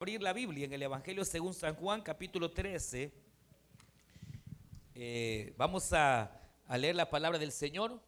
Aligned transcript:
abrir 0.00 0.22
la 0.22 0.32
Biblia 0.32 0.64
en 0.64 0.72
el 0.72 0.82
Evangelio 0.82 1.26
según 1.26 1.52
San 1.52 1.74
Juan, 1.74 2.00
capítulo 2.00 2.50
13. 2.50 3.12
Eh, 4.94 5.52
vamos 5.58 5.92
a, 5.92 6.40
leer 6.70 6.96
la 6.96 7.10
palabra 7.10 7.38
del 7.38 7.52
Señor. 7.52 8.00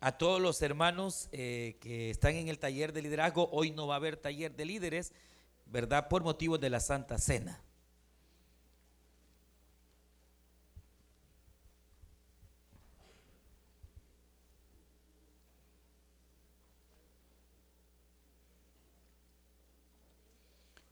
A 0.00 0.16
todos 0.16 0.40
los 0.40 0.62
hermanos 0.62 1.28
eh, 1.30 1.76
que 1.78 2.08
están 2.08 2.36
en 2.36 2.48
el 2.48 2.58
taller 2.58 2.94
de 2.94 3.02
liderazgo, 3.02 3.50
hoy 3.52 3.70
no 3.70 3.86
va 3.86 3.96
a 3.96 3.98
haber 3.98 4.16
taller 4.16 4.56
de 4.56 4.64
líderes, 4.64 5.12
¿verdad? 5.66 6.08
Por 6.08 6.22
motivos 6.22 6.58
de 6.58 6.70
la 6.70 6.80
Santa 6.80 7.18
Cena. 7.18 7.62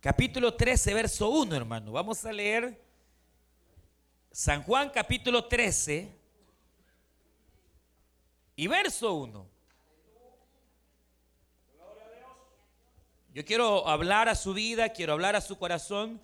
Capítulo 0.01 0.55
13, 0.55 0.95
verso 0.95 1.29
1, 1.29 1.55
hermano. 1.55 1.93
Vamos 1.93 2.25
a 2.25 2.33
leer 2.33 2.83
San 4.33 4.63
Juan 4.63 4.89
capítulo 4.89 5.45
13 5.45 6.11
y 8.57 8.67
verso 8.67 9.13
1. 9.13 9.47
Yo 13.35 13.45
quiero 13.45 13.87
hablar 13.87 14.31
a 14.31 14.35
su 14.35 14.55
vida, 14.55 14.89
quiero 14.89 15.13
hablar 15.13 15.37
a 15.37 15.43
su 15.43 15.59
corazón, 15.59 16.19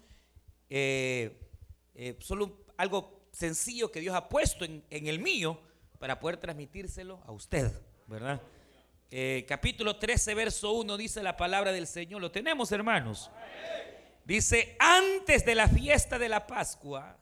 eh, 0.71 1.39
eh, 1.95 2.17
solo 2.21 2.65
algo 2.79 3.29
sencillo 3.31 3.93
que 3.93 4.01
Dios 4.01 4.17
ha 4.17 4.31
puesto 4.31 4.65
en, 4.65 4.83
en 4.89 5.07
el 5.07 5.19
mío 5.19 5.61
para 5.99 6.19
poder 6.19 6.39
transmitírselo 6.39 7.23
a 7.27 7.33
usted, 7.33 7.71
¿verdad? 8.07 8.41
Eh, 9.09 9.45
capítulo 9.47 9.97
13, 9.97 10.35
verso 10.35 10.73
1 10.73 10.97
dice 10.97 11.23
la 11.23 11.37
palabra 11.37 11.71
del 11.71 11.87
Señor. 11.87 12.21
Lo 12.21 12.33
tenemos, 12.33 12.73
hermanos. 12.73 13.31
Dice, 14.25 14.77
antes 14.81 15.45
de 15.45 15.55
la 15.55 15.69
fiesta 15.69 16.19
de 16.19 16.29
la 16.29 16.49
Pascua, 16.49 17.17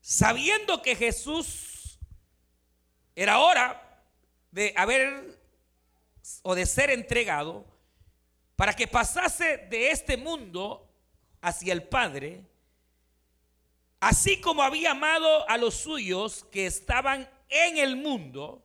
sabiendo 0.00 0.80
que 0.80 0.94
Jesús 0.94 1.98
era 3.16 3.40
hora 3.40 4.04
de 4.52 4.72
haber 4.76 5.40
o 6.42 6.54
de 6.54 6.66
ser 6.66 6.90
entregado 6.90 7.66
para 8.54 8.74
que 8.74 8.86
pasase 8.86 9.56
de 9.56 9.90
este 9.90 10.16
mundo 10.16 10.88
hacia 11.40 11.72
el 11.72 11.82
Padre, 11.82 12.44
así 13.98 14.40
como 14.40 14.62
había 14.62 14.92
amado 14.92 15.48
a 15.48 15.58
los 15.58 15.74
suyos 15.74 16.44
que 16.52 16.66
estaban 16.66 17.28
en 17.48 17.78
el 17.78 17.96
mundo, 17.96 18.64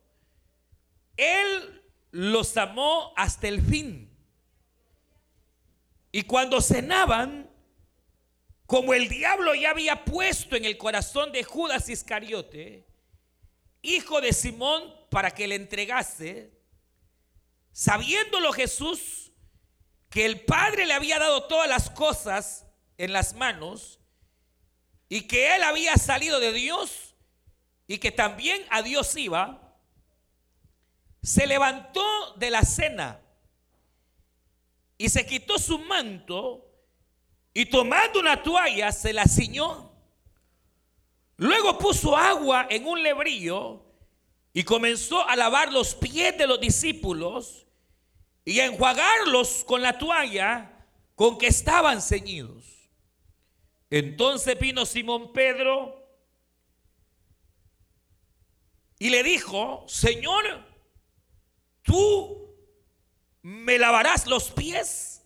Él 1.16 1.82
los 2.18 2.56
amó 2.56 3.12
hasta 3.14 3.46
el 3.46 3.62
fin. 3.62 4.12
Y 6.10 6.22
cuando 6.22 6.60
cenaban, 6.60 7.48
como 8.66 8.92
el 8.92 9.08
diablo 9.08 9.54
ya 9.54 9.70
había 9.70 10.04
puesto 10.04 10.56
en 10.56 10.64
el 10.64 10.76
corazón 10.76 11.30
de 11.30 11.44
Judas 11.44 11.88
Iscariote, 11.88 12.88
hijo 13.82 14.20
de 14.20 14.32
Simón, 14.32 14.92
para 15.10 15.30
que 15.30 15.46
le 15.46 15.54
entregase, 15.54 16.58
sabiéndolo 17.70 18.52
Jesús, 18.52 19.30
que 20.10 20.26
el 20.26 20.40
Padre 20.40 20.86
le 20.86 20.94
había 20.94 21.20
dado 21.20 21.44
todas 21.44 21.68
las 21.68 21.88
cosas 21.88 22.66
en 22.96 23.12
las 23.12 23.34
manos, 23.34 24.00
y 25.08 25.20
que 25.20 25.54
él 25.54 25.62
había 25.62 25.94
salido 25.94 26.40
de 26.40 26.52
Dios, 26.52 27.14
y 27.86 27.98
que 27.98 28.10
también 28.10 28.66
a 28.70 28.82
Dios 28.82 29.14
iba, 29.14 29.67
se 31.22 31.46
levantó 31.46 32.34
de 32.36 32.50
la 32.50 32.62
cena 32.62 33.20
y 34.96 35.08
se 35.08 35.26
quitó 35.26 35.58
su 35.58 35.78
manto 35.78 36.64
y 37.54 37.66
tomando 37.66 38.20
una 38.20 38.42
toalla 38.42 38.92
se 38.92 39.12
la 39.12 39.24
ciñó. 39.26 39.92
Luego 41.36 41.78
puso 41.78 42.16
agua 42.16 42.66
en 42.68 42.86
un 42.86 43.02
lebrillo 43.02 43.84
y 44.52 44.64
comenzó 44.64 45.26
a 45.26 45.36
lavar 45.36 45.72
los 45.72 45.94
pies 45.94 46.36
de 46.36 46.46
los 46.46 46.60
discípulos 46.60 47.66
y 48.44 48.60
a 48.60 48.66
enjuagarlos 48.66 49.64
con 49.64 49.82
la 49.82 49.98
toalla 49.98 50.86
con 51.14 51.38
que 51.38 51.46
estaban 51.46 52.02
ceñidos. 52.02 52.64
Entonces 53.90 54.58
vino 54.58 54.84
Simón 54.84 55.32
Pedro 55.32 55.98
y 58.98 59.10
le 59.10 59.22
dijo, 59.22 59.84
Señor, 59.86 60.67
¿tú 61.88 62.54
me 63.42 63.78
lavarás 63.78 64.26
los 64.26 64.50
pies? 64.50 65.22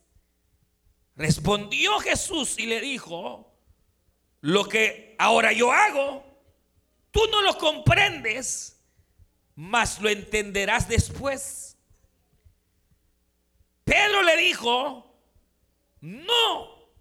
Respondió 1.16 1.98
Jesús 1.98 2.56
y 2.56 2.66
le 2.66 2.80
dijo, 2.80 3.52
lo 4.40 4.68
que 4.68 5.16
ahora 5.18 5.52
yo 5.52 5.72
hago, 5.72 6.24
tú 7.10 7.20
no 7.32 7.42
lo 7.42 7.58
comprendes, 7.58 8.80
mas 9.56 10.00
lo 10.00 10.08
entenderás 10.08 10.88
después. 10.88 11.76
Pedro 13.84 14.22
le 14.22 14.36
dijo, 14.36 15.18
no, 16.00 16.92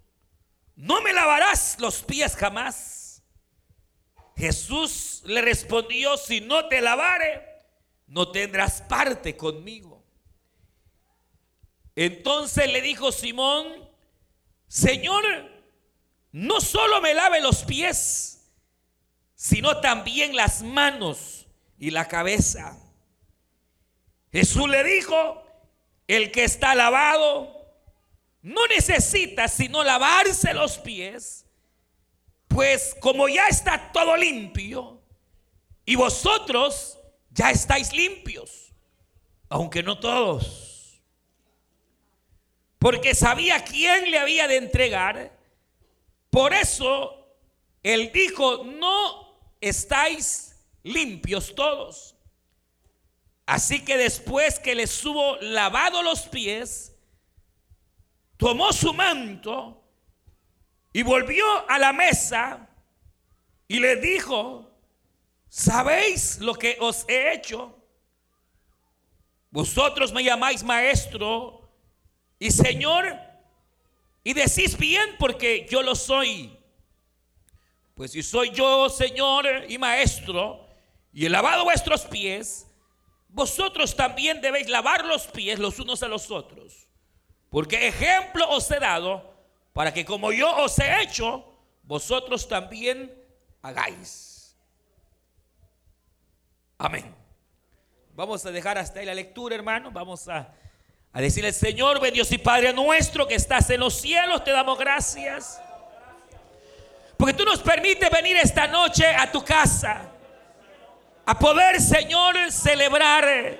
no 0.75 1.01
me 1.01 1.13
lavarás 1.13 1.77
los 1.79 2.01
pies 2.01 2.35
jamás. 2.35 3.23
Jesús 4.35 5.21
le 5.25 5.41
respondió, 5.41 6.17
si 6.17 6.41
no 6.41 6.67
te 6.67 6.81
lavare, 6.81 7.50
no 8.11 8.29
tendrás 8.29 8.81
parte 8.81 9.37
conmigo. 9.37 10.03
Entonces 11.95 12.69
le 12.69 12.81
dijo 12.81 13.09
Simón, 13.13 13.89
Señor, 14.67 15.23
no 16.33 16.59
solo 16.59 16.99
me 16.99 17.13
lave 17.13 17.39
los 17.39 17.63
pies, 17.63 18.51
sino 19.33 19.79
también 19.79 20.35
las 20.35 20.61
manos 20.61 21.47
y 21.79 21.91
la 21.91 22.09
cabeza. 22.09 22.77
Jesús 24.29 24.67
le 24.67 24.83
dijo, 24.83 25.43
el 26.05 26.31
que 26.31 26.43
está 26.43 26.75
lavado 26.75 27.65
no 28.41 28.67
necesita 28.67 29.47
sino 29.47 29.85
lavarse 29.85 30.53
los 30.53 30.79
pies, 30.79 31.45
pues 32.49 32.93
como 32.99 33.29
ya 33.29 33.47
está 33.47 33.93
todo 33.93 34.17
limpio, 34.17 35.01
y 35.85 35.95
vosotros 35.95 36.97
ya 37.31 37.51
estáis 37.51 37.93
limpios, 37.93 38.73
aunque 39.49 39.81
no 39.81 39.99
todos. 39.99 41.01
Porque 42.77 43.15
sabía 43.15 43.63
quién 43.63 44.11
le 44.11 44.19
había 44.19 44.47
de 44.47 44.57
entregar. 44.57 45.37
Por 46.29 46.53
eso 46.53 47.35
él 47.83 48.11
dijo, 48.13 48.63
no 48.63 49.55
estáis 49.59 50.55
limpios 50.83 51.53
todos. 51.55 52.15
Así 53.45 53.83
que 53.83 53.97
después 53.97 54.59
que 54.59 54.75
les 54.75 55.03
hubo 55.05 55.37
lavado 55.37 56.03
los 56.03 56.21
pies, 56.23 56.95
tomó 58.37 58.71
su 58.73 58.93
manto 58.93 59.83
y 60.93 61.03
volvió 61.03 61.45
a 61.69 61.77
la 61.77 61.93
mesa 61.93 62.67
y 63.67 63.79
le 63.79 63.97
dijo, 63.97 64.70
¿Sabéis 65.53 66.39
lo 66.39 66.55
que 66.55 66.77
os 66.79 67.03
he 67.09 67.33
hecho? 67.33 67.77
Vosotros 69.49 70.13
me 70.13 70.23
llamáis 70.23 70.63
maestro 70.63 71.69
y 72.39 72.51
señor 72.51 73.19
y 74.23 74.31
decís 74.31 74.77
bien 74.77 75.17
porque 75.19 75.67
yo 75.69 75.81
lo 75.81 75.93
soy. 75.93 76.57
Pues 77.95 78.11
si 78.11 78.23
soy 78.23 78.51
yo 78.51 78.87
señor 78.87 79.45
y 79.67 79.77
maestro 79.77 80.69
y 81.11 81.25
he 81.25 81.29
lavado 81.29 81.65
vuestros 81.65 82.05
pies, 82.05 82.65
vosotros 83.27 83.93
también 83.93 84.39
debéis 84.39 84.69
lavar 84.69 85.03
los 85.03 85.27
pies 85.27 85.59
los 85.59 85.77
unos 85.79 86.01
a 86.01 86.07
los 86.07 86.31
otros. 86.31 86.87
Porque 87.49 87.89
ejemplo 87.89 88.49
os 88.51 88.71
he 88.71 88.79
dado 88.79 89.35
para 89.73 89.93
que 89.93 90.05
como 90.05 90.31
yo 90.31 90.49
os 90.63 90.79
he 90.79 91.01
hecho, 91.01 91.43
vosotros 91.83 92.47
también 92.47 93.13
hagáis. 93.61 94.30
Amén. 96.83 97.15
Vamos 98.15 98.43
a 98.43 98.49
dejar 98.49 98.79
hasta 98.79 98.99
ahí 98.99 99.05
la 99.05 99.13
lectura, 99.13 99.53
hermano. 99.53 99.91
Vamos 99.91 100.27
a, 100.27 100.51
a 101.13 101.21
decirle, 101.21 101.53
Señor, 101.53 102.01
ven 102.01 102.11
Dios 102.11 102.31
y 102.31 102.39
Padre 102.39 102.73
nuestro 102.73 103.27
que 103.27 103.35
estás 103.35 103.69
en 103.69 103.81
los 103.81 104.01
cielos, 104.01 104.43
te 104.43 104.49
damos 104.49 104.79
gracias. 104.79 105.61
Porque 107.17 107.35
tú 107.35 107.45
nos 107.45 107.59
permites 107.59 108.09
venir 108.09 108.35
esta 108.37 108.65
noche 108.65 109.05
a 109.05 109.31
tu 109.31 109.45
casa. 109.45 110.09
A 111.23 111.37
poder, 111.37 111.79
Señor, 111.79 112.51
celebrar 112.51 113.59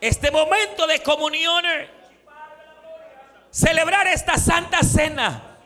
este 0.00 0.28
momento 0.32 0.84
de 0.88 1.00
comunión. 1.04 1.64
Celebrar 3.52 4.08
esta 4.08 4.36
santa 4.36 4.82
cena. 4.82 5.58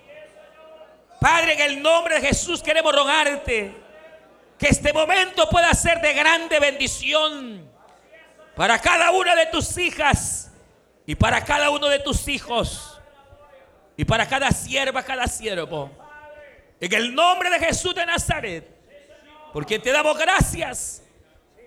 Padre, 1.22 1.54
en 1.54 1.60
el 1.62 1.82
nombre 1.82 2.16
de 2.16 2.26
Jesús 2.26 2.62
queremos 2.62 2.94
rogarte 2.94 3.80
Que 4.60 4.68
este 4.68 4.92
momento 4.92 5.48
pueda 5.48 5.72
ser 5.72 6.02
de 6.02 6.12
grande 6.12 6.60
bendición 6.60 7.66
para 8.54 8.78
cada 8.78 9.10
una 9.10 9.34
de 9.34 9.46
tus 9.46 9.78
hijas 9.78 10.52
y 11.06 11.14
para 11.14 11.42
cada 11.42 11.70
uno 11.70 11.88
de 11.88 11.98
tus 11.98 12.28
hijos 12.28 13.00
y 13.96 14.04
para 14.04 14.28
cada 14.28 14.50
sierva, 14.50 15.02
cada 15.02 15.26
siervo. 15.26 15.90
En 16.78 16.92
el 16.92 17.14
nombre 17.14 17.48
de 17.48 17.58
Jesús 17.58 17.94
de 17.94 18.04
Nazaret, 18.04 18.68
porque 19.50 19.78
te 19.78 19.92
damos 19.92 20.18
gracias. 20.18 21.02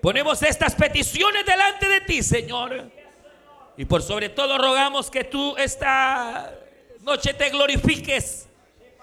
Ponemos 0.00 0.40
estas 0.44 0.76
peticiones 0.76 1.44
delante 1.44 1.88
de 1.88 2.00
ti, 2.02 2.22
Señor. 2.22 2.92
Y 3.76 3.86
por 3.86 4.04
sobre 4.04 4.28
todo 4.28 4.56
rogamos 4.56 5.10
que 5.10 5.24
tú 5.24 5.56
esta 5.56 6.54
noche 7.00 7.34
te 7.34 7.50
glorifiques 7.50 8.46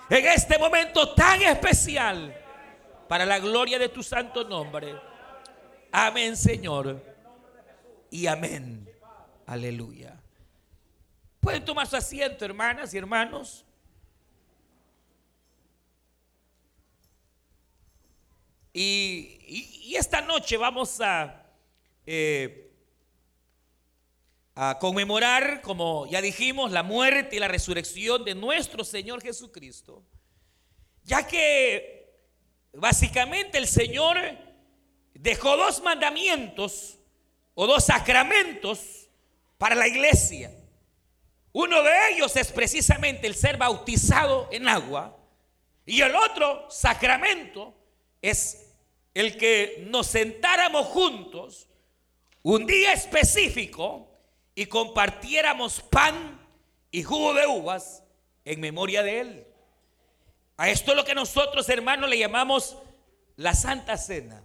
en 0.09 0.25
este 0.27 0.57
momento 0.57 1.13
tan 1.13 1.41
especial 1.41 2.40
para 3.11 3.25
la 3.25 3.39
gloria 3.39 3.77
de 3.77 3.89
tu 3.89 4.01
santo 4.03 4.45
nombre. 4.45 4.95
Amén, 5.91 6.37
Señor. 6.37 7.03
Y 8.09 8.25
amén. 8.25 8.89
Aleluya. 9.45 10.17
Pueden 11.41 11.65
tomar 11.65 11.87
su 11.87 11.97
asiento, 11.97 12.45
hermanas 12.45 12.93
y 12.93 12.97
hermanos. 12.97 13.65
Y, 18.71 19.93
esta 19.93 20.21
noche 20.21 20.55
vamos 20.55 21.01
a, 21.01 21.45
eh, 22.05 22.71
a 24.55 24.79
conmemorar, 24.79 25.61
como 25.61 26.07
ya 26.07 26.21
dijimos, 26.21 26.71
la 26.71 26.81
muerte 26.81 27.35
y 27.35 27.39
la 27.39 27.49
resurrección 27.49 28.23
de 28.23 28.35
nuestro 28.35 28.85
Señor 28.85 29.21
Jesucristo. 29.21 30.01
Ya 31.03 31.27
que 31.27 32.00
Básicamente 32.73 33.57
el 33.57 33.67
Señor 33.67 34.17
dejó 35.13 35.57
dos 35.57 35.81
mandamientos 35.81 36.97
o 37.53 37.67
dos 37.67 37.85
sacramentos 37.85 39.09
para 39.57 39.75
la 39.75 39.87
iglesia. 39.87 40.51
Uno 41.53 41.83
de 41.83 41.91
ellos 42.11 42.35
es 42.37 42.51
precisamente 42.51 43.27
el 43.27 43.35
ser 43.35 43.57
bautizado 43.57 44.47
en 44.51 44.69
agua 44.69 45.17
y 45.85 46.01
el 46.01 46.15
otro 46.15 46.69
sacramento 46.69 47.73
es 48.21 48.73
el 49.13 49.37
que 49.37 49.83
nos 49.89 50.07
sentáramos 50.07 50.87
juntos 50.87 51.67
un 52.43 52.65
día 52.65 52.93
específico 52.93 54.07
y 54.55 54.65
compartiéramos 54.67 55.81
pan 55.81 56.39
y 56.89 57.03
jugo 57.03 57.33
de 57.33 57.47
uvas 57.47 58.03
en 58.45 58.59
memoria 58.61 59.03
de 59.03 59.19
Él. 59.19 59.50
A 60.61 60.69
esto 60.69 60.91
es 60.91 60.97
lo 60.97 61.03
que 61.03 61.15
nosotros, 61.15 61.67
hermanos, 61.69 62.07
le 62.07 62.19
llamamos 62.19 62.77
la 63.35 63.55
Santa 63.55 63.97
Cena. 63.97 64.43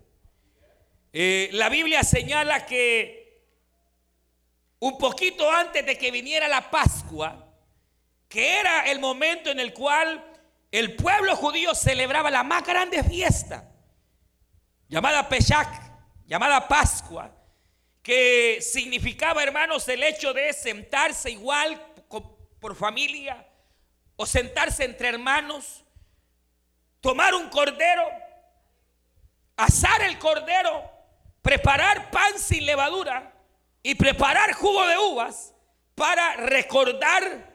Eh, 1.13 1.51
la 1.53 1.69
Biblia 1.69 2.03
señala 2.05 2.65
que 2.65 3.45
un 4.79 4.97
poquito 4.97 5.53
antes 5.53 5.85
de 5.85 5.99
que 5.99 6.11
viniera 6.11 6.49
la 6.49 6.71
Pascua, 6.71 7.53
que 8.31 8.59
era 8.59 8.91
el 8.91 8.99
momento 8.99 9.51
en 9.51 9.61
el 9.61 9.75
cual 9.75 10.25
el 10.73 10.97
pueblo 10.97 11.37
judío 11.37 11.75
celebraba 11.75 12.31
la 12.31 12.43
más 12.43 12.67
grande 12.67 13.05
fiesta, 13.05 13.71
llamada 14.89 15.29
Pesach, 15.29 15.69
llamada 16.25 16.67
Pascua, 16.67 17.31
que 18.03 18.63
significaba, 18.63 19.43
hermanos, 19.43 19.87
el 19.91 20.03
hecho 20.03 20.33
de 20.33 20.55
sentarse 20.55 21.31
igual 21.31 21.79
por 22.59 22.75
familia 22.75 23.47
o 24.17 24.25
sentarse 24.25 24.83
entre 24.83 25.09
hermanos 25.09 25.83
tomar 27.01 27.35
un 27.35 27.49
cordero, 27.49 28.05
asar 29.57 30.03
el 30.03 30.19
cordero, 30.19 30.91
preparar 31.43 32.11
pan 32.11 32.39
sin 32.39 32.67
levadura 32.67 33.33
y 33.83 33.95
preparar 33.95 34.53
jugo 34.53 34.87
de 34.87 34.99
uvas 34.99 35.55
para 35.95 36.37
recordar 36.37 37.55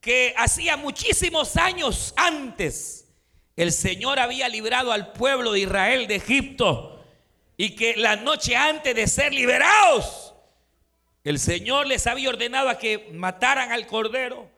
que 0.00 0.34
hacía 0.36 0.76
muchísimos 0.76 1.56
años 1.56 2.12
antes 2.16 3.08
el 3.58 3.72
Señor 3.72 4.20
había 4.20 4.48
librado 4.48 4.92
al 4.92 5.12
pueblo 5.12 5.50
de 5.50 5.58
Israel 5.58 6.06
de 6.06 6.14
Egipto 6.14 7.04
y 7.56 7.70
que 7.74 7.96
la 7.96 8.14
noche 8.14 8.54
antes 8.54 8.94
de 8.94 9.08
ser 9.08 9.34
liberados, 9.34 10.32
el 11.24 11.40
Señor 11.40 11.88
les 11.88 12.06
había 12.06 12.28
ordenado 12.28 12.68
a 12.68 12.78
que 12.78 13.08
mataran 13.12 13.72
al 13.72 13.88
cordero 13.88 14.48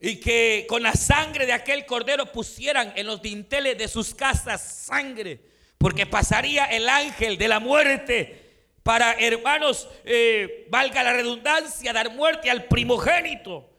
y 0.00 0.16
que 0.16 0.64
con 0.66 0.82
la 0.82 0.94
sangre 0.94 1.44
de 1.44 1.52
aquel 1.52 1.84
cordero 1.84 2.32
pusieran 2.32 2.92
en 2.96 3.06
los 3.06 3.20
dinteles 3.20 3.76
de 3.76 3.86
sus 3.86 4.14
casas 4.14 4.86
sangre, 4.86 5.40
porque 5.76 6.06
pasaría 6.06 6.64
el 6.64 6.88
ángel 6.88 7.36
de 7.36 7.48
la 7.48 7.60
muerte 7.60 8.50
para, 8.82 9.12
hermanos, 9.12 9.88
eh, 10.04 10.66
valga 10.70 11.02
la 11.02 11.12
redundancia, 11.12 11.92
dar 11.92 12.10
muerte 12.12 12.50
al 12.50 12.64
primogénito 12.64 13.70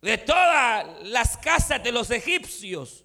de 0.00 0.16
todas 0.16 1.02
las 1.02 1.36
casas 1.36 1.82
de 1.82 1.92
los 1.92 2.10
egipcios. 2.10 3.04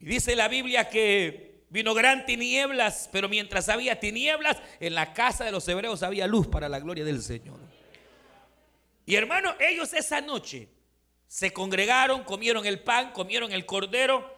Y 0.00 0.06
dice 0.06 0.34
la 0.34 0.48
Biblia 0.48 0.88
que 0.88 1.66
vino 1.68 1.94
gran 1.94 2.26
tinieblas, 2.26 3.08
pero 3.12 3.28
mientras 3.28 3.68
había 3.68 4.00
tinieblas, 4.00 4.56
en 4.80 4.94
la 4.96 5.12
casa 5.12 5.44
de 5.44 5.52
los 5.52 5.68
hebreos 5.68 6.02
había 6.02 6.26
luz 6.26 6.48
para 6.48 6.68
la 6.68 6.80
gloria 6.80 7.04
del 7.04 7.22
Señor. 7.22 7.60
Y 9.06 9.14
hermanos, 9.14 9.54
ellos 9.60 9.92
esa 9.92 10.20
noche 10.20 10.68
se 11.30 11.52
congregaron, 11.52 12.24
comieron 12.24 12.66
el 12.66 12.80
pan, 12.80 13.12
comieron 13.12 13.52
el 13.52 13.64
cordero. 13.64 14.36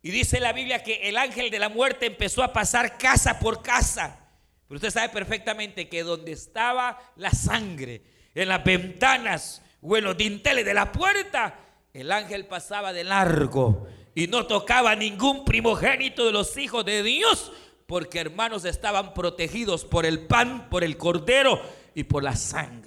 Y 0.00 0.10
dice 0.10 0.40
la 0.40 0.54
Biblia 0.54 0.82
que 0.82 1.06
el 1.10 1.18
ángel 1.18 1.50
de 1.50 1.58
la 1.58 1.68
muerte 1.68 2.06
empezó 2.06 2.42
a 2.42 2.54
pasar 2.54 2.96
casa 2.96 3.38
por 3.38 3.62
casa. 3.62 4.30
Pero 4.66 4.76
usted 4.76 4.90
sabe 4.90 5.10
perfectamente 5.10 5.90
que 5.90 6.02
donde 6.02 6.32
estaba 6.32 6.98
la 7.16 7.32
sangre, 7.32 8.02
en 8.34 8.48
las 8.48 8.64
ventanas 8.64 9.60
o 9.82 9.94
en 9.94 10.04
los 10.04 10.16
dinteles 10.16 10.64
de 10.64 10.72
la 10.72 10.90
puerta, 10.90 11.54
el 11.92 12.10
ángel 12.10 12.46
pasaba 12.46 12.94
de 12.94 13.04
largo 13.04 13.86
y 14.14 14.26
no 14.26 14.46
tocaba 14.46 14.96
ningún 14.96 15.44
primogénito 15.44 16.24
de 16.24 16.32
los 16.32 16.56
hijos 16.56 16.82
de 16.86 17.02
Dios, 17.02 17.52
porque 17.86 18.20
hermanos 18.20 18.64
estaban 18.64 19.12
protegidos 19.12 19.84
por 19.84 20.06
el 20.06 20.20
pan, 20.20 20.70
por 20.70 20.82
el 20.82 20.96
cordero 20.96 21.60
y 21.94 22.04
por 22.04 22.24
la 22.24 22.36
sangre. 22.36 22.81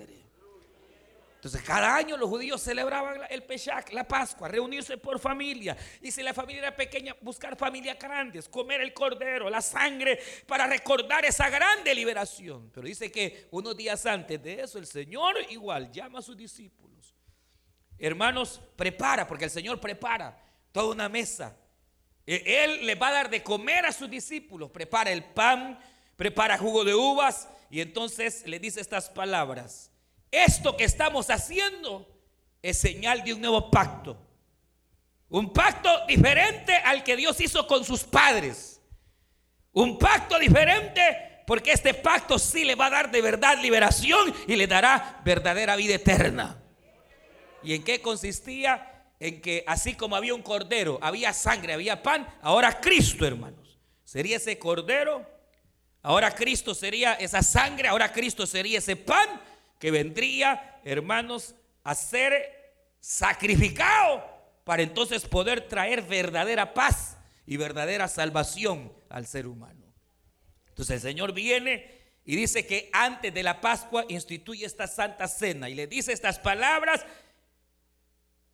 Entonces, 1.46 1.62
cada 1.62 1.96
año 1.96 2.18
los 2.18 2.28
judíos 2.28 2.60
celebraban 2.60 3.22
el 3.30 3.44
Pesach, 3.44 3.92
la 3.92 4.04
Pascua, 4.08 4.48
reunirse 4.48 4.98
por 4.98 5.20
familia. 5.20 5.78
Y 6.02 6.10
si 6.10 6.24
la 6.24 6.34
familia 6.34 6.64
era 6.64 6.76
pequeña, 6.76 7.16
buscar 7.22 7.56
familias 7.56 8.00
grandes, 8.00 8.50
comer 8.50 8.82
el 8.82 8.96
cordero, 8.96 9.48
la 9.48 9.62
sangre, 9.62 10.20
para 10.48 10.66
recordar 10.66 11.24
esa 11.24 11.48
grande 11.52 11.94
liberación. 11.94 12.72
Pero 12.74 12.88
dice 12.88 13.12
que 13.12 13.48
unos 13.52 13.78
días 13.78 14.08
antes 14.08 14.42
de 14.42 14.60
eso, 14.60 14.80
el 14.80 14.88
Señor 14.88 15.36
igual 15.52 15.92
llama 15.92 16.18
a 16.18 16.24
sus 16.24 16.36
discípulos. 16.36 17.14
Hermanos, 18.00 18.60
prepara, 18.76 19.28
porque 19.28 19.46
el 19.46 19.52
Señor 19.52 19.80
prepara 19.80 20.36
toda 20.72 20.94
una 20.96 21.10
mesa. 21.10 21.56
E, 22.26 22.64
Él 22.64 22.88
le 22.88 22.96
va 22.96 23.10
a 23.10 23.14
dar 23.14 23.30
de 23.30 23.44
comer 23.44 23.86
a 23.86 23.92
sus 23.92 24.10
discípulos. 24.10 24.72
Prepara 24.72 25.12
el 25.12 25.24
pan, 25.24 25.78
prepara 26.16 26.58
jugo 26.58 26.84
de 26.84 26.96
uvas 26.96 27.48
y 27.70 27.82
entonces 27.82 28.48
le 28.48 28.58
dice 28.58 28.82
estas 28.82 29.12
palabras 29.12 29.92
esto 30.32 30.76
que 30.76 30.84
estamos 30.84 31.30
haciendo 31.30 32.08
es 32.62 32.78
señal 32.78 33.24
de 33.24 33.34
un 33.34 33.42
nuevo 33.42 33.70
pacto. 33.70 34.18
Un 35.30 35.52
pacto 35.54 35.90
diferente 36.08 36.74
al 36.74 37.04
que 37.04 37.16
Dios 37.16 37.40
hizo 37.42 37.68
con 37.68 37.84
sus 37.84 38.04
padres. 38.04 38.82
Un 39.74 39.98
pacto 39.98 40.40
diferente 40.40 41.44
porque 41.46 41.72
este 41.72 41.94
pacto 41.94 42.40
sí 42.40 42.64
le 42.66 42.76
va 42.76 42.88
a 42.88 42.92
dar 42.92 43.12
de 43.12 43.22
verdad 43.22 43.58
liberación 43.62 44.34
y 44.48 44.56
le 44.56 44.68
dará 44.68 45.22
verdadera 45.24 45.76
vida 45.76 45.96
eterna. 45.96 46.62
¿Y 47.64 47.74
en 47.74 47.84
qué 47.84 48.02
consistía? 48.02 48.92
En 49.20 49.42
que 49.42 49.64
así 49.66 49.96
como 49.96 50.16
había 50.16 50.36
un 50.36 50.42
cordero, 50.42 51.00
había 51.02 51.34
sangre, 51.34 51.74
había 51.74 52.04
pan, 52.04 52.28
ahora 52.42 52.82
Cristo, 52.82 53.26
hermanos, 53.26 53.80
sería 54.04 54.38
ese 54.38 54.60
cordero, 54.60 55.26
ahora 56.02 56.36
Cristo 56.36 56.76
sería 56.76 57.14
esa 57.14 57.42
sangre, 57.42 57.88
ahora 57.88 58.12
Cristo 58.12 58.46
sería 58.46 58.80
ese 58.80 58.96
pan 58.96 59.42
que 59.86 59.92
vendría, 59.92 60.82
hermanos, 60.84 61.54
a 61.84 61.94
ser 61.94 62.90
sacrificado 63.00 64.26
para 64.64 64.82
entonces 64.82 65.28
poder 65.28 65.68
traer 65.68 66.02
verdadera 66.02 66.74
paz 66.74 67.20
y 67.46 67.58
verdadera 67.58 68.08
salvación 68.08 68.92
al 69.10 69.28
ser 69.28 69.46
humano. 69.46 69.86
Entonces 70.70 70.96
el 70.96 71.02
Señor 71.02 71.34
viene 71.34 72.02
y 72.24 72.36
dice 72.36 72.66
que 72.66 72.90
antes 72.94 73.32
de 73.32 73.44
la 73.44 73.62
Pascua 73.62 74.06
instituye 74.10 74.66
esta 74.66 74.88
santa 74.88 75.28
cena 75.28 75.70
y 75.70 75.76
le 75.76 75.86
dice 75.86 76.14
estas 76.14 76.40
palabras, 76.40 77.06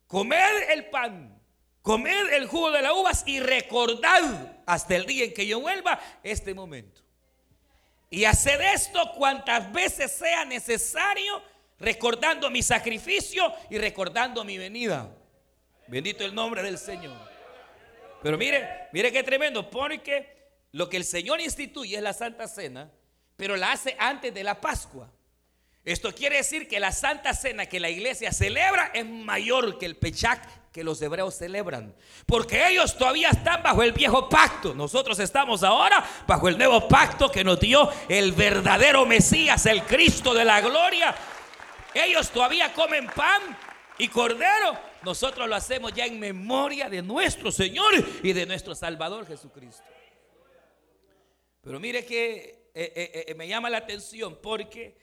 comed 0.06 0.70
el 0.70 0.90
pan, 0.90 1.40
comed 1.80 2.30
el 2.34 2.46
jugo 2.46 2.72
de 2.72 2.82
las 2.82 2.92
uvas 2.92 3.24
y 3.26 3.40
recordad 3.40 4.62
hasta 4.66 4.96
el 4.96 5.06
día 5.06 5.24
en 5.24 5.32
que 5.32 5.46
yo 5.46 5.62
vuelva 5.62 5.98
este 6.22 6.52
momento. 6.52 7.01
Y 8.12 8.26
hacer 8.26 8.60
esto 8.60 9.10
cuantas 9.16 9.72
veces 9.72 10.12
sea 10.12 10.44
necesario, 10.44 11.42
recordando 11.78 12.50
mi 12.50 12.62
sacrificio 12.62 13.50
y 13.70 13.78
recordando 13.78 14.44
mi 14.44 14.58
venida. 14.58 15.08
Bendito 15.86 16.22
el 16.22 16.34
nombre 16.34 16.62
del 16.62 16.76
Señor. 16.76 17.16
Pero 18.22 18.36
mire, 18.36 18.68
mire 18.92 19.10
qué 19.10 19.22
tremendo, 19.22 19.70
porque 19.70 20.60
lo 20.72 20.90
que 20.90 20.98
el 20.98 21.04
Señor 21.04 21.40
instituye 21.40 21.96
es 21.96 22.02
la 22.02 22.12
Santa 22.12 22.46
Cena, 22.48 22.92
pero 23.34 23.56
la 23.56 23.72
hace 23.72 23.96
antes 23.98 24.34
de 24.34 24.44
la 24.44 24.60
Pascua. 24.60 25.10
Esto 25.84 26.14
quiere 26.14 26.36
decir 26.36 26.68
que 26.68 26.78
la 26.78 26.92
Santa 26.92 27.34
Cena 27.34 27.66
que 27.66 27.80
la 27.80 27.90
iglesia 27.90 28.32
celebra 28.32 28.90
es 28.94 29.04
mayor 29.04 29.78
que 29.78 29.86
el 29.86 29.96
Pechak 29.96 30.62
que 30.72 30.84
los 30.84 31.02
hebreos 31.02 31.34
celebran. 31.34 31.94
Porque 32.24 32.68
ellos 32.68 32.96
todavía 32.96 33.28
están 33.28 33.62
bajo 33.62 33.82
el 33.82 33.92
viejo 33.92 34.28
pacto. 34.28 34.74
Nosotros 34.74 35.18
estamos 35.18 35.62
ahora 35.62 36.02
bajo 36.26 36.48
el 36.48 36.56
nuevo 36.56 36.88
pacto 36.88 37.30
que 37.30 37.44
nos 37.44 37.60
dio 37.60 37.90
el 38.08 38.32
verdadero 38.32 39.04
Mesías, 39.04 39.66
el 39.66 39.82
Cristo 39.82 40.32
de 40.32 40.44
la 40.44 40.60
gloria. 40.60 41.14
Ellos 41.92 42.30
todavía 42.30 42.72
comen 42.72 43.06
pan 43.08 43.42
y 43.98 44.08
cordero. 44.08 44.78
Nosotros 45.02 45.48
lo 45.48 45.56
hacemos 45.56 45.92
ya 45.92 46.06
en 46.06 46.18
memoria 46.18 46.88
de 46.88 47.02
nuestro 47.02 47.52
Señor 47.52 47.92
y 48.22 48.32
de 48.32 48.46
nuestro 48.46 48.74
Salvador 48.74 49.26
Jesucristo. 49.26 49.84
Pero 51.60 51.78
mire 51.78 52.04
que 52.06 52.70
eh, 52.74 52.92
eh, 52.96 53.24
eh, 53.28 53.34
me 53.34 53.46
llama 53.46 53.68
la 53.68 53.78
atención 53.78 54.38
porque 54.40 55.01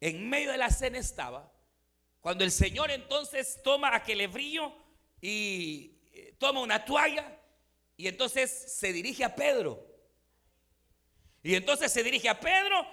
en 0.00 0.28
medio 0.28 0.52
de 0.52 0.58
la 0.58 0.70
cena 0.70 0.98
estaba 0.98 1.52
cuando 2.26 2.42
el 2.42 2.50
Señor 2.50 2.90
entonces 2.90 3.60
toma 3.62 3.94
aquel 3.94 4.26
brillo 4.26 4.74
y 5.20 6.00
eh, 6.12 6.34
toma 6.38 6.60
una 6.60 6.84
toalla 6.84 7.38
y 7.96 8.08
entonces 8.08 8.50
se 8.50 8.92
dirige 8.92 9.22
a 9.22 9.34
Pedro. 9.34 9.86
Y 11.42 11.54
entonces 11.54 11.92
se 11.92 12.02
dirige 12.02 12.28
a 12.28 12.40
Pedro 12.40 12.84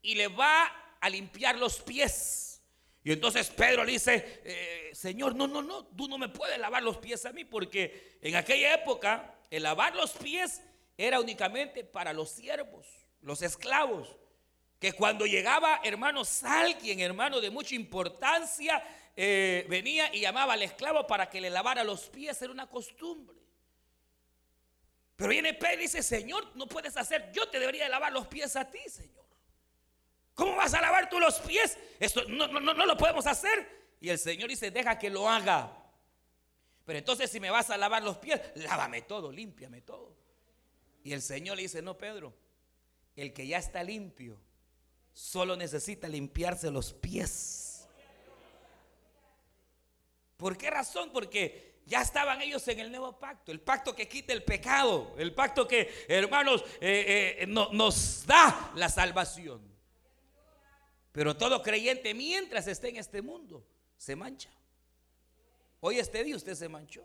y 0.00 0.14
le 0.14 0.28
va 0.28 0.64
a 0.98 1.10
limpiar 1.10 1.58
los 1.58 1.80
pies. 1.80 2.62
Y 3.04 3.12
entonces 3.12 3.50
Pedro 3.50 3.84
le 3.84 3.92
dice, 3.92 4.40
eh, 4.44 4.90
Señor, 4.94 5.34
no, 5.34 5.46
no, 5.46 5.60
no, 5.60 5.84
tú 5.86 6.08
no 6.08 6.16
me 6.16 6.30
puedes 6.30 6.58
lavar 6.58 6.82
los 6.82 6.96
pies 6.96 7.26
a 7.26 7.32
mí 7.32 7.44
porque 7.44 8.18
en 8.22 8.34
aquella 8.34 8.72
época 8.72 9.38
el 9.50 9.64
lavar 9.64 9.94
los 9.94 10.12
pies 10.12 10.62
era 10.96 11.20
únicamente 11.20 11.84
para 11.84 12.14
los 12.14 12.30
siervos, 12.30 12.86
los 13.20 13.42
esclavos 13.42 14.16
que 14.80 14.94
cuando 14.94 15.26
llegaba, 15.26 15.82
hermanos, 15.84 16.42
alguien, 16.42 17.00
hermano 17.00 17.38
de 17.38 17.50
mucha 17.50 17.74
importancia, 17.74 18.82
eh, 19.14 19.66
venía 19.68 20.12
y 20.14 20.20
llamaba 20.20 20.54
al 20.54 20.62
esclavo 20.62 21.06
para 21.06 21.28
que 21.28 21.38
le 21.38 21.50
lavara 21.50 21.84
los 21.84 22.08
pies, 22.08 22.40
era 22.40 22.50
una 22.50 22.66
costumbre. 22.66 23.36
Pero 25.16 25.28
viene 25.28 25.52
Pedro 25.52 25.74
y 25.74 25.82
dice, 25.82 26.02
Señor, 26.02 26.56
no 26.56 26.66
puedes 26.66 26.96
hacer, 26.96 27.30
yo 27.30 27.46
te 27.50 27.60
debería 27.60 27.90
lavar 27.90 28.10
los 28.10 28.26
pies 28.26 28.56
a 28.56 28.70
ti, 28.70 28.78
Señor. 28.88 29.26
¿Cómo 30.34 30.56
vas 30.56 30.72
a 30.72 30.80
lavar 30.80 31.10
tú 31.10 31.20
los 31.20 31.38
pies? 31.40 31.76
Esto 31.98 32.24
no, 32.26 32.48
no, 32.48 32.58
no, 32.58 32.72
no 32.72 32.86
lo 32.86 32.96
podemos 32.96 33.26
hacer. 33.26 33.96
Y 34.00 34.08
el 34.08 34.18
Señor 34.18 34.48
dice, 34.48 34.70
deja 34.70 34.98
que 34.98 35.10
lo 35.10 35.28
haga. 35.28 35.76
Pero 36.86 36.98
entonces 36.98 37.30
si 37.30 37.38
me 37.38 37.50
vas 37.50 37.68
a 37.68 37.76
lavar 37.76 38.02
los 38.02 38.16
pies, 38.16 38.40
lávame 38.54 39.02
todo, 39.02 39.30
límpiame 39.30 39.82
todo. 39.82 40.16
Y 41.04 41.12
el 41.12 41.20
Señor 41.20 41.56
le 41.56 41.64
dice, 41.64 41.82
no, 41.82 41.98
Pedro, 41.98 42.32
el 43.14 43.34
que 43.34 43.46
ya 43.46 43.58
está 43.58 43.82
limpio 43.82 44.40
solo 45.12 45.56
necesita 45.56 46.08
limpiarse 46.08 46.70
los 46.70 46.92
pies. 46.92 47.88
¿Por 50.36 50.56
qué 50.56 50.70
razón? 50.70 51.10
Porque 51.12 51.82
ya 51.86 52.00
estaban 52.00 52.40
ellos 52.40 52.66
en 52.68 52.78
el 52.80 52.90
nuevo 52.90 53.18
pacto, 53.18 53.52
el 53.52 53.60
pacto 53.60 53.94
que 53.94 54.08
quita 54.08 54.32
el 54.32 54.42
pecado, 54.42 55.14
el 55.18 55.34
pacto 55.34 55.66
que, 55.66 56.06
hermanos, 56.08 56.64
eh, 56.80 57.36
eh, 57.40 57.46
nos 57.46 58.24
da 58.26 58.72
la 58.76 58.88
salvación. 58.88 59.60
Pero 61.12 61.36
todo 61.36 61.62
creyente 61.62 62.14
mientras 62.14 62.66
esté 62.68 62.90
en 62.90 62.96
este 62.96 63.20
mundo 63.20 63.66
se 63.96 64.14
mancha. 64.16 64.50
Hoy 65.80 65.98
este 65.98 66.22
día 66.22 66.36
usted 66.36 66.54
se 66.54 66.68
manchó. 66.68 67.04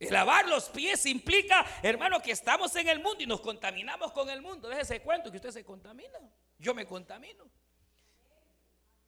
El 0.00 0.14
lavar 0.14 0.48
los 0.48 0.70
pies 0.70 1.04
implica, 1.04 1.64
hermano, 1.82 2.22
que 2.22 2.32
estamos 2.32 2.74
en 2.74 2.88
el 2.88 3.00
mundo 3.00 3.22
y 3.22 3.26
nos 3.26 3.42
contaminamos 3.42 4.12
con 4.12 4.30
el 4.30 4.40
mundo. 4.40 4.70
Déjese 4.70 5.02
cuento 5.02 5.30
que 5.30 5.36
usted 5.36 5.50
se 5.50 5.62
contamina. 5.62 6.18
Yo 6.58 6.74
me 6.74 6.86
contamino. 6.86 7.44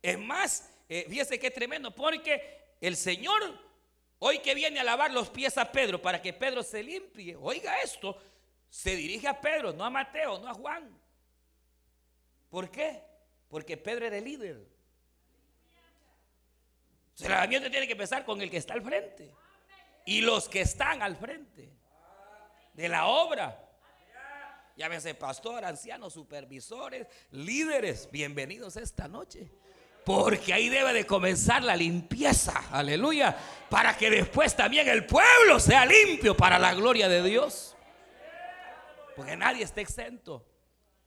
Es 0.02 0.18
más, 0.18 0.70
eh, 0.90 1.06
fíjese 1.08 1.38
qué 1.38 1.50
tremendo, 1.50 1.94
porque 1.94 2.74
el 2.78 2.94
Señor, 2.94 3.40
hoy 4.18 4.40
que 4.40 4.54
viene 4.54 4.80
a 4.80 4.84
lavar 4.84 5.10
los 5.12 5.30
pies 5.30 5.56
a 5.56 5.72
Pedro 5.72 6.02
para 6.02 6.20
que 6.20 6.34
Pedro 6.34 6.62
se 6.62 6.82
limpie, 6.82 7.36
oiga 7.36 7.80
esto, 7.80 8.20
se 8.68 8.94
dirige 8.94 9.26
a 9.26 9.40
Pedro, 9.40 9.72
no 9.72 9.86
a 9.86 9.90
Mateo, 9.90 10.40
no 10.40 10.48
a 10.48 10.52
Juan. 10.52 10.94
¿Por 12.50 12.70
qué? 12.70 13.02
Porque 13.48 13.78
Pedro 13.78 14.06
era 14.06 14.18
el 14.18 14.24
líder. 14.24 14.68
El 17.18 17.30
lavamiento 17.30 17.70
tiene 17.70 17.86
que 17.86 17.92
empezar 17.92 18.26
con 18.26 18.42
el 18.42 18.50
que 18.50 18.58
está 18.58 18.74
al 18.74 18.82
frente 18.82 19.32
y 20.04 20.20
los 20.20 20.48
que 20.48 20.62
están 20.62 21.02
al 21.02 21.16
frente 21.16 21.72
de 22.74 22.88
la 22.88 23.06
obra. 23.06 23.58
Llámese 24.76 25.14
pastor, 25.14 25.64
ancianos, 25.64 26.14
supervisores, 26.14 27.06
líderes, 27.30 28.08
bienvenidos 28.10 28.76
esta 28.76 29.06
noche. 29.06 29.50
Porque 30.04 30.52
ahí 30.52 30.68
debe 30.68 30.92
de 30.92 31.06
comenzar 31.06 31.62
la 31.62 31.76
limpieza, 31.76 32.64
aleluya, 32.72 33.36
para 33.70 33.96
que 33.96 34.10
después 34.10 34.56
también 34.56 34.88
el 34.88 35.06
pueblo 35.06 35.60
sea 35.60 35.86
limpio 35.86 36.36
para 36.36 36.58
la 36.58 36.74
gloria 36.74 37.08
de 37.08 37.22
Dios. 37.22 37.76
Porque 39.14 39.36
nadie 39.36 39.62
está 39.62 39.80
exento. 39.80 40.44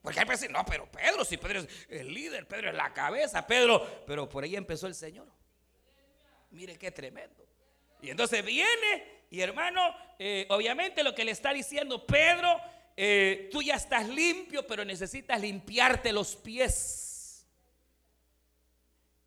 Porque 0.00 0.20
hay 0.20 0.26
veces, 0.26 0.48
no, 0.48 0.64
pero 0.64 0.90
Pedro, 0.90 1.24
si 1.24 1.36
Pedro 1.36 1.60
es 1.60 1.68
el 1.88 2.14
líder, 2.14 2.46
Pedro 2.46 2.70
es 2.70 2.76
la 2.76 2.94
cabeza, 2.94 3.46
Pedro, 3.46 4.04
pero 4.06 4.28
por 4.28 4.44
ahí 4.44 4.54
empezó 4.54 4.86
el 4.86 4.94
Señor. 4.94 5.26
Mire 6.52 6.78
qué 6.78 6.90
tremendo. 6.90 7.44
Y 8.06 8.10
entonces 8.10 8.44
viene 8.44 9.24
y 9.30 9.40
hermano, 9.40 9.82
eh, 10.16 10.46
obviamente 10.50 11.02
lo 11.02 11.12
que 11.12 11.24
le 11.24 11.32
está 11.32 11.52
diciendo 11.52 12.06
Pedro, 12.06 12.60
eh, 12.96 13.48
tú 13.50 13.62
ya 13.62 13.74
estás 13.74 14.08
limpio, 14.08 14.64
pero 14.64 14.84
necesitas 14.84 15.40
limpiarte 15.40 16.12
los 16.12 16.36
pies. 16.36 17.44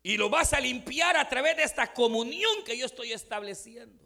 Y 0.02 0.16
lo 0.16 0.30
vas 0.30 0.54
a 0.54 0.60
limpiar 0.60 1.18
a 1.18 1.28
través 1.28 1.58
de 1.58 1.64
esta 1.64 1.92
comunión 1.92 2.64
que 2.64 2.78
yo 2.78 2.86
estoy 2.86 3.12
estableciendo. 3.12 4.02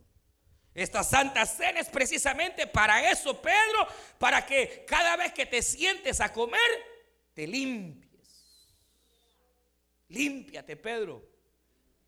Esta 0.74 1.04
santa 1.04 1.46
cena 1.46 1.78
es 1.78 1.88
precisamente 1.88 2.66
para 2.66 3.08
eso, 3.12 3.40
Pedro, 3.40 3.86
para 4.18 4.44
que 4.44 4.84
cada 4.88 5.14
vez 5.14 5.32
que 5.32 5.46
te 5.46 5.62
sientes 5.62 6.20
a 6.20 6.32
comer, 6.32 6.60
te 7.32 7.46
limpies. 7.46 8.64
Límpiate, 10.08 10.76
Pedro. 10.76 11.33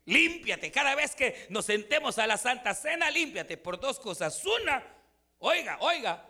Límpiate. 0.07 0.71
Cada 0.71 0.95
vez 0.95 1.15
que 1.15 1.47
nos 1.49 1.65
sentemos 1.65 2.17
a 2.17 2.25
la 2.25 2.37
Santa 2.37 2.73
Cena, 2.73 3.11
límpiate 3.11 3.57
por 3.57 3.77
dos 3.77 3.99
cosas. 3.99 4.41
Una, 4.45 4.81
oiga, 5.39 5.77
oiga, 5.81 6.25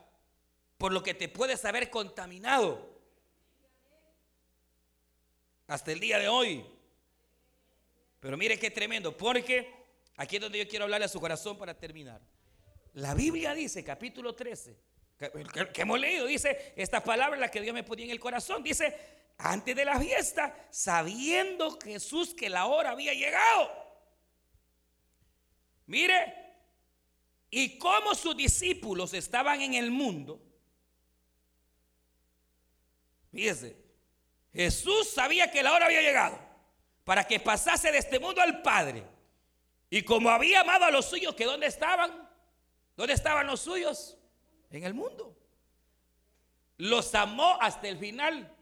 por 0.79 0.91
lo 0.91 1.03
que 1.03 1.13
te 1.13 1.29
puedes 1.29 1.63
haber 1.63 1.91
contaminado 1.91 2.99
hasta 5.67 5.91
el 5.91 5.99
día 5.99 6.17
de 6.17 6.27
hoy. 6.27 6.65
Pero 8.19 8.35
mire 8.35 8.57
qué 8.57 8.71
tremendo, 8.71 9.15
porque 9.15 9.71
aquí 10.15 10.37
es 10.37 10.41
donde 10.41 10.57
yo 10.57 10.67
quiero 10.67 10.85
hablarle 10.85 11.05
a 11.05 11.09
su 11.09 11.19
corazón 11.19 11.55
para 11.55 11.77
terminar. 11.77 12.19
La 12.93 13.13
Biblia 13.13 13.53
dice, 13.53 13.83
capítulo 13.83 14.33
13, 14.33 14.75
que, 15.17 15.81
hemos 15.81 15.99
leído, 15.99 16.27
dice 16.27 16.73
esta 16.75 17.03
palabra 17.03 17.37
la 17.37 17.49
que 17.49 17.61
Dios 17.61 17.73
me 17.73 17.83
ponía 17.83 18.05
en 18.05 18.11
el 18.11 18.19
corazón, 18.19 18.63
dice, 18.63 18.95
antes 19.37 19.75
de 19.75 19.85
la 19.85 19.99
fiesta, 19.99 20.55
sabiendo 20.69 21.79
Jesús 21.79 22.33
que 22.33 22.49
la 22.49 22.65
hora 22.67 22.91
había 22.91 23.13
llegado. 23.13 23.71
Mire, 25.87 26.33
y 27.49 27.77
como 27.77 28.13
sus 28.13 28.35
discípulos 28.35 29.13
estaban 29.13 29.61
en 29.61 29.73
el 29.73 29.89
mundo, 29.89 30.41
fíjese, 33.31 33.77
Jesús 34.53 35.09
sabía 35.09 35.49
que 35.49 35.63
la 35.63 35.73
hora 35.73 35.85
había 35.85 36.01
llegado 36.01 36.39
para 37.03 37.25
que 37.25 37.39
pasase 37.39 37.91
de 37.91 37.99
este 37.99 38.19
mundo 38.19 38.41
al 38.41 38.61
Padre. 38.61 39.03
Y 39.89 40.01
como 40.03 40.29
había 40.29 40.61
amado 40.61 40.85
a 40.85 40.91
los 40.91 41.05
suyos, 41.05 41.35
que 41.35 41.45
dónde 41.45 41.67
estaban? 41.67 42.27
¿Dónde 42.95 43.13
estaban 43.13 43.47
los 43.47 43.61
suyos? 43.61 44.16
En 44.71 44.83
el 44.83 44.93
mundo. 44.93 45.35
Los 46.77 47.13
amó 47.15 47.57
hasta 47.61 47.87
el 47.87 47.97
final. 47.97 48.53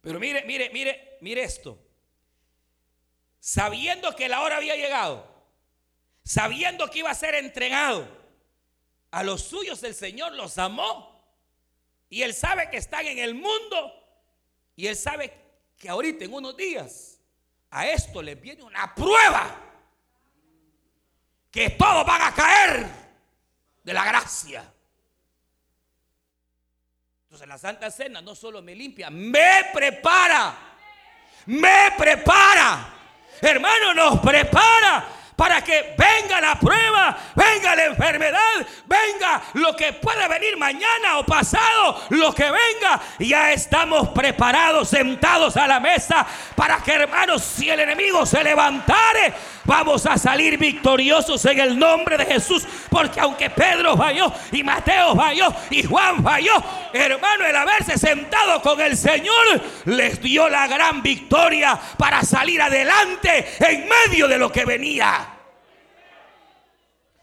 Pero 0.00 0.18
mire, 0.18 0.44
mire, 0.44 0.70
mire, 0.70 1.18
mire 1.20 1.42
esto. 1.42 1.78
Sabiendo 3.38 4.14
que 4.14 4.28
la 4.28 4.40
hora 4.42 4.56
había 4.56 4.76
llegado, 4.76 5.28
sabiendo 6.24 6.88
que 6.88 7.00
iba 7.00 7.10
a 7.10 7.14
ser 7.14 7.34
entregado, 7.34 8.06
a 9.10 9.22
los 9.22 9.42
suyos 9.42 9.82
el 9.82 9.94
Señor 9.94 10.32
los 10.32 10.58
amó. 10.58 11.12
Y 12.08 12.22
Él 12.22 12.34
sabe 12.34 12.68
que 12.70 12.78
están 12.78 13.06
en 13.06 13.18
el 13.18 13.34
mundo. 13.34 13.92
Y 14.74 14.86
Él 14.86 14.96
sabe 14.96 15.32
que 15.78 15.88
ahorita 15.88 16.24
en 16.24 16.32
unos 16.32 16.56
días 16.56 17.20
a 17.70 17.88
esto 17.88 18.22
les 18.22 18.40
viene 18.40 18.62
una 18.62 18.94
prueba. 18.94 19.71
Que 21.52 21.70
todos 21.70 22.04
van 22.04 22.22
a 22.22 22.34
caer 22.34 22.86
de 23.84 23.92
la 23.92 24.04
gracia. 24.04 24.64
Entonces 27.24 27.46
la 27.46 27.58
Santa 27.58 27.90
Cena 27.90 28.20
no 28.20 28.34
solo 28.34 28.60
me 28.62 28.74
limpia, 28.74 29.10
me 29.10 29.66
prepara. 29.72 30.54
Me 31.46 31.92
prepara. 31.96 32.88
Hermano, 33.40 33.94
nos 33.94 34.20
prepara 34.20 35.04
para 35.42 35.62
que 35.62 35.96
venga 35.98 36.40
la 36.40 36.58
prueba, 36.58 37.16
venga 37.34 37.74
la 37.74 37.86
enfermedad, 37.86 38.66
venga 38.86 39.42
lo 39.54 39.74
que 39.74 39.92
pueda 39.94 40.28
venir 40.28 40.56
mañana 40.56 41.18
o 41.18 41.26
pasado, 41.26 42.00
lo 42.10 42.32
que 42.32 42.44
venga. 42.44 43.00
Ya 43.18 43.50
estamos 43.50 44.10
preparados, 44.10 44.90
sentados 44.90 45.56
a 45.56 45.66
la 45.66 45.80
mesa 45.80 46.24
para 46.54 46.82
que 46.82 46.92
hermanos, 46.92 47.42
si 47.42 47.68
el 47.68 47.80
enemigo 47.80 48.24
se 48.24 48.44
levantare, 48.44 49.34
vamos 49.64 50.06
a 50.06 50.18
salir 50.18 50.58
victoriosos 50.58 51.44
en 51.44 51.60
el 51.60 51.78
nombre 51.78 52.16
de 52.16 52.26
Jesús. 52.26 52.66
Porque 52.88 53.20
aunque 53.20 53.50
Pedro 53.50 53.96
falló 53.96 54.32
y 54.50 54.62
Mateo 54.62 55.14
falló 55.16 55.54
y 55.70 55.82
Juan 55.82 56.22
falló, 56.22 56.54
hermano, 56.92 57.44
el 57.44 57.56
haberse 57.56 57.98
sentado 57.98 58.60
con 58.62 58.80
el 58.80 58.96
Señor 58.96 59.60
les 59.86 60.20
dio 60.20 60.48
la 60.48 60.66
gran 60.66 61.02
victoria 61.02 61.78
para 61.96 62.22
salir 62.22 62.60
adelante 62.60 63.56
en 63.60 63.88
medio 63.88 64.28
de 64.28 64.38
lo 64.38 64.50
que 64.50 64.64
venía. 64.64 65.38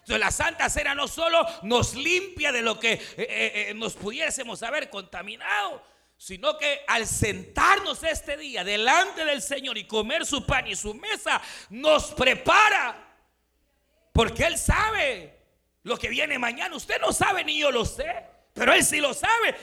Entonces 0.10 0.26
la 0.26 0.32
Santa 0.32 0.70
Cena 0.72 0.96
no 0.96 1.08
solo 1.08 1.46
nos 1.62 1.94
limpia 1.94 2.52
de 2.52 2.64
lo 2.64 2.80
que 2.80 2.94
eh, 2.94 3.02
eh, 3.18 3.66
eh, 3.70 3.74
nos 3.76 3.94
pudiésemos 3.94 4.64
haber 4.64 4.90
contaminado, 4.90 5.84
sino 6.20 6.58
que 6.58 6.82
al 6.86 7.08
sentarnos 7.08 8.04
este 8.04 8.36
día 8.36 8.66
delante 8.66 9.24
del 9.24 9.42
Señor 9.42 9.78
y 9.78 9.86
comer 9.86 10.26
su 10.26 10.46
pan 10.46 10.68
y 10.68 10.76
su 10.76 10.94
mesa, 10.94 11.42
nos 11.70 12.12
prepara. 12.12 13.16
Porque 14.12 14.44
Él 14.44 14.58
sabe 14.58 15.34
lo 15.84 15.98
que 15.98 16.10
viene 16.10 16.38
mañana. 16.38 16.76
Usted 16.76 17.00
no 17.00 17.14
sabe 17.14 17.46
ni 17.46 17.58
yo 17.58 17.72
lo 17.72 17.86
sé, 17.86 18.14
pero 18.54 18.74
Él 18.74 18.84
sí 18.84 18.98
lo 19.00 19.14
sabe. 19.14 19.56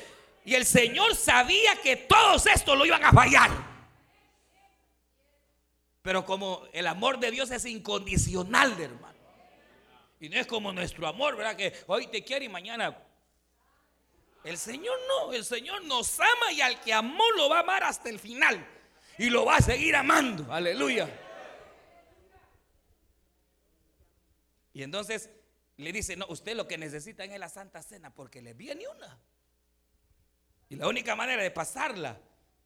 Y 0.46 0.54
el 0.54 0.64
Señor 0.64 1.14
sabía 1.14 1.76
que 1.82 1.94
todos 1.94 2.46
estos 2.46 2.76
lo 2.76 2.86
iban 2.86 3.04
a 3.04 3.12
fallar. 3.12 3.50
Pero 6.00 6.25
como 6.25 6.66
el 6.72 6.86
amor 6.86 7.18
de 7.18 7.32
Dios 7.32 7.50
es 7.50 7.66
incondicional, 7.66 8.80
hermano. 8.80 9.18
Y 10.20 10.30
no 10.30 10.40
es 10.40 10.46
como 10.46 10.72
nuestro 10.72 11.06
amor, 11.06 11.36
¿verdad? 11.36 11.54
Que 11.54 11.75
hoy 11.86 12.06
te 12.06 12.25
quiere 12.25 12.46
y 12.46 12.48
mañana 12.48 12.96
el 14.45 14.59
Señor 14.59 14.97
no, 15.09 15.33
el 15.33 15.45
Señor 15.45 15.85
nos 15.85 16.19
ama 16.21 16.52
y 16.52 16.61
al 16.61 16.81
que 16.81 16.93
amó 16.93 17.25
lo 17.37 17.49
va 17.49 17.59
a 17.59 17.61
amar 17.61 17.85
hasta 17.85 18.09
el 18.09 18.19
final. 18.19 18.64
Y 19.19 19.31
lo 19.31 19.45
va 19.45 19.57
a 19.57 19.61
seguir 19.61 19.97
amando. 19.97 20.52
Aleluya. 20.52 21.09
Y 24.73 24.83
entonces 24.83 25.31
le 25.78 25.93
dice, 25.93 26.16
no, 26.16 26.26
usted 26.28 26.55
lo 26.55 26.69
que 26.69 26.78
necesita 26.78 27.25
es 27.25 27.38
la 27.38 27.49
Santa 27.49 27.83
Cena 27.83 28.14
porque 28.14 28.43
le 28.43 28.55
viene 28.55 28.87
una. 28.88 29.19
Y 30.69 30.76
la 30.76 30.88
única 30.88 31.14
manera 31.16 31.43
de 31.43 31.50
pasarla 31.50 32.21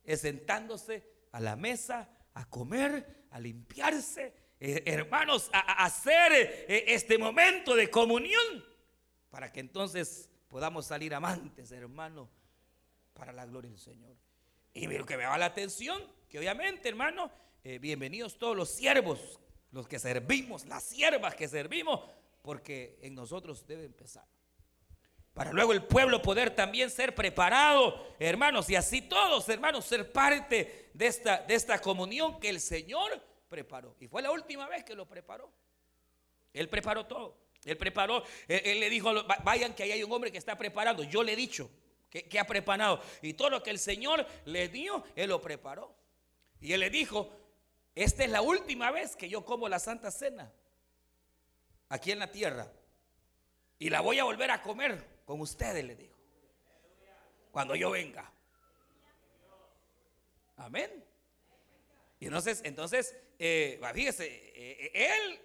es 0.04 0.22
sentándose 0.22 1.04
a 1.32 1.40
la 1.40 1.56
mesa, 1.56 2.08
a 2.34 2.48
comer, 2.48 3.26
a 3.30 3.38
limpiarse, 3.38 4.34
eh, 4.58 4.82
hermanos, 4.86 5.50
a, 5.52 5.84
hacer 5.84 6.32
eh, 6.32 6.84
este 6.88 7.18
momento 7.18 7.74
de 7.74 7.90
comunión 7.90 8.64
para 9.30 9.52
que 9.52 9.60
entonces 9.60 10.29
podamos 10.50 10.84
salir 10.84 11.14
amantes, 11.14 11.70
hermano, 11.70 12.28
para 13.14 13.32
la 13.32 13.46
gloria 13.46 13.70
del 13.70 13.78
Señor. 13.78 14.16
Y 14.74 14.86
lo 14.86 15.06
que 15.06 15.16
me 15.16 15.24
va 15.24 15.38
la 15.38 15.46
atención, 15.46 16.02
que 16.28 16.38
obviamente, 16.38 16.88
hermano, 16.88 17.30
eh, 17.62 17.78
bienvenidos 17.78 18.36
todos 18.36 18.56
los 18.56 18.68
siervos, 18.68 19.40
los 19.70 19.86
que 19.86 20.00
servimos, 20.00 20.66
las 20.66 20.82
siervas 20.82 21.36
que 21.36 21.48
servimos, 21.48 22.00
porque 22.42 22.98
en 23.00 23.14
nosotros 23.14 23.64
debe 23.66 23.84
empezar. 23.84 24.26
Para 25.32 25.52
luego 25.52 25.72
el 25.72 25.84
pueblo 25.84 26.20
poder 26.20 26.54
también 26.54 26.90
ser 26.90 27.14
preparado, 27.14 28.14
hermanos, 28.18 28.68
y 28.68 28.74
así 28.74 29.02
todos, 29.02 29.48
hermanos, 29.48 29.84
ser 29.84 30.10
parte 30.10 30.90
de 30.92 31.06
esta, 31.06 31.42
de 31.42 31.54
esta 31.54 31.80
comunión 31.80 32.40
que 32.40 32.48
el 32.48 32.60
Señor 32.60 33.22
preparó. 33.48 33.94
Y 34.00 34.08
fue 34.08 34.20
la 34.20 34.32
última 34.32 34.68
vez 34.68 34.82
que 34.82 34.96
lo 34.96 35.06
preparó. 35.06 35.52
Él 36.52 36.68
preparó 36.68 37.06
todo. 37.06 37.38
Él 37.64 37.76
preparó, 37.76 38.24
él, 38.48 38.80
le 38.80 38.88
dijo, 38.88 39.12
vayan 39.44 39.74
que 39.74 39.82
ahí 39.82 39.92
hay 39.92 40.02
un 40.02 40.12
hombre 40.12 40.32
que 40.32 40.38
está 40.38 40.56
preparando. 40.56 41.02
Yo 41.02 41.22
le 41.22 41.34
he 41.34 41.36
dicho 41.36 41.70
que, 42.08 42.38
ha 42.38 42.44
preparado. 42.44 43.00
Y 43.22 43.34
todo 43.34 43.50
lo 43.50 43.62
que 43.62 43.70
el 43.70 43.78
Señor 43.78 44.26
le 44.46 44.68
dio, 44.68 45.04
Él 45.14 45.28
lo 45.28 45.40
preparó. 45.40 45.94
Y 46.60 46.72
Él 46.72 46.80
le 46.80 46.90
dijo, 46.90 47.30
esta 47.94 48.24
es 48.24 48.30
la 48.30 48.42
última 48.42 48.90
vez 48.90 49.14
que 49.14 49.28
yo 49.28 49.44
como 49.44 49.68
la 49.68 49.78
Santa 49.78 50.10
Cena 50.10 50.52
aquí 51.88 52.12
en 52.12 52.18
la 52.18 52.30
tierra. 52.30 52.72
Y 53.78 53.90
la 53.90 54.00
voy 54.00 54.18
a 54.18 54.24
volver 54.24 54.50
a 54.50 54.62
comer 54.62 55.22
con 55.24 55.40
ustedes, 55.40 55.84
le 55.84 55.96
dijo. 55.96 56.16
Cuando 57.50 57.74
yo 57.74 57.90
venga. 57.90 58.30
Amén. 60.56 61.04
Y 62.18 62.26
entonces, 62.26 62.60
entonces, 62.64 63.16
eh, 63.38 63.80
fíjese, 63.94 64.26
eh, 64.54 64.90
él 64.94 65.40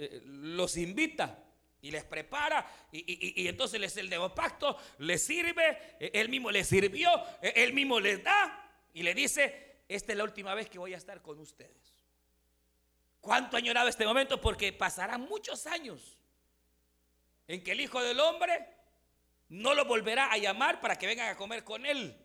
eh, 0.00 0.22
los 0.24 0.76
invita 0.76 1.44
y 1.80 1.90
les 1.90 2.04
prepara 2.04 2.64
y, 2.92 3.48
entonces 3.48 3.80
les 3.80 3.96
el 3.96 4.08
nuevo 4.08 4.32
pacto 4.32 4.76
les 4.98 5.24
sirve, 5.24 5.96
eh, 5.98 6.12
él 6.14 6.28
mismo 6.28 6.52
les 6.52 6.68
sirvió, 6.68 7.10
eh, 7.42 7.52
él 7.56 7.72
mismo 7.72 7.98
les 7.98 8.22
da 8.22 8.64
y 8.94 9.02
le 9.02 9.12
dice, 9.12 9.82
esta 9.88 10.12
es 10.12 10.18
la 10.18 10.22
última 10.22 10.54
vez 10.54 10.70
que 10.70 10.78
voy 10.78 10.94
a 10.94 10.96
estar 10.96 11.20
con 11.20 11.40
ustedes. 11.40 12.04
¿Cuánto 13.20 13.56
ha 13.56 13.58
añorado 13.58 13.88
este 13.88 14.06
momento? 14.06 14.40
Porque 14.40 14.72
pasarán 14.72 15.22
muchos 15.22 15.66
años 15.66 16.16
en 17.48 17.64
que 17.64 17.72
el 17.72 17.80
Hijo 17.80 18.00
del 18.00 18.20
Hombre 18.20 18.68
no 19.48 19.74
lo 19.74 19.84
volverá 19.84 20.30
a 20.30 20.38
llamar 20.38 20.80
para 20.80 20.94
que 20.94 21.08
vengan 21.08 21.28
a 21.28 21.36
comer 21.36 21.64
con 21.64 21.84
él. 21.84 22.16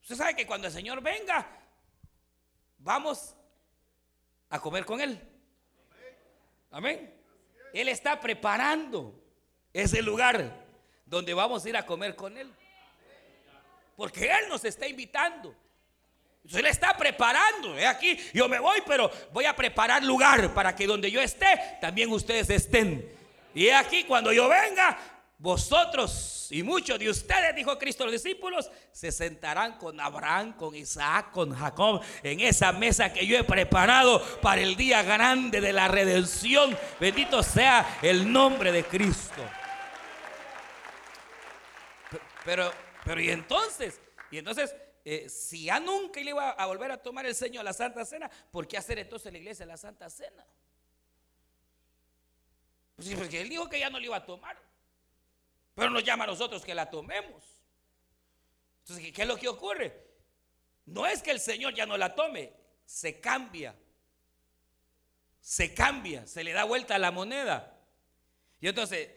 Usted 0.00 0.16
sabe 0.16 0.34
que 0.34 0.48
cuando 0.48 0.66
el 0.66 0.72
Señor 0.72 1.00
venga, 1.00 1.46
vamos 2.78 3.36
a 4.48 4.58
comer 4.58 4.84
con 4.84 5.00
él. 5.00 5.31
Amén. 6.72 7.14
Él 7.74 7.88
está 7.88 8.18
preparando 8.18 9.14
ese 9.72 10.02
lugar 10.02 10.64
donde 11.06 11.34
vamos 11.34 11.64
a 11.64 11.68
ir 11.68 11.76
a 11.76 11.84
comer 11.84 12.16
con 12.16 12.36
Él. 12.36 12.50
Porque 13.94 14.24
Él 14.24 14.48
nos 14.48 14.64
está 14.64 14.86
invitando. 14.88 15.54
Él 16.50 16.66
está 16.66 16.96
preparando. 16.96 17.76
Aquí 17.86 18.18
yo 18.32 18.48
me 18.48 18.58
voy, 18.58 18.82
pero 18.86 19.10
voy 19.32 19.44
a 19.44 19.54
preparar 19.54 20.02
lugar 20.02 20.52
para 20.54 20.74
que 20.74 20.86
donde 20.86 21.10
yo 21.10 21.20
esté, 21.20 21.78
también 21.80 22.10
ustedes 22.10 22.50
estén. 22.50 23.08
Y 23.54 23.68
aquí 23.68 24.04
cuando 24.04 24.32
yo 24.32 24.48
venga, 24.48 24.98
vosotros 25.42 26.46
y 26.52 26.62
muchos 26.62 27.00
de 27.00 27.10
ustedes, 27.10 27.52
dijo 27.56 27.76
Cristo 27.76 28.04
a 28.04 28.06
los 28.06 28.22
discípulos, 28.22 28.70
se 28.92 29.10
sentarán 29.10 29.76
con 29.76 29.98
Abraham, 29.98 30.52
con 30.52 30.72
Isaac, 30.76 31.32
con 31.32 31.52
Jacob, 31.52 32.00
en 32.22 32.38
esa 32.38 32.70
mesa 32.70 33.12
que 33.12 33.26
yo 33.26 33.36
he 33.36 33.42
preparado 33.42 34.22
para 34.40 34.60
el 34.60 34.76
día 34.76 35.02
grande 35.02 35.60
de 35.60 35.72
la 35.72 35.88
redención. 35.88 36.78
Bendito 37.00 37.42
sea 37.42 37.98
el 38.02 38.30
nombre 38.30 38.70
de 38.70 38.84
Cristo. 38.84 39.42
Pero, 42.44 42.72
pero 43.04 43.20
y 43.20 43.30
entonces, 43.30 44.00
y 44.30 44.38
entonces, 44.38 44.76
eh, 45.04 45.28
si 45.28 45.64
ya 45.64 45.80
nunca 45.80 46.20
le 46.20 46.30
iba 46.30 46.50
a 46.50 46.66
volver 46.66 46.92
a 46.92 47.02
tomar 47.02 47.26
el 47.26 47.34
Señor 47.34 47.64
la 47.64 47.72
Santa 47.72 48.04
Cena, 48.04 48.30
¿por 48.52 48.68
qué 48.68 48.78
hacer 48.78 48.96
entonces 48.96 49.32
la 49.32 49.38
iglesia 49.38 49.66
la 49.66 49.76
Santa 49.76 50.08
Cena? 50.08 50.46
Pues 52.94 53.12
porque 53.16 53.40
él 53.40 53.48
dijo 53.48 53.68
que 53.68 53.80
ya 53.80 53.90
no 53.90 53.98
le 53.98 54.06
iba 54.06 54.18
a 54.18 54.24
tomar. 54.24 54.71
Pero 55.74 55.90
nos 55.90 56.04
llama 56.04 56.24
a 56.24 56.28
nosotros 56.28 56.64
que 56.64 56.74
la 56.74 56.90
tomemos. 56.90 57.42
Entonces, 58.80 59.12
¿qué 59.12 59.22
es 59.22 59.28
lo 59.28 59.36
que 59.36 59.48
ocurre? 59.48 60.12
No 60.86 61.06
es 61.06 61.22
que 61.22 61.30
el 61.30 61.40
Señor 61.40 61.74
ya 61.74 61.86
no 61.86 61.96
la 61.96 62.14
tome, 62.14 62.52
se 62.84 63.20
cambia. 63.20 63.74
Se 65.40 65.74
cambia, 65.74 66.26
se 66.26 66.44
le 66.44 66.52
da 66.52 66.64
vuelta 66.64 66.98
la 66.98 67.10
moneda. 67.10 67.80
Y 68.60 68.68
entonces, 68.68 69.10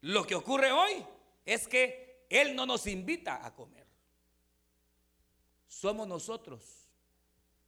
lo 0.00 0.26
que 0.26 0.34
ocurre 0.34 0.72
hoy 0.72 1.04
es 1.44 1.68
que 1.68 2.26
Él 2.28 2.56
no 2.56 2.66
nos 2.66 2.86
invita 2.86 3.44
a 3.44 3.54
comer. 3.54 3.86
Somos 5.68 6.08
nosotros 6.08 6.80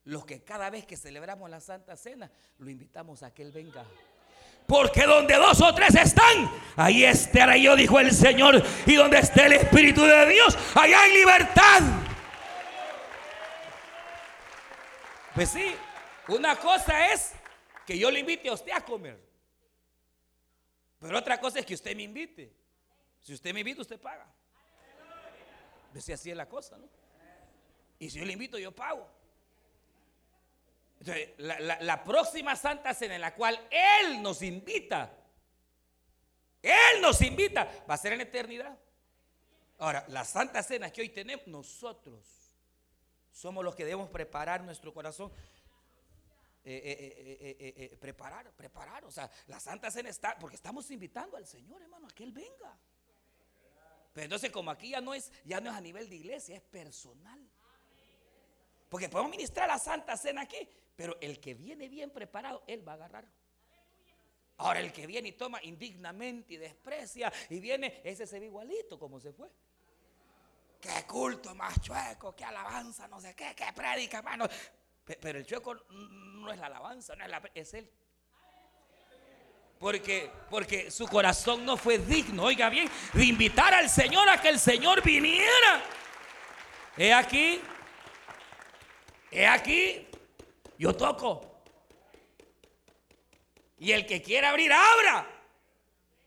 los 0.05 0.27
que 0.27 0.43
cada 0.43 0.69
vez 0.71 0.85
que 0.85 0.97
celebramos 0.97 1.49
la 1.49 1.61
Santa 1.61 1.97
Cena, 1.97 2.31
lo 2.59 2.71
invitamos 2.71 3.23
a 3.23 3.33
que 3.33 3.43
Él 3.43 3.53
venga. 3.53 3.85
Porque 4.67 5.05
donde 5.05 5.35
dos 5.35 5.61
o 5.61 5.75
tres 5.75 5.95
están, 5.95 6.51
ahí 6.77 7.05
estaré 7.05 7.61
yo, 7.61 7.77
dijo 7.77 8.01
el 8.01 8.13
Señor. 8.13 8.63
Y 8.87 8.95
donde 8.95 9.19
esté 9.19 9.47
el 9.47 9.55
Espíritu 9.55 10.03
de 10.03 10.27
Dios, 10.27 10.57
allá 10.75 11.01
hay 11.03 11.15
libertad. 11.15 11.81
Pues 15.35 15.51
sí, 15.51 15.75
una 16.29 16.57
cosa 16.57 17.13
es 17.13 17.33
que 17.87 17.99
yo 17.99 18.11
le 18.11 18.21
invite 18.21 18.49
a 18.49 18.53
usted 18.53 18.73
a 18.73 18.81
comer. 18.81 19.19
Pero 20.99 21.19
otra 21.19 21.39
cosa 21.41 21.59
es 21.59 21.67
que 21.67 21.75
usted 21.75 21.97
me 21.97 22.05
invite. 22.05 22.55
Si 23.21 23.35
usted 23.35 23.53
me 23.53 23.61
invita, 23.61 23.83
usted 23.83 24.01
paga. 24.01 24.27
Pues 25.93 26.09
así 26.11 26.31
es 26.31 26.37
la 26.37 26.49
cosa, 26.49 26.79
¿no? 26.79 26.89
Y 27.99 28.11
si 28.11 28.19
yo 28.19 28.25
le 28.25 28.33
invito, 28.33 28.59
yo 28.59 28.73
pago 28.73 29.22
la, 31.39 32.05
próxima 32.05 32.57
Santa 32.57 32.95
Cena 32.95 33.15
en 33.15 33.21
la 33.21 33.35
cual 33.35 33.59
Él 33.71 34.23
nos 34.23 34.43
invita, 34.43 35.13
Él 36.61 37.01
nos 37.01 37.21
invita, 37.23 37.85
va 37.89 37.95
a 37.95 37.99
ser 37.99 38.13
en 38.13 38.19
la 38.19 38.25
eternidad. 38.25 38.79
Ahora, 39.79 40.05
la 40.09 40.25
Santa 40.25 40.63
Cena 40.63 40.91
que 40.91 41.01
hoy 41.01 41.09
tenemos, 41.09 41.47
nosotros 41.47 42.55
somos 43.33 43.65
los 43.65 43.75
que 43.75 43.85
debemos 43.85 44.11
preparar 44.11 44.63
nuestro 44.63 44.93
corazón. 44.93 45.33
preparar, 48.01 48.53
preparar. 48.53 49.05
O 49.05 49.11
sea, 49.11 49.29
la 49.49 49.59
Santa 49.59 49.91
Cena 49.91 50.09
está, 50.09 50.39
porque 50.39 50.57
estamos 50.57 50.91
invitando 50.91 51.37
al 51.37 51.47
Señor, 51.47 51.83
hermano, 51.83 52.07
a 52.07 52.11
que 52.11 52.25
Él 52.25 52.33
venga. 52.33 52.79
Pero 54.13 54.25
entonces 54.25 54.51
como 54.51 54.71
aquí 54.71 54.91
ya 54.91 55.01
no 55.01 55.15
es, 55.15 55.33
ya 55.45 55.61
no 55.61 55.71
es 55.71 55.77
a 55.77 55.81
nivel 55.81 56.09
de 56.09 56.17
iglesia, 56.17 56.57
es 56.57 56.63
personal. 56.63 57.41
Porque 58.89 59.09
podemos 59.09 59.31
ministrar 59.31 59.69
la 59.69 59.79
Santa 59.79 60.17
Cena 60.19 60.43
aquí, 60.43 60.69
pero 60.97 61.17
el 61.21 61.41
que 61.41 61.55
viene 61.55 61.89
bien 61.89 62.11
preparado, 62.11 62.63
él 62.67 62.87
va 62.87 62.93
a 62.93 62.97
agarrar. 62.97 63.27
Ahora 64.59 64.81
el 64.81 64.93
que 64.93 65.07
viene 65.07 65.31
y 65.31 65.33
toma 65.33 65.61
indignamente 65.63 66.55
y 66.55 66.57
desprecia 66.57 67.33
y 67.51 67.59
viene, 67.59 68.01
ese 68.05 68.27
se 68.27 68.39
ve 68.39 68.47
igualito 68.47 68.99
como 68.99 69.19
se 69.19 69.33
fue. 69.33 69.49
Qué 70.81 71.05
culto 71.07 71.55
más 71.55 71.81
chueco, 71.81 72.35
qué 72.35 72.45
alabanza, 72.45 73.09
no 73.09 73.21
sé 73.21 73.35
qué, 73.35 73.55
qué 73.57 73.73
predica, 73.75 74.19
hermano. 74.19 74.49
Pero 75.05 75.39
el 75.39 75.47
chueco 75.47 75.75
no 75.91 76.53
es 76.53 76.59
la 76.59 76.67
alabanza, 76.67 77.15
es 77.55 77.75
él. 77.75 77.91
Porque, 79.79 80.31
porque 80.49 80.93
su 80.93 81.09
corazón 81.09 81.65
no 81.65 81.77
fue 81.77 81.99
digno, 81.99 82.45
oiga 82.45 82.69
bien, 82.69 82.89
de 83.15 83.25
invitar 83.25 83.75
al 83.75 83.91
Señor 83.91 84.29
a 84.29 84.41
que 84.41 84.49
el 84.49 84.61
Señor 84.61 85.03
viniera. 85.03 85.83
He 86.97 87.13
aquí, 87.13 87.61
he 89.31 89.45
aquí, 89.45 90.07
yo 90.83 90.97
toco. 90.97 91.63
Y 93.79 93.93
el 93.93 94.05
que 94.05 94.21
quiera 94.21 94.51
abrir, 94.51 94.73
abra. 94.73 95.31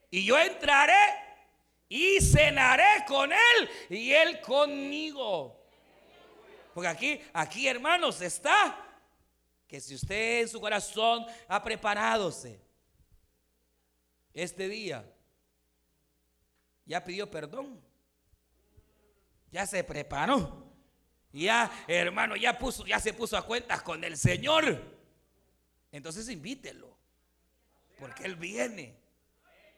Y 0.09 0.23
yo 0.23 0.39
entraré 0.39 0.93
y 1.89 2.21
cenaré 2.21 3.03
con 3.05 3.33
él 3.33 3.69
y 3.89 4.13
él 4.13 4.39
conmigo. 4.39 5.61
Porque 6.73 6.87
aquí, 6.87 7.21
aquí 7.33 7.67
hermanos, 7.67 8.21
está 8.21 8.81
que 9.67 9.81
si 9.81 9.95
usted 9.95 10.43
en 10.43 10.47
su 10.47 10.61
corazón 10.61 11.25
ha 11.49 11.61
preparadose 11.61 12.61
este 14.33 14.69
día, 14.69 15.05
ya 16.85 17.03
pidió 17.03 17.29
perdón, 17.29 17.81
ya 19.51 19.65
se 19.65 19.83
preparó, 19.83 20.64
ya 21.43 21.71
hermano, 21.87 22.35
ya 22.35 22.57
puso, 22.57 22.85
ya 22.85 22.99
se 22.99 23.13
puso 23.13 23.37
a 23.37 23.45
cuentas 23.45 23.81
con 23.81 24.03
el 24.03 24.17
Señor. 24.17 24.81
Entonces 25.91 26.29
invítelo, 26.29 26.97
porque 27.99 28.25
Él 28.25 28.35
viene 28.35 28.97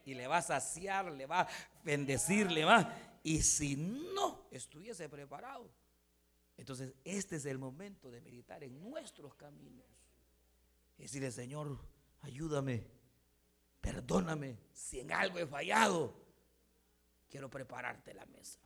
y 0.05 0.13
le 0.13 0.27
va 0.27 0.37
a 0.37 0.41
saciar, 0.41 1.11
le 1.11 1.25
va 1.25 1.41
a 1.41 1.47
bendecir, 1.83 2.51
le 2.51 2.65
va. 2.65 2.93
Y 3.23 3.41
si 3.41 3.75
no 3.75 4.47
estuviese 4.51 5.09
preparado, 5.09 5.69
entonces 6.55 6.93
este 7.03 7.35
es 7.35 7.45
el 7.45 7.57
momento 7.57 8.09
de 8.09 8.21
meditar 8.21 8.63
en 8.63 8.79
nuestros 8.81 9.35
caminos. 9.35 9.85
Y 10.97 11.03
decirle, 11.03 11.31
Señor, 11.31 11.77
ayúdame 12.21 12.97
perdóname 13.87 14.57
si 14.73 14.99
en 14.99 15.13
algo 15.13 15.39
he 15.39 15.47
fallado. 15.47 16.13
Quiero 17.29 17.49
prepararte 17.49 18.13
la 18.13 18.25
mesa. 18.25 18.59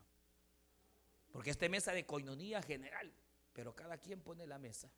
Porque 1.32 1.50
esta 1.50 1.68
mesa 1.70 1.92
de 1.94 2.06
coinonía 2.06 2.62
general, 2.62 3.12
pero 3.54 3.76
cada 3.76 3.98
quien 3.98 4.22
pone 4.22 4.46
la 4.46 4.58
mesa 4.58 4.90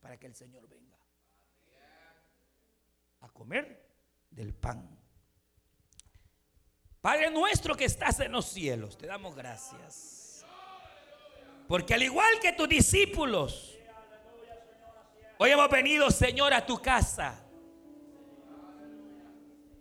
para 0.00 0.18
que 0.18 0.26
el 0.26 0.34
Señor 0.34 0.68
venga 0.68 0.96
a 3.20 3.28
comer 3.28 3.88
del 4.30 4.54
pan. 4.54 4.98
Padre 7.00 7.30
nuestro 7.30 7.74
que 7.76 7.84
estás 7.84 8.20
en 8.20 8.32
los 8.32 8.46
cielos, 8.46 8.98
te 8.98 9.06
damos 9.06 9.34
gracias. 9.34 10.44
Porque 11.68 11.94
al 11.94 12.02
igual 12.02 12.38
que 12.40 12.52
tus 12.52 12.68
discípulos, 12.68 13.76
hoy 15.38 15.50
hemos 15.50 15.70
venido, 15.70 16.10
Señor, 16.10 16.52
a 16.52 16.64
tu 16.64 16.80
casa 16.80 17.46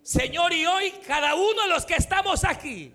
Señor, 0.06 0.54
y 0.54 0.64
hoy 0.68 0.92
cada 1.08 1.34
uno 1.34 1.64
de 1.64 1.70
los 1.70 1.84
que 1.84 1.96
estamos 1.96 2.44
aquí 2.44 2.94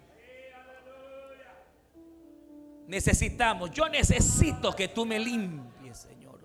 necesitamos, 2.91 3.71
yo 3.71 3.89
necesito 3.89 4.75
que 4.75 4.89
tú 4.89 5.07
me 5.07 5.19
limpies, 5.19 5.99
Señor. 5.99 6.41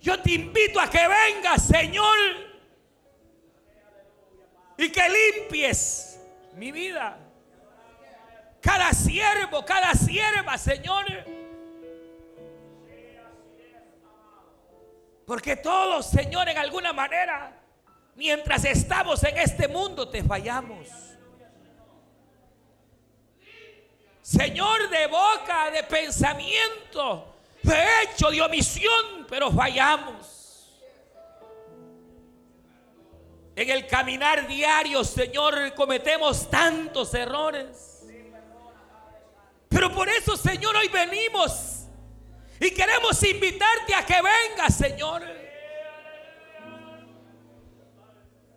Yo 0.00 0.20
te 0.20 0.32
invito 0.32 0.80
a 0.80 0.88
que 0.88 1.06
vengas, 1.06 1.66
Señor, 1.66 2.18
y 4.78 4.90
que 4.90 5.02
limpies 5.08 6.20
mi 6.54 6.72
vida. 6.72 7.18
Cada 8.60 8.92
siervo, 8.92 9.64
cada 9.64 9.92
sierva, 9.94 10.56
Señor. 10.56 11.04
Porque 15.26 15.56
todos, 15.56 16.06
Señor, 16.06 16.48
en 16.48 16.58
alguna 16.58 16.92
manera 16.92 17.62
Mientras 18.14 18.64
estamos 18.64 19.22
en 19.24 19.38
este 19.38 19.68
mundo 19.68 20.08
te 20.08 20.22
fallamos. 20.22 20.88
Señor, 24.22 24.88
de 24.88 25.08
boca, 25.08 25.70
de 25.72 25.82
pensamiento, 25.82 27.34
de 27.62 27.84
hecho, 28.02 28.30
de 28.30 28.40
omisión, 28.40 29.26
pero 29.28 29.50
fallamos. 29.50 30.70
En 33.56 33.68
el 33.68 33.86
caminar 33.86 34.46
diario, 34.46 35.04
Señor, 35.04 35.74
cometemos 35.74 36.48
tantos 36.48 37.12
errores. 37.14 38.06
Pero 39.68 39.92
por 39.92 40.08
eso, 40.08 40.36
Señor, 40.36 40.76
hoy 40.76 40.88
venimos 40.88 41.86
y 42.60 42.70
queremos 42.70 43.22
invitarte 43.24 43.94
a 43.94 44.06
que 44.06 44.20
vengas, 44.22 44.76
Señor. 44.76 45.22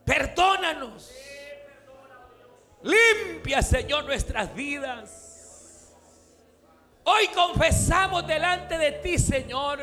Perdónanos. 0.06 1.12
Limpia, 2.84 3.64
Señor, 3.64 4.06
nuestras 4.06 4.54
vidas. 4.54 5.25
Hoy 7.06 7.28
confesamos 7.30 8.26
delante 8.28 8.78
de 8.78 8.92
ti, 8.94 9.18
Señor. 9.18 9.80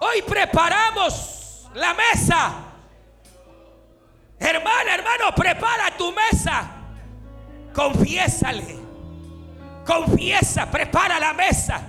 Hoy 0.00 0.22
preparamos 0.22 1.68
la 1.74 1.94
mesa. 1.94 2.52
Hermana, 4.38 4.94
hermano, 4.94 5.34
prepara 5.34 5.96
tu 5.96 6.12
mesa. 6.12 6.70
Confiésale. 7.74 8.76
Confiesa, 9.84 10.70
prepara 10.70 11.18
la 11.18 11.32
mesa. 11.32 11.80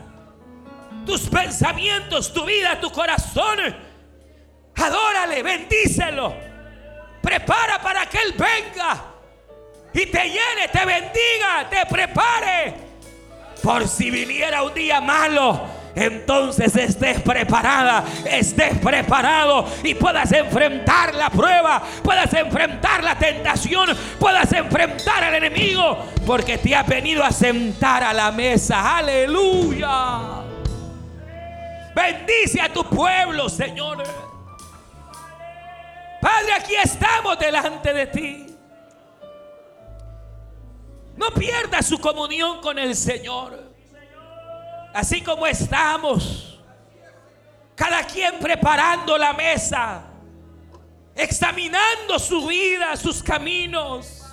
Tus 1.05 1.29
pensamientos, 1.29 2.33
tu 2.33 2.45
vida, 2.45 2.79
tu 2.79 2.91
corazón 2.91 3.59
Adórale, 4.79 5.43
bendícelo. 5.43 6.33
Prepara 7.21 7.81
para 7.81 8.05
que 8.05 8.17
Él 8.17 8.33
venga 8.33 9.08
y 10.01 10.05
te 10.05 10.23
llene, 10.25 10.67
te 10.71 10.85
bendiga, 10.85 11.69
te 11.69 11.85
prepare. 11.85 12.73
Por 13.61 13.87
si 13.87 14.09
viniera 14.09 14.63
un 14.63 14.73
día 14.73 15.01
malo, 15.01 15.65
entonces 15.93 16.73
estés 16.75 17.21
preparada, 17.21 18.05
estés 18.25 18.77
preparado 18.77 19.65
y 19.83 19.95
puedas 19.95 20.31
enfrentar 20.31 21.13
la 21.13 21.29
prueba, 21.29 21.83
puedas 22.01 22.33
enfrentar 22.33 23.03
la 23.03 23.15
tentación, 23.15 23.89
puedas 24.17 24.51
enfrentar 24.53 25.25
al 25.25 25.35
enemigo, 25.35 26.05
porque 26.25 26.57
te 26.57 26.73
ha 26.73 26.83
venido 26.83 27.23
a 27.23 27.31
sentar 27.31 28.03
a 28.03 28.13
la 28.13 28.31
mesa. 28.31 28.97
Aleluya. 28.97 30.19
Bendice 31.93 32.61
a 32.61 32.71
tu 32.71 32.85
pueblo, 32.85 33.49
Señor. 33.49 34.03
Padre, 36.21 36.53
aquí 36.53 36.75
estamos 36.75 37.37
delante 37.39 37.93
de 37.93 38.07
ti. 38.07 38.48
No 41.19 41.31
pierda 41.31 41.81
su 41.81 41.99
comunión 41.99 42.61
con 42.61 42.79
el 42.79 42.95
Señor. 42.95 43.73
Así 44.93 45.21
como 45.21 45.45
estamos, 45.45 46.63
cada 47.75 48.05
quien 48.05 48.39
preparando 48.39 49.17
la 49.17 49.33
mesa, 49.33 50.05
examinando 51.13 52.17
su 52.19 52.47
vida, 52.47 52.95
sus 52.95 53.21
caminos. 53.21 54.23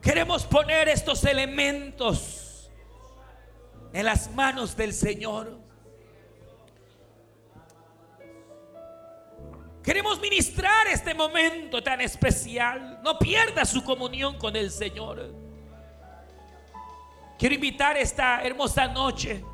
Queremos 0.00 0.44
poner 0.46 0.88
estos 0.88 1.22
elementos 1.24 2.70
en 3.92 4.06
las 4.06 4.30
manos 4.30 4.74
del 4.74 4.94
Señor. 4.94 5.61
Queremos 9.82 10.20
ministrar 10.20 10.86
este 10.86 11.12
momento 11.12 11.82
tan 11.82 12.00
especial. 12.00 13.00
No 13.02 13.18
pierda 13.18 13.64
su 13.64 13.82
comunión 13.82 14.38
con 14.38 14.54
el 14.54 14.70
Señor. 14.70 15.34
Quiero 17.38 17.54
invitar 17.56 17.96
esta 17.96 18.42
hermosa 18.42 18.86
noche 18.86 19.44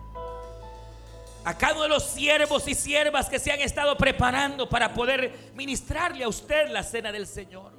a 1.44 1.56
cada 1.56 1.72
uno 1.72 1.84
de 1.84 1.88
los 1.88 2.04
siervos 2.04 2.68
y 2.68 2.74
siervas 2.74 3.30
que 3.30 3.38
se 3.38 3.50
han 3.50 3.60
estado 3.60 3.96
preparando 3.96 4.68
para 4.68 4.92
poder 4.92 5.52
ministrarle 5.54 6.24
a 6.24 6.28
usted 6.28 6.68
la 6.68 6.82
cena 6.82 7.10
del 7.10 7.26
Señor. 7.26 7.72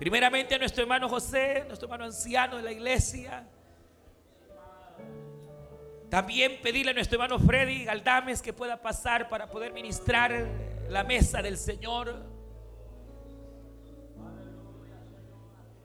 Primeramente 0.00 0.56
a 0.56 0.58
nuestro 0.58 0.82
hermano 0.82 1.08
José, 1.08 1.64
nuestro 1.68 1.86
hermano 1.86 2.06
anciano 2.06 2.56
de 2.56 2.62
la 2.64 2.72
iglesia. 2.72 3.46
También 6.10 6.60
pedirle 6.62 6.92
a 6.92 6.94
nuestro 6.94 7.22
hermano 7.22 7.38
Freddy 7.38 7.84
Galdames 7.84 8.40
que 8.40 8.52
pueda 8.54 8.80
pasar 8.80 9.28
para 9.28 9.48
poder 9.50 9.72
ministrar 9.72 10.48
la 10.88 11.04
mesa 11.04 11.42
del 11.42 11.58
Señor. 11.58 12.24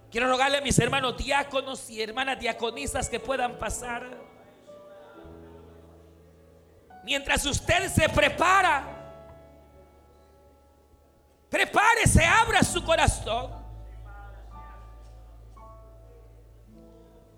Quiero 0.10 0.30
rogarle 0.30 0.60
a 0.60 0.62
mis 0.62 0.78
hermanos 0.80 1.18
diáconos 1.18 1.90
y 1.90 2.02
hermanas 2.02 2.40
diaconisas 2.40 3.10
que 3.10 3.20
puedan 3.20 3.58
pasar. 3.58 4.18
Mientras 7.04 7.46
usted 7.46 7.90
se 7.90 8.08
prepara, 8.08 8.86
prepárese, 11.50 12.24
abra 12.24 12.64
su 12.64 12.82
corazón. 12.84 13.63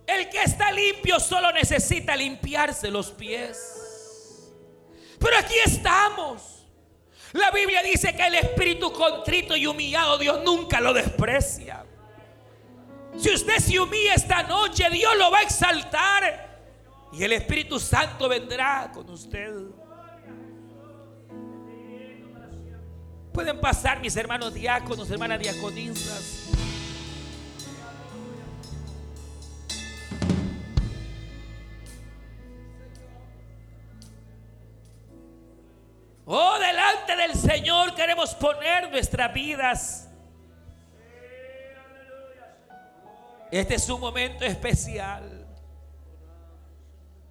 El 0.07 0.29
que 0.29 0.43
está 0.43 0.71
limpio 0.71 1.19
solo 1.19 1.51
necesita 1.51 2.15
limpiarse 2.15 2.91
los 2.91 3.11
pies. 3.11 4.51
Pero 5.19 5.37
aquí 5.37 5.55
estamos. 5.65 6.67
La 7.33 7.51
Biblia 7.51 7.81
dice 7.83 8.15
que 8.15 8.25
el 8.25 8.35
espíritu 8.35 8.93
contrito 8.93 9.55
y 9.55 9.67
humillado 9.67 10.17
Dios 10.17 10.41
nunca 10.43 10.79
lo 10.79 10.93
desprecia. 10.93 11.85
Si 13.17 13.33
usted 13.33 13.57
se 13.57 13.79
humilla 13.79 14.13
esta 14.13 14.43
noche, 14.43 14.89
Dios 14.89 15.15
lo 15.17 15.31
va 15.31 15.39
a 15.39 15.43
exaltar. 15.43 16.45
Y 17.13 17.23
el 17.23 17.31
Espíritu 17.33 17.79
Santo 17.79 18.27
vendrá 18.27 18.91
con 18.93 19.09
usted. 19.09 19.53
Pueden 23.33 23.59
pasar 23.59 23.99
mis 23.99 24.15
hermanos 24.15 24.53
diáconos, 24.53 25.09
hermanas 25.09 25.39
diaconisas. 25.39 26.54
Del 37.27 37.35
Señor 37.35 37.95
queremos 37.95 38.33
poner 38.35 38.89
nuestras 38.91 39.33
vidas. 39.33 40.09
Este 43.51 43.75
es 43.75 43.89
un 43.89 43.99
momento 43.99 44.45
especial. 44.45 45.47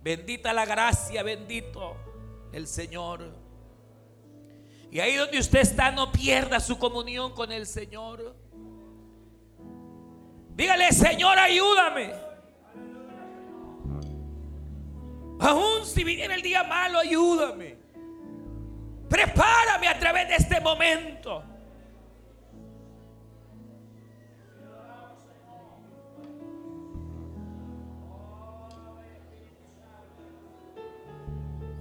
Bendita 0.02 0.52
la 0.52 0.64
gracia, 0.64 1.22
bendito 1.22 1.96
el 2.52 2.66
Señor. 2.66 3.34
Y 4.90 5.00
ahí 5.00 5.16
donde 5.16 5.38
usted 5.38 5.60
está, 5.60 5.90
no 5.90 6.12
pierda 6.12 6.60
su 6.60 6.78
comunión 6.78 7.32
con 7.32 7.50
el 7.50 7.66
Señor. 7.66 8.36
Dígale, 10.54 10.92
Señor, 10.92 11.38
ayúdame. 11.38 12.12
Aún 15.40 15.84
si 15.84 16.04
viniera 16.04 16.34
el 16.34 16.42
día 16.42 16.62
malo, 16.62 17.00
ayúdame. 17.00 17.83
Prepárame 19.14 19.86
a 19.86 19.96
través 19.96 20.26
de 20.26 20.34
este 20.34 20.60
momento. 20.60 21.44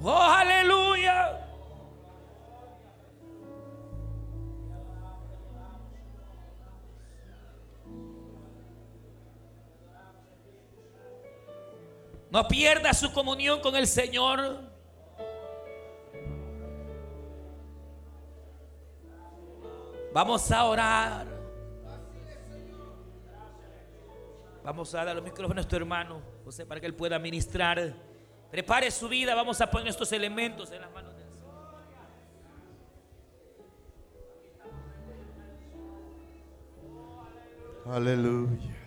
Oh, 0.04 0.22
aleluya. 0.22 1.40
No 12.30 12.48
pierda 12.48 12.94
su 12.94 13.12
comunión 13.12 13.60
con 13.60 13.76
el 13.76 13.88
Señor. 13.88 14.73
Vamos 20.14 20.52
a 20.52 20.66
orar. 20.66 21.26
Vamos 24.64 24.94
a 24.94 25.04
dar 25.04 25.16
los 25.16 25.24
micrófonos 25.24 25.52
a 25.52 25.56
nuestro 25.56 25.78
hermano 25.78 26.22
José 26.46 26.66
para 26.66 26.80
que 26.80 26.86
él 26.86 26.94
pueda 26.94 27.18
ministrar. 27.18 27.94
Prepare 28.52 28.92
su 28.92 29.10
vida. 29.10 29.34
Vamos 29.34 29.60
a 29.60 29.70
poner 29.70 29.88
estos 29.88 30.12
elementos 30.12 30.72
en 30.72 30.82
las 30.82 30.92
manos 30.92 31.16
del 31.16 31.26
Señor. 31.26 31.44
Aleluya. 37.86 38.78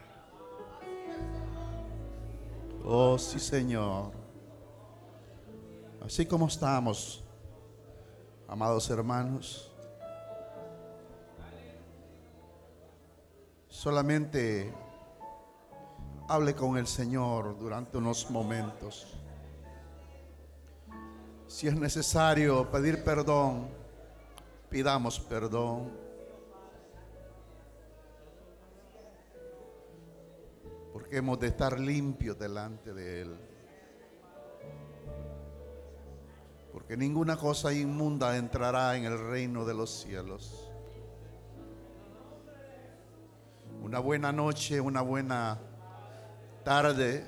Oh, 2.85 3.19
sí, 3.19 3.41
Señor. 3.41 4.13
Así 6.01 6.25
como 6.25 6.47
estamos, 6.47 7.25
amados 8.47 8.89
hermanos. 8.89 9.76
Solamente 13.77 14.73
hable 16.29 16.55
con 16.55 16.79
el 16.79 16.87
Señor 16.87 17.59
durante 17.59 17.99
unos 17.99 18.31
momentos. 18.31 19.07
Si 21.47 21.69
es 21.69 21.77
necesario 21.77 22.71
pedir 22.71 23.05
perdón, 23.05 23.69
pidamos 24.71 25.21
perdón. 25.21 25.93
Porque 30.95 31.19
hemos 31.19 31.39
de 31.39 31.49
estar 31.49 31.79
limpios 31.79 32.39
delante 32.39 32.95
de 32.95 33.21
Él. 33.21 33.41
Porque 36.73 36.97
ninguna 36.97 37.37
cosa 37.37 37.75
inmunda 37.75 38.39
entrará 38.39 38.97
en 38.97 39.05
el 39.05 39.19
reino 39.19 39.67
de 39.67 39.75
los 39.75 39.91
cielos. 39.91 40.66
Una 43.87 44.01
buena 44.01 44.33
noche, 44.33 44.81
una 44.81 45.01
buena 45.01 45.61
tarde, 46.65 47.25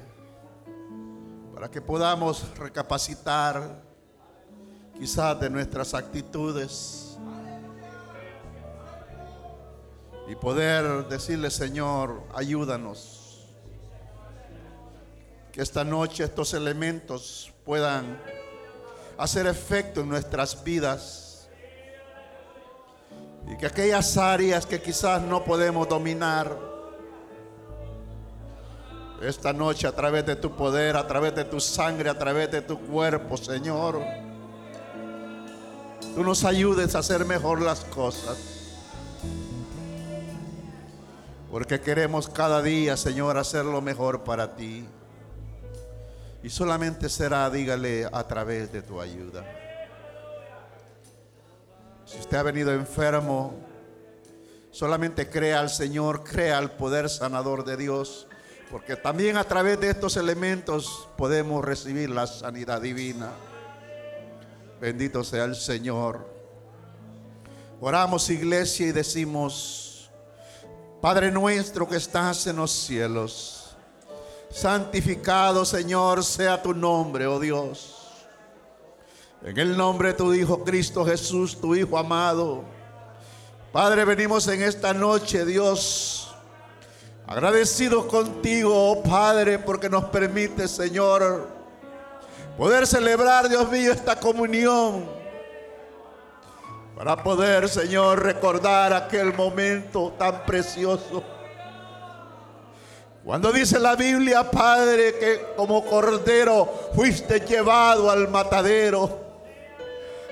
para 1.54 1.70
que 1.70 1.80
podamos 1.80 2.52
recapacitar 2.58 3.80
quizás 4.98 5.38
de 5.38 5.50
nuestras 5.50 5.94
actitudes 5.94 7.16
y 10.26 10.34
poder 10.34 11.06
decirle, 11.06 11.48
Señor, 11.48 12.24
ayúdanos, 12.34 13.46
que 15.52 15.62
esta 15.62 15.84
noche 15.84 16.24
estos 16.24 16.54
elementos 16.54 17.52
puedan 17.64 18.20
hacer 19.16 19.46
efecto 19.46 20.00
en 20.00 20.08
nuestras 20.08 20.64
vidas 20.64 21.27
y 23.50 23.56
que 23.56 23.66
aquellas 23.66 24.16
áreas 24.16 24.66
que 24.66 24.80
quizás 24.80 25.22
no 25.22 25.44
podemos 25.44 25.88
dominar, 25.88 26.68
esta 29.22 29.52
noche 29.52 29.86
a 29.86 29.92
través 29.92 30.24
de 30.26 30.36
tu 30.36 30.54
poder, 30.54 30.96
a 30.96 31.06
través 31.06 31.34
de 31.34 31.44
tu 31.44 31.58
sangre, 31.58 32.08
a 32.08 32.18
través 32.18 32.50
de 32.50 32.62
tu 32.62 32.78
cuerpo, 32.78 33.36
Señor, 33.36 34.00
tú 36.14 36.22
nos 36.22 36.44
ayudes 36.44 36.94
a 36.94 37.00
hacer 37.00 37.24
mejor 37.24 37.60
las 37.60 37.84
cosas. 37.84 38.38
Porque 41.50 41.80
queremos 41.80 42.28
cada 42.28 42.62
día, 42.62 42.96
Señor, 42.96 43.38
hacerlo 43.38 43.80
mejor 43.80 44.22
para 44.22 44.54
ti. 44.54 44.86
Y 46.42 46.50
solamente 46.50 47.08
será, 47.08 47.48
dígale, 47.50 48.06
a 48.12 48.28
través 48.28 48.70
de 48.70 48.82
tu 48.82 49.00
ayuda. 49.00 49.44
Si 52.08 52.18
usted 52.18 52.38
ha 52.38 52.42
venido 52.42 52.72
enfermo, 52.72 53.52
solamente 54.70 55.28
crea 55.28 55.60
al 55.60 55.68
Señor, 55.68 56.24
crea 56.24 56.56
al 56.56 56.70
poder 56.70 57.10
sanador 57.10 57.66
de 57.66 57.76
Dios, 57.76 58.26
porque 58.70 58.96
también 58.96 59.36
a 59.36 59.44
través 59.44 59.78
de 59.78 59.90
estos 59.90 60.16
elementos 60.16 61.06
podemos 61.18 61.62
recibir 61.62 62.08
la 62.08 62.26
sanidad 62.26 62.80
divina. 62.80 63.32
Bendito 64.80 65.22
sea 65.22 65.44
el 65.44 65.54
Señor. 65.54 66.26
Oramos 67.78 68.30
iglesia 68.30 68.86
y 68.86 68.92
decimos, 68.92 70.10
Padre 71.02 71.30
nuestro 71.30 71.86
que 71.86 71.96
estás 71.96 72.46
en 72.46 72.56
los 72.56 72.70
cielos, 72.70 73.76
santificado 74.50 75.62
Señor 75.66 76.24
sea 76.24 76.62
tu 76.62 76.72
nombre, 76.72 77.26
oh 77.26 77.38
Dios. 77.38 77.97
En 79.40 79.56
el 79.56 79.76
nombre 79.76 80.08
de 80.08 80.14
tu 80.14 80.34
Hijo 80.34 80.64
Cristo 80.64 81.04
Jesús, 81.04 81.60
tu 81.60 81.72
Hijo 81.74 81.96
amado. 81.96 82.64
Padre, 83.72 84.04
venimos 84.04 84.48
en 84.48 84.62
esta 84.62 84.92
noche, 84.92 85.44
Dios, 85.44 86.34
agradecidos 87.24 88.06
contigo, 88.06 88.72
oh 88.74 89.02
Padre, 89.02 89.60
porque 89.60 89.88
nos 89.88 90.06
permite, 90.06 90.66
Señor, 90.66 91.48
poder 92.56 92.84
celebrar, 92.84 93.48
Dios 93.48 93.70
mío, 93.70 93.92
esta 93.92 94.18
comunión. 94.18 95.06
Para 96.96 97.22
poder, 97.22 97.68
Señor, 97.68 98.20
recordar 98.20 98.92
aquel 98.92 99.32
momento 99.34 100.12
tan 100.18 100.44
precioso 100.44 101.22
Cuando 103.24 103.52
dice 103.52 103.78
la 103.78 103.94
Biblia, 103.94 104.50
Padre, 104.50 105.14
que 105.14 105.54
como 105.54 105.84
cordero 105.84 106.90
fuiste 106.96 107.38
llevado 107.38 108.10
al 108.10 108.26
matadero. 108.26 109.27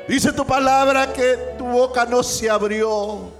Dice 0.08 0.32
tu 0.32 0.46
palabra 0.46 1.12
que 1.12 1.36
tu 1.58 1.64
boca 1.64 2.04
no 2.04 2.22
se 2.22 2.48
abrió. 2.48 3.32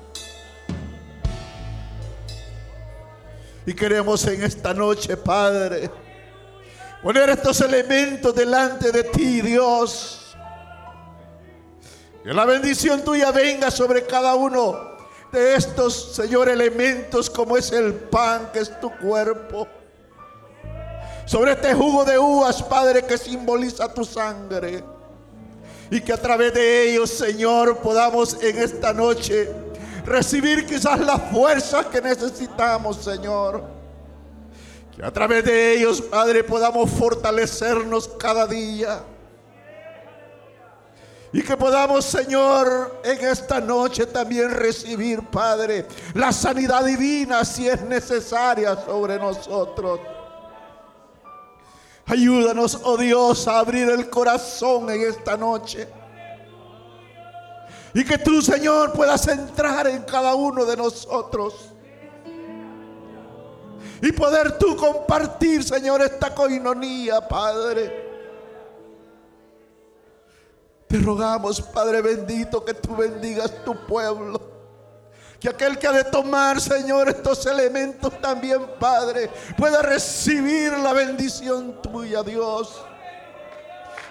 Y 3.65 3.73
queremos 3.73 4.27
en 4.27 4.43
esta 4.43 4.75
noche, 4.75 5.17
Padre, 5.17 5.91
poner 7.03 7.31
estos 7.31 7.61
elementos 7.61 8.35
delante 8.35 8.91
de 8.91 9.05
ti, 9.05 9.41
Dios. 9.41 10.37
Que 12.25 12.35
la 12.35 12.45
bendición 12.45 13.05
tuya 13.05 13.31
venga 13.31 13.71
sobre 13.71 14.05
cada 14.05 14.35
uno 14.35 14.97
de 15.31 15.55
estos, 15.55 16.15
Señor, 16.17 16.49
elementos 16.49 17.31
como 17.31 17.57
es 17.57 17.71
el 17.71 17.95
pan, 17.95 18.51
que 18.53 18.59
es 18.59 18.81
tu 18.81 18.91
cuerpo. 18.99 19.69
Sobre 21.27 21.53
este 21.53 21.75
jugo 21.75 22.05
de 22.05 22.19
uvas, 22.19 22.61
Padre, 22.65 23.03
que 23.03 23.17
simboliza 23.17 23.93
tu 23.93 24.05
sangre. 24.05 24.96
Y 25.91 26.01
que 26.01 26.13
a 26.13 26.21
través 26.21 26.53
de 26.53 26.91
ellos, 26.91 27.11
Señor, 27.11 27.79
podamos 27.79 28.43
en 28.43 28.59
esta 28.59 28.93
noche 28.93 29.49
recibir 30.05 30.67
quizás 30.67 30.99
las 31.01 31.31
fuerzas 31.31 31.87
que 31.87 32.01
necesitamos, 32.01 32.97
Señor. 32.97 33.63
Que 34.95 35.05
a 35.05 35.13
través 35.13 35.45
de 35.45 35.75
ellos, 35.75 36.01
Padre, 36.01 36.43
podamos 36.43 36.91
fortalecernos 36.91 38.09
cada 38.19 38.47
día. 38.47 39.03
Y 41.33 41.43
que 41.43 41.57
podamos, 41.57 42.05
Señor, 42.05 43.01
en 43.05 43.27
esta 43.27 43.61
noche 43.61 44.07
también 44.07 44.51
recibir, 44.51 45.21
Padre, 45.23 45.87
la 46.15 46.33
sanidad 46.33 46.85
divina 46.85 47.45
si 47.45 47.69
es 47.69 47.83
necesaria 47.83 48.75
sobre 48.85 49.19
nosotros. 49.19 50.01
Ayúdanos, 52.07 52.81
oh 52.85 52.97
Dios, 52.97 53.49
a 53.49 53.59
abrir 53.59 53.91
el 53.91 54.09
corazón 54.09 54.89
en 54.91 55.03
esta 55.03 55.37
noche. 55.37 55.89
Y 57.93 58.05
que 58.05 58.17
tú, 58.19 58.41
Señor, 58.41 58.93
puedas 58.93 59.27
entrar 59.27 59.89
en 59.89 60.03
cada 60.03 60.35
uno 60.37 60.65
de 60.65 60.77
nosotros. 60.77 61.73
Y 64.01 64.13
poder 64.13 64.57
tú 64.57 64.77
compartir, 64.77 65.65
Señor, 65.65 66.01
esta 66.03 66.33
coinonía, 66.33 67.27
Padre. 67.27 68.05
Te 70.87 70.99
rogamos, 70.99 71.61
Padre 71.61 72.03
bendito, 72.03 72.65
que 72.65 72.75
tú 72.75 72.95
bendigas 72.95 73.65
tu 73.65 73.75
pueblo. 73.87 74.56
Que 75.47 75.51
aquel 75.51 75.79
que 75.79 75.87
ha 75.87 75.93
de 75.93 76.03
tomar, 76.03 76.61
Señor, 76.61 77.09
estos 77.09 77.47
elementos 77.47 78.21
también, 78.21 78.67
Padre, 78.81 79.31
pueda 79.57 79.81
recibir 79.81 80.73
la 80.73 80.93
bendición 80.93 81.81
tuya, 81.81 82.25
Dios. 82.25 82.85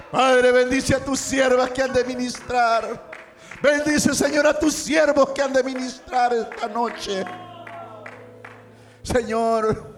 Padre, 0.09 0.53
bendice 0.53 0.95
a 0.95 1.03
tus 1.03 1.19
siervas 1.19 1.71
que 1.71 1.81
han 1.81 1.91
de 1.91 2.05
ministrar. 2.05 3.11
Bendice, 3.61 4.15
Señor, 4.15 4.47
a 4.47 4.57
tus 4.57 4.75
siervos 4.75 5.31
que 5.31 5.41
han 5.41 5.51
de 5.51 5.61
ministrar 5.61 6.33
esta 6.33 6.69
noche. 6.69 7.25
Señor, 9.03 9.93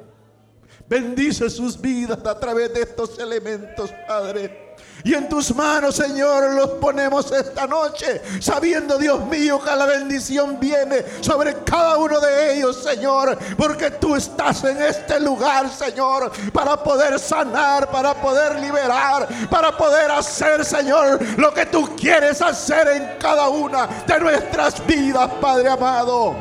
bendice 0.89 1.51
sus 1.51 1.79
vidas 1.79 2.17
a 2.25 2.39
través 2.39 2.73
de 2.73 2.81
estos 2.81 3.19
elementos, 3.19 3.91
Padre. 4.07 4.66
Y 5.03 5.13
en 5.13 5.29
tus 5.29 5.53
manos, 5.55 5.95
Señor, 5.95 6.53
los 6.53 6.71
ponemos 6.71 7.31
esta 7.31 7.67
noche, 7.67 8.21
sabiendo, 8.39 8.97
Dios 8.97 9.25
mío, 9.27 9.59
que 9.63 9.75
la 9.75 9.85
bendición 9.85 10.59
viene 10.59 11.05
sobre 11.21 11.63
cada 11.63 11.97
uno 11.97 12.19
de 12.19 12.55
ellos, 12.55 12.83
Señor, 12.83 13.37
porque 13.55 13.91
tú 13.91 14.15
estás 14.15 14.63
en 14.63 14.81
este 14.81 15.19
lugar, 15.19 15.69
Señor, 15.69 16.31
para 16.51 16.81
poder 16.81 17.19
sanar, 17.19 17.89
para 17.91 18.15
poder 18.15 18.59
liberar, 18.59 19.27
para 19.49 19.77
poder 19.77 20.11
hacer, 20.11 20.65
Señor, 20.65 21.19
lo 21.37 21.53
que 21.53 21.67
tú 21.67 21.95
quieres 21.95 22.41
hacer 22.41 22.87
en 22.87 23.19
cada 23.19 23.49
una 23.49 23.87
de 24.07 24.19
nuestras 24.19 24.85
vidas, 24.85 25.29
Padre 25.39 25.69
amado. 25.69 26.35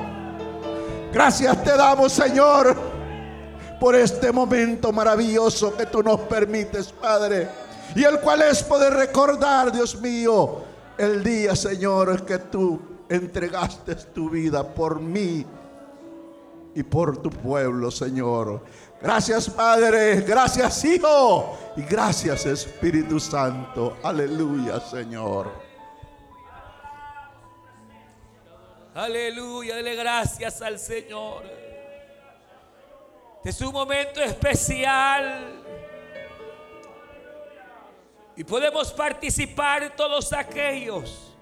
Gracias 1.12 1.62
te 1.62 1.76
damos, 1.76 2.12
Señor, 2.12 2.76
por 3.78 3.94
este 3.94 4.32
momento 4.32 4.92
maravilloso 4.92 5.76
que 5.76 5.86
tú 5.86 6.02
nos 6.02 6.20
permites, 6.20 6.86
Padre 6.92 7.65
y 7.94 8.04
el 8.04 8.20
cual 8.20 8.42
es 8.42 8.62
poder 8.62 8.94
recordar, 8.94 9.72
Dios 9.72 10.00
mío, 10.00 10.64
el 10.98 11.22
día, 11.22 11.54
Señor, 11.54 12.24
que 12.24 12.38
tú 12.38 12.80
entregaste 13.08 13.94
tu 13.94 14.30
vida 14.30 14.66
por 14.66 15.00
mí 15.00 15.46
y 16.74 16.82
por 16.82 17.22
tu 17.22 17.30
pueblo, 17.30 17.90
Señor. 17.90 18.62
Gracias, 19.00 19.48
Padre. 19.48 20.20
Gracias, 20.22 20.84
Hijo. 20.84 21.56
Y 21.76 21.82
gracias, 21.82 22.44
Espíritu 22.46 23.20
Santo. 23.20 23.98
Aleluya, 24.02 24.80
Señor. 24.80 25.50
Aleluya. 28.94 29.76
Dele 29.76 29.94
gracias 29.94 30.62
al 30.62 30.78
Señor. 30.78 31.44
Es 33.44 33.60
un 33.60 33.72
momento 33.72 34.20
especial 34.20 35.65
y 38.36 38.44
podemos 38.44 38.92
participar 38.92 39.96
todos 39.96 40.32
aquellos 40.32 41.32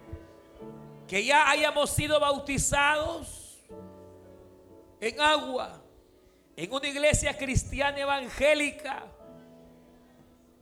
que 1.09 1.25
ya 1.25 1.51
hayamos 1.51 1.91
sido 1.91 2.21
bautizados 2.21 3.61
en 5.01 5.21
agua, 5.21 5.83
en 6.57 6.73
una 6.73 6.89
iglesia 6.89 7.37
cristiana 7.37 7.99
evangélica, 7.99 9.05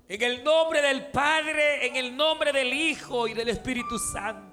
en 0.09 0.23
el 0.23 0.43
nombre 0.43 0.81
del 0.83 1.07
Padre, 1.11 1.87
en 1.87 1.97
el 1.97 2.17
nombre 2.17 2.51
del 2.53 2.73
Hijo 2.73 3.29
y 3.29 3.35
del 3.35 3.51
Espíritu 3.51 3.99
Santo. 3.99 4.53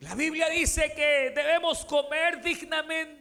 La 0.00 0.14
Biblia 0.14 0.48
dice 0.48 0.92
que 0.94 1.32
debemos 1.34 1.84
comer 1.84 2.42
dignamente. 2.42 3.19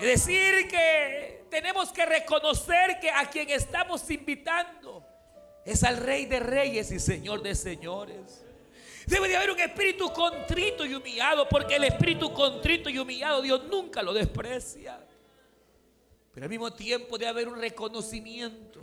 Es 0.00 0.06
decir, 0.06 0.66
que 0.66 1.44
tenemos 1.50 1.92
que 1.92 2.06
reconocer 2.06 2.98
que 3.00 3.10
a 3.10 3.28
quien 3.28 3.50
estamos 3.50 4.08
invitando 4.10 5.06
es 5.62 5.84
al 5.84 5.98
Rey 5.98 6.24
de 6.24 6.40
Reyes 6.40 6.90
y 6.90 6.98
Señor 6.98 7.42
de 7.42 7.54
Señores. 7.54 8.42
Debe 9.06 9.28
de 9.28 9.36
haber 9.36 9.50
un 9.50 9.60
espíritu 9.60 10.10
contrito 10.10 10.86
y 10.86 10.94
humillado, 10.94 11.46
porque 11.50 11.76
el 11.76 11.84
espíritu 11.84 12.32
contrito 12.32 12.88
y 12.88 12.98
humillado 12.98 13.42
Dios 13.42 13.64
nunca 13.64 14.02
lo 14.02 14.14
desprecia. 14.14 14.98
Pero 16.32 16.44
al 16.44 16.50
mismo 16.50 16.72
tiempo 16.72 17.18
debe 17.18 17.28
haber 17.28 17.48
un 17.48 17.60
reconocimiento, 17.60 18.80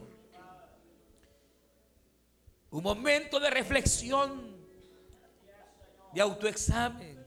un 2.69 2.83
momento 2.83 3.39
de 3.39 3.49
reflexión, 3.49 4.55
de 6.13 6.21
autoexamen, 6.21 7.25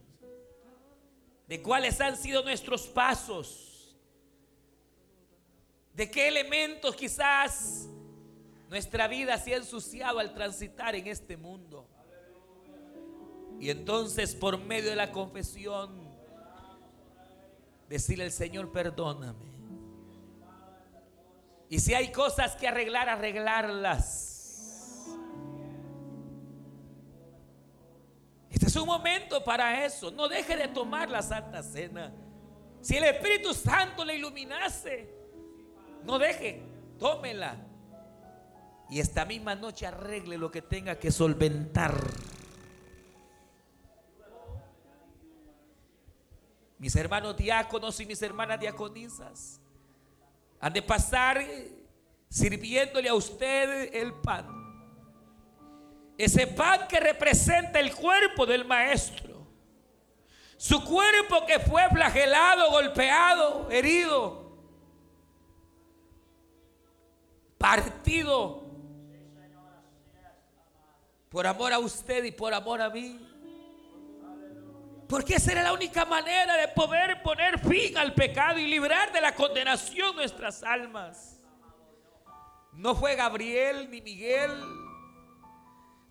de 1.48 1.60
cuáles 1.60 2.00
han 2.00 2.16
sido 2.16 2.44
nuestros 2.44 2.86
pasos 2.86 3.69
¿De 5.92 6.10
qué 6.10 6.28
elementos 6.28 6.94
quizás 6.94 7.88
nuestra 8.68 9.08
vida 9.08 9.36
se 9.38 9.54
ha 9.54 9.56
ensuciado 9.56 10.18
al 10.18 10.32
transitar 10.32 10.94
en 10.94 11.06
este 11.06 11.36
mundo? 11.36 11.88
Y 13.58 13.70
entonces 13.70 14.34
por 14.34 14.58
medio 14.58 14.90
de 14.90 14.96
la 14.96 15.12
confesión, 15.12 16.08
decirle 17.88 18.24
al 18.24 18.32
Señor, 18.32 18.72
perdóname. 18.72 19.50
Y 21.68 21.78
si 21.78 21.94
hay 21.94 22.10
cosas 22.10 22.56
que 22.56 22.66
arreglar, 22.66 23.08
arreglarlas. 23.08 25.06
Este 28.50 28.66
es 28.66 28.76
un 28.76 28.86
momento 28.86 29.44
para 29.44 29.84
eso. 29.84 30.10
No 30.10 30.28
deje 30.28 30.56
de 30.56 30.68
tomar 30.68 31.10
la 31.10 31.22
Santa 31.22 31.62
Cena. 31.62 32.12
Si 32.80 32.96
el 32.96 33.04
Espíritu 33.04 33.54
Santo 33.54 34.04
le 34.04 34.16
iluminase, 34.16 35.19
no 36.10 36.18
deje, 36.18 36.62
tómela. 36.98 37.56
Y 38.90 38.98
esta 38.98 39.24
misma 39.24 39.54
noche 39.54 39.86
arregle 39.86 40.36
lo 40.36 40.50
que 40.50 40.62
tenga 40.62 40.98
que 40.98 41.10
solventar. 41.12 41.94
Mis 46.78 46.96
hermanos 46.96 47.36
diáconos 47.36 48.00
y 48.00 48.06
mis 48.06 48.20
hermanas 48.22 48.58
diaconisas 48.58 49.60
han 50.60 50.72
de 50.72 50.82
pasar 50.82 51.44
sirviéndole 52.28 53.08
a 53.08 53.14
usted 53.14 53.94
el 53.94 54.12
pan. 54.14 54.48
Ese 56.18 56.46
pan 56.46 56.88
que 56.88 56.98
representa 57.00 57.78
el 57.78 57.94
cuerpo 57.94 58.44
del 58.44 58.64
maestro. 58.64 59.46
Su 60.56 60.84
cuerpo 60.84 61.46
que 61.46 61.58
fue 61.60 61.88
flagelado, 61.88 62.70
golpeado, 62.70 63.70
herido 63.70 64.39
partido 67.60 68.64
por 71.28 71.46
amor 71.46 71.74
a 71.74 71.78
usted 71.78 72.24
y 72.24 72.32
por 72.32 72.54
amor 72.54 72.80
a 72.80 72.88
mí. 72.88 73.20
Porque 75.06 75.34
esa 75.34 75.52
era 75.52 75.62
la 75.62 75.74
única 75.74 76.06
manera 76.06 76.56
de 76.56 76.68
poder 76.68 77.22
poner 77.22 77.58
fin 77.58 77.98
al 77.98 78.14
pecado 78.14 78.58
y 78.58 78.66
librar 78.66 79.12
de 79.12 79.20
la 79.20 79.34
condenación 79.34 80.16
nuestras 80.16 80.62
almas. 80.62 81.38
No 82.72 82.94
fue 82.94 83.14
Gabriel 83.14 83.90
ni 83.90 84.00
Miguel. 84.00 84.58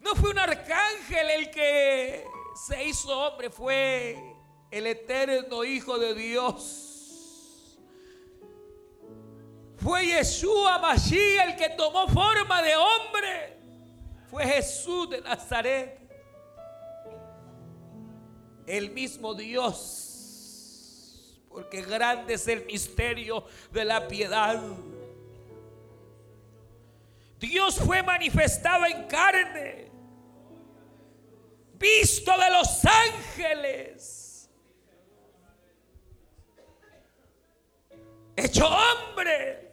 No 0.02 0.14
fue 0.16 0.30
un 0.30 0.40
arcángel 0.40 1.32
el 1.32 1.50
que 1.50 2.26
se 2.68 2.84
hizo 2.86 3.28
hombre. 3.28 3.50
Fue 3.50 4.22
el 4.70 4.86
eterno 4.86 5.64
Hijo 5.64 5.98
de 5.98 6.14
Dios. 6.14 6.89
Fue 9.82 10.06
Yeshua 10.06 10.80
Mashiach 10.80 11.50
el 11.50 11.56
que 11.56 11.70
tomó 11.70 12.08
forma 12.08 12.62
de 12.62 12.76
hombre. 12.76 13.58
Fue 14.30 14.46
Jesús 14.46 15.10
de 15.10 15.22
Nazaret. 15.22 16.00
El 18.68 18.92
mismo 18.92 19.34
Dios. 19.34 21.40
Porque 21.50 21.82
grande 21.82 22.36
es 22.36 22.48
el 22.48 22.66
misterio 22.66 23.44
de 23.72 23.86
la 23.86 24.08
piedad. 24.08 24.62
Dios 27.40 27.80
fue 27.80 28.04
manifestado 28.04 28.86
en 28.86 29.08
carne, 29.08 29.90
visto 31.76 32.38
de 32.38 32.50
los 32.50 32.86
ángeles, 32.86 34.50
hecho 38.36 38.68
hombre, 38.68 39.69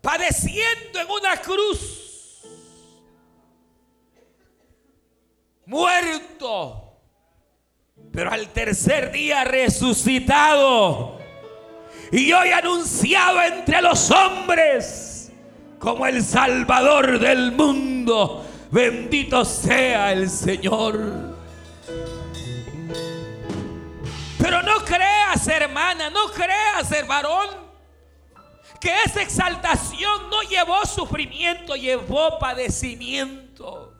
padeciendo 0.00 1.00
en 1.00 1.10
una 1.10 1.36
cruz, 1.40 2.42
muerto, 5.66 6.98
pero 8.12 8.30
al 8.30 8.48
tercer 8.48 9.12
día 9.12 9.44
resucitado 9.44 11.18
y 12.10 12.32
hoy 12.32 12.50
anunciado 12.50 13.42
entre 13.42 13.82
los 13.82 14.10
hombres 14.10 15.30
como 15.78 16.06
el 16.06 16.22
Salvador 16.22 17.18
del 17.18 17.52
mundo. 17.52 18.44
Bendito 18.70 19.44
sea 19.44 20.12
el 20.12 20.28
Señor. 20.28 21.36
Pero 24.38 24.62
no 24.62 24.84
creas, 24.84 25.46
hermana, 25.48 26.10
no 26.10 26.26
creas, 26.28 27.06
varón, 27.06 27.67
que 28.80 28.94
esa 29.04 29.22
exaltación 29.22 30.30
no 30.30 30.42
llevó 30.42 30.84
sufrimiento, 30.86 31.74
llevó 31.74 32.38
padecimiento. 32.38 33.94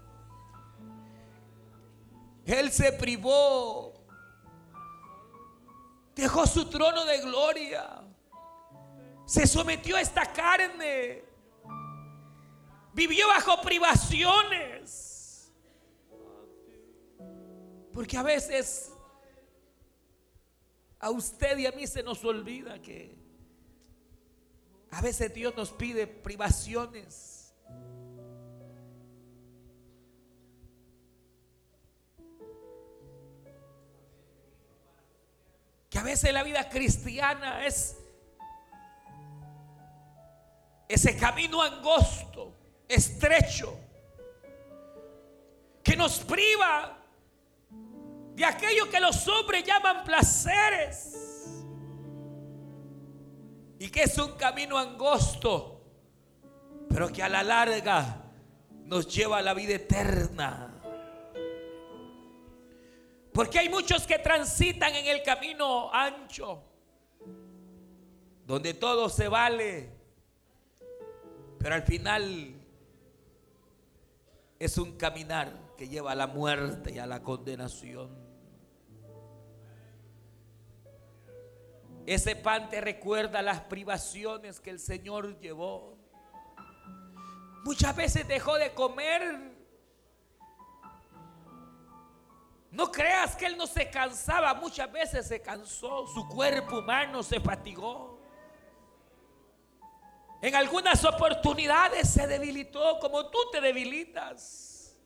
Él 2.45 2.71
se 2.73 2.93
privó, 2.93 3.95
dejó 6.15 6.47
su 6.47 6.67
trono 6.67 7.05
de 7.05 7.21
gloria, 7.21 8.03
se 9.27 9.47
sometió 9.47 9.97
a 9.97 10.01
esta 10.01 10.25
carne 10.33 11.29
Vivió 12.99 13.29
bajo 13.29 13.61
privaciones. 13.61 15.53
Porque 17.93 18.17
a 18.17 18.25
veces 18.25 18.93
a 20.99 21.11
usted 21.11 21.59
y 21.59 21.67
a 21.67 21.71
mí 21.73 21.87
se 21.87 22.03
nos 22.03 22.25
olvida 22.25 22.83
que 22.83 23.17
a 24.91 25.01
veces 25.01 25.33
Dios 25.33 25.55
nos 25.57 25.71
pide 25.71 26.07
privaciones. 26.07 27.55
Que 35.91 35.99
a 35.99 36.03
veces 36.03 36.33
la 36.33 36.43
vida 36.43 36.69
cristiana 36.69 37.67
es 37.67 37.97
ese 40.89 41.17
camino 41.17 41.63
angosto 41.63 42.55
estrecho 42.89 43.79
que 45.83 45.97
nos 45.97 46.19
priva 46.21 46.99
de 48.35 48.45
aquello 48.45 48.89
que 48.91 49.01
los 49.01 49.27
hombres 49.29 49.65
llaman 49.65 50.05
placeres 50.05 51.28
y 53.79 53.91
que 53.91 54.03
es 54.03 54.19
un 54.19 54.33
camino 54.33 54.77
angosto, 54.77 55.81
pero 56.89 57.09
que 57.13 57.23
a 57.23 57.29
la 57.29 57.43
larga 57.43 58.25
nos 58.85 59.07
lleva 59.15 59.39
a 59.39 59.43
la 59.43 59.55
vida 59.55 59.75
eterna. 59.75 60.75
Porque 63.33 63.61
hay 63.61 63.69
muchos 63.69 64.07
que 64.07 64.19
transitan 64.19 64.95
en 64.97 65.07
el 65.07 65.23
camino 65.23 65.93
ancho, 65.93 66.63
donde 68.45 68.75
todo 68.75 69.09
se 69.09 69.29
vale, 69.29 69.91
pero 71.59 71.75
al 71.75 71.83
final 71.83 72.55
es 74.59 74.77
un 74.77 74.97
caminar 74.97 75.53
que 75.77 75.89
lleva 75.89 76.13
a 76.13 76.15
la 76.17 76.27
muerte 76.27 76.93
y 76.93 76.99
a 76.99 77.07
la 77.07 77.23
condenación. 77.23 78.28
Ese 82.09 82.35
pan 82.35 82.71
te 82.71 82.81
recuerda 82.81 83.43
las 83.43 83.61
privaciones 83.61 84.61
que 84.61 84.71
el 84.71 84.81
Señor 84.81 85.39
llevó. 85.41 85.99
Muchas 87.67 87.95
veces 87.95 88.27
dejó 88.27 88.55
de 88.55 88.73
comer. 88.73 89.39
No 92.71 92.91
creas 92.91 93.37
que 93.37 93.45
Él 93.45 93.59
no 93.59 93.67
se 93.67 93.91
cansaba, 93.91 94.55
muchas 94.55 94.91
veces 94.91 95.29
se 95.29 95.43
cansó, 95.43 96.07
su 96.07 96.27
cuerpo 96.29 96.79
humano 96.79 97.23
se 97.23 97.41
fatigó. 97.41 98.19
En 100.41 100.55
algunas 100.55 101.05
oportunidades 101.05 102.09
se 102.09 102.27
debilitó 102.27 103.01
como 103.01 103.29
tú 103.29 103.39
te 103.53 103.61
debilitas. 103.61 104.97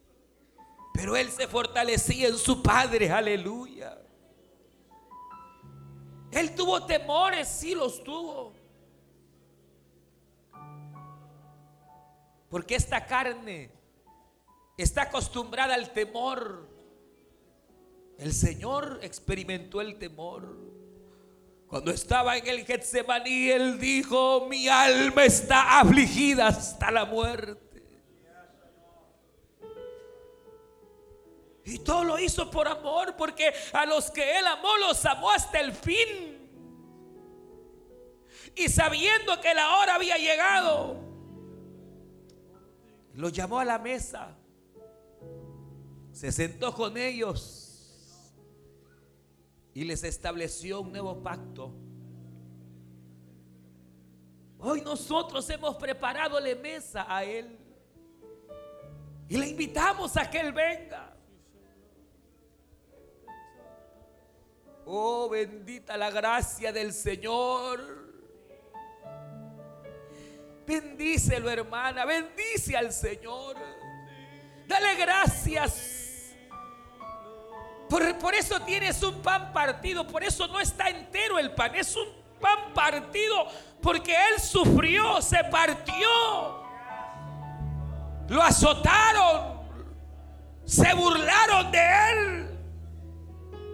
Pero 0.95 1.17
Él 1.17 1.33
se 1.33 1.49
fortalecía 1.49 2.29
en 2.29 2.39
su 2.39 2.63
Padre, 2.63 3.11
aleluya. 3.11 4.02
Él 6.33 6.55
tuvo 6.55 6.85
temores, 6.87 7.47
sí 7.47 7.75
los 7.75 8.03
tuvo. 8.03 8.55
Porque 12.49 12.75
esta 12.75 13.07
carne 13.07 13.71
está 14.77 15.03
acostumbrada 15.03 15.75
al 15.75 15.93
temor. 15.93 16.69
El 18.19 18.33
Señor 18.33 19.01
experimentó 19.03 19.81
el 19.81 19.99
temor. 19.99 20.59
Cuando 21.67 21.91
estaba 21.91 22.37
en 22.37 22.47
el 22.47 22.67
Getsemaní, 22.67 23.51
él 23.51 23.79
dijo, 23.79 24.47
mi 24.49 24.69
alma 24.69 25.25
está 25.25 25.81
afligida 25.81 26.49
hasta 26.49 26.91
la 26.91 27.05
muerte. 27.05 27.62
Y 31.65 31.79
todo 31.79 32.05
lo 32.05 32.19
hizo 32.19 32.51
por 32.51 32.67
amor, 32.67 33.15
porque 33.17 33.53
a 33.73 33.87
los 33.87 34.11
que 34.11 34.39
él 34.39 34.47
amó, 34.47 34.77
los 34.79 35.05
amó 35.07 35.31
hasta 35.31 35.61
el 35.61 35.73
fin. 35.73 36.51
Y 38.55 38.69
sabiendo 38.69 39.41
que 39.41 39.55
la 39.55 39.77
hora 39.77 39.95
había 39.95 40.19
llegado, 40.19 40.97
los 43.15 43.33
llamó 43.33 43.61
a 43.61 43.65
la 43.65 43.79
mesa. 43.79 44.37
Se 46.13 46.33
sentó 46.33 46.75
con 46.75 46.97
ellos 46.97 48.35
y 49.73 49.85
les 49.85 50.05
estableció 50.05 50.81
un 50.81 50.93
nuevo 50.93 51.23
pacto. 51.23 51.73
Hoy 54.59 54.81
nosotros 54.83 55.49
hemos 55.51 55.77
preparado 55.77 56.39
la 56.39 56.55
mesa 56.55 57.07
a 57.09 57.25
Él 57.25 57.59
y 59.29 59.37
le 59.37 59.49
invitamos 59.49 60.17
a 60.17 60.29
que 60.31 60.41
Él 60.41 60.53
venga. 60.53 61.12
Oh, 64.85 65.29
bendita 65.29 65.97
la 65.97 66.11
gracia 66.11 66.73
del 66.73 66.93
Señor. 66.93 67.81
Bendícelo, 70.67 71.51
hermana. 71.51 72.05
Bendice 72.05 72.77
al 72.77 72.93
Señor. 72.93 73.57
Dale 74.67 74.95
gracias 74.97 76.03
por, 78.19 78.35
eso 78.35 78.59
tienes 78.61 79.03
un 79.03 79.21
pan 79.21 79.53
partido, 79.53 80.07
por 80.07 80.25
eso 80.25 80.47
no 80.47 80.59
está 80.59 80.89
entero 80.89 81.39
el 81.39 81.51
pan, 81.53 81.75
es 81.75 81.95
un 81.95 82.09
pan 82.41 82.73
partido, 82.73 83.47
porque 83.83 84.15
Él 84.15 84.41
sufrió, 84.41 85.21
se 85.21 85.45
partió. 85.45 86.63
Lo 88.29 88.43
azotaron, 88.43 89.61
se 90.65 90.95
burlaron 90.95 91.71
de 91.71 92.11
Él, 92.11 92.52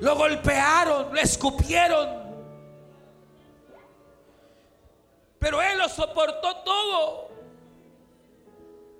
lo 0.01 0.17
golpearon, 0.17 1.13
lo 1.13 1.21
escupieron. 1.21 2.29
Pero 5.39 5.63
él 5.63 5.79
lo 5.79 5.89
soportó 5.89 6.57
todo. 6.59 7.29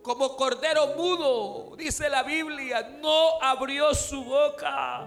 Como 0.03 0.37
cordero 0.37 0.95
mudo, 0.97 1.77
dice 1.77 2.09
la 2.09 2.23
Biblia, 2.23 2.83
no 3.01 3.41
abrió 3.43 3.95
su 3.95 4.25
boca. 4.25 5.07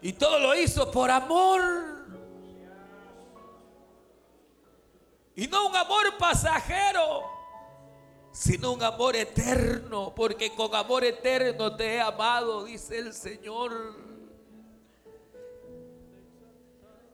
Y 0.00 0.12
todo 0.12 0.38
lo 0.38 0.54
hizo 0.54 0.90
por 0.90 1.10
amor. 1.10 1.62
Y 5.34 5.48
no 5.48 5.66
un 5.66 5.76
amor 5.76 6.16
pasajero 6.16 7.35
sino 8.36 8.72
un 8.72 8.82
amor 8.82 9.16
eterno, 9.16 10.12
porque 10.14 10.54
con 10.54 10.74
amor 10.74 11.02
eterno 11.04 11.74
te 11.74 11.94
he 11.94 12.00
amado, 12.02 12.66
dice 12.66 12.98
el 12.98 13.14
Señor. 13.14 13.96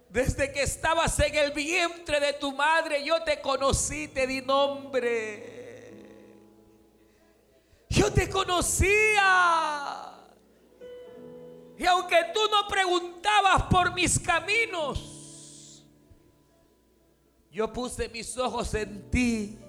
Desde 0.09 0.51
que 0.51 0.63
estabas 0.63 1.17
en 1.21 1.33
el 1.37 1.53
vientre 1.53 2.19
de 2.19 2.33
tu 2.33 2.51
madre, 2.53 3.05
yo 3.05 3.23
te 3.23 3.41
conocí, 3.41 4.09
te 4.09 4.27
di 4.27 4.43
nombre. 4.43 5.63
Yo 7.89 8.13
te 8.13 8.29
conocía. 8.29 10.19
Y 11.79 11.87
aunque 11.87 12.17
tú 12.35 12.41
no 12.51 12.67
preguntabas 12.67 13.63
por 13.71 13.95
mis 13.95 14.19
caminos, 14.19 15.85
yo 17.53 17.73
puse 17.73 18.09
mis 18.09 18.37
ojos 18.37 18.75
en 18.75 19.09
ti. 19.09 19.62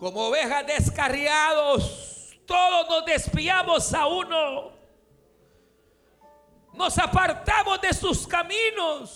Como 0.00 0.28
ovejas 0.28 0.66
descarriados, 0.66 2.30
todos 2.46 2.88
nos 2.88 3.04
desviamos 3.04 3.92
a 3.92 4.06
uno. 4.06 4.72
Nos 6.72 6.98
apartamos 6.98 7.82
de 7.82 7.92
sus 7.92 8.26
caminos. 8.26 9.14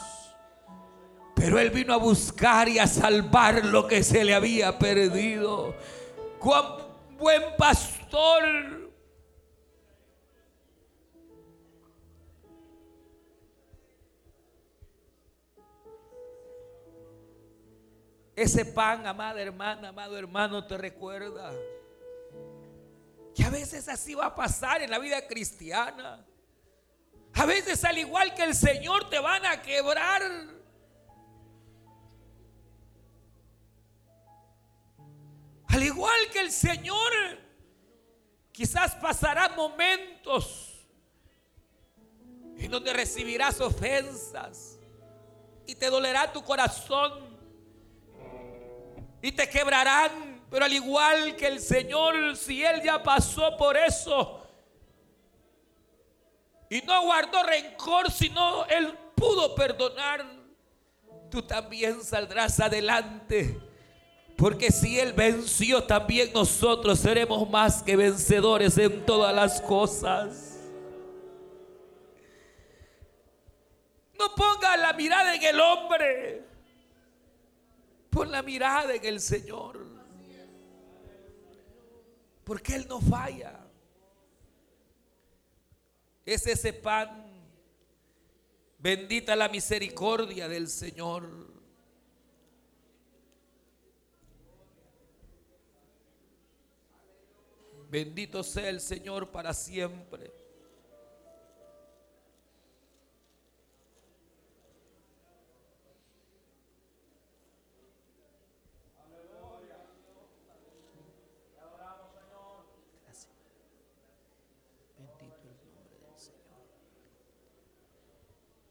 Pero 1.35 1.59
Él 1.59 1.71
vino 1.71 1.95
a 1.95 1.97
buscar 1.97 2.69
y 2.69 2.79
a 2.79 2.87
salvar 2.87 3.65
lo 3.65 3.87
que 3.87 4.03
se 4.03 4.27
le 4.27 4.35
había 4.35 4.79
perdido. 4.79 5.75
Cuán 6.39 6.77
buen 7.17 7.57
pastor 7.57 8.84
Ese 18.37 18.65
pan, 18.65 19.07
amada 19.07 19.41
hermana, 19.41 19.89
amado 19.91 20.19
hermano, 20.19 20.67
te 20.67 20.77
recuerda 20.77 21.53
que 23.35 23.45
a 23.45 23.51
veces 23.51 23.89
así 23.89 24.15
va 24.15 24.27
a 24.27 24.35
pasar 24.35 24.83
en 24.83 24.91
la 24.91 24.99
vida 24.99 25.25
cristiana. 25.27 26.25
A 27.35 27.47
veces 27.47 27.85
al 27.85 27.99
igual 27.99 28.35
que 28.35 28.45
el 28.45 28.55
Señor 28.55 29.09
te 29.09 29.19
van 29.19 29.45
a 29.47 29.63
quebrar. 29.63 30.23
Al 35.69 35.83
igual 35.83 36.31
que 36.33 36.41
el 36.41 36.51
Señor, 36.53 37.13
quizás 38.53 38.95
pasará 38.97 39.49
momentos 39.51 40.87
en 42.57 42.71
donde 42.71 42.93
recibirás 42.93 43.61
ofensas 43.61 44.79
y 45.67 45.75
te 45.75 45.91
dolerá 45.91 46.33
tu 46.33 46.43
corazón 46.45 47.34
y 49.25 49.33
te 49.33 49.49
quebrarán. 49.49 50.43
Pero 50.51 50.67
al 50.67 50.73
igual 50.73 51.35
que 51.35 51.47
el 51.47 51.59
Señor, 51.59 52.37
si 52.37 52.63
Él 52.63 52.83
ya 52.83 53.03
pasó 53.03 53.57
por 53.57 53.77
eso 53.77 54.47
y 56.69 56.83
no 56.83 57.03
guardó 57.03 57.43
rencor, 57.43 58.13
sino 58.13 58.67
Él 58.67 58.93
pudo 59.15 59.55
perdonar, 59.55 60.25
tú 61.31 61.41
también 61.43 62.03
saldrás 62.03 62.61
adelante. 62.61 63.59
Porque 64.37 64.71
si 64.71 65.01
Él 65.01 65.15
venció, 65.15 65.83
también 65.85 66.31
nosotros 66.35 66.99
seremos 66.99 67.49
más 67.49 67.83
que 67.83 67.97
vencedores 67.97 68.77
en 68.77 69.07
todas 69.07 69.35
las 69.35 69.61
cosas. 69.63 70.59
No 74.19 74.35
ponga 74.35 74.77
la 74.77 74.93
mirada 74.93 75.35
en 75.35 75.43
el 75.43 75.61
hombre. 75.61 76.54
Pon 78.15 78.31
la 78.31 78.43
mirada 78.43 78.95
en 78.95 79.05
el 79.05 79.21
Señor. 79.21 79.85
Porque 82.45 82.77
Él 82.77 82.87
no 82.89 83.01
falla. 83.01 83.59
Es 86.25 86.47
ese 86.47 86.73
pan. 86.73 87.25
Bendita 88.79 89.35
la 89.35 89.49
misericordia 89.49 90.47
del 90.47 90.69
Señor. 90.69 91.29
Bendito 97.91 98.45
sea 98.45 98.69
el 98.69 98.81
Señor 98.81 99.33
para 99.33 99.53
siempre. 99.53 100.44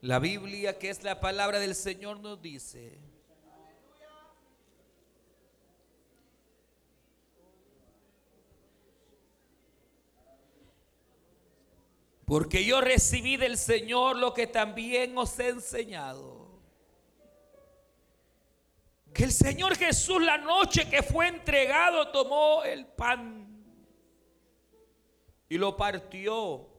La 0.04 0.20
Biblia, 0.20 0.78
que 0.78 0.90
es 0.90 1.02
la 1.02 1.22
palabra 1.22 1.60
del 1.60 1.76
Señor, 1.76 2.20
nos 2.20 2.42
dice, 2.42 3.00
porque 12.26 12.66
yo 12.66 12.82
recibí 12.82 13.38
del 13.38 13.58
Señor 13.58 14.18
lo 14.18 14.34
que 14.34 14.46
también 14.46 15.18
os 15.18 15.40
he 15.40 15.48
enseñado. 15.48 16.50
Que 19.14 19.24
el 19.24 19.32
Señor 19.32 19.78
Jesús 19.78 20.22
la 20.22 20.38
noche 20.38 20.90
que 20.90 21.02
fue 21.02 21.30
entregado 21.30 22.10
tomó 22.10 22.66
el 22.66 22.86
pan 22.88 23.64
y 25.48 25.58
lo 25.58 25.78
partió 25.78 26.73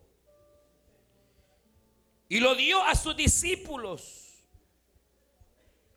y 2.28 2.40
lo 2.40 2.54
dio 2.54 2.82
a 2.82 2.94
sus 2.94 3.16
discípulos. 3.16 4.24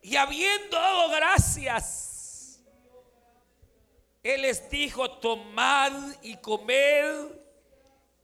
Y 0.02 0.16
habiendo 0.16 0.76
dado 0.76 1.10
gracias, 1.10 2.62
Él 4.22 4.42
les 4.42 4.68
dijo, 4.70 5.10
tomad 5.18 5.92
y 6.22 6.36
comed, 6.36 7.26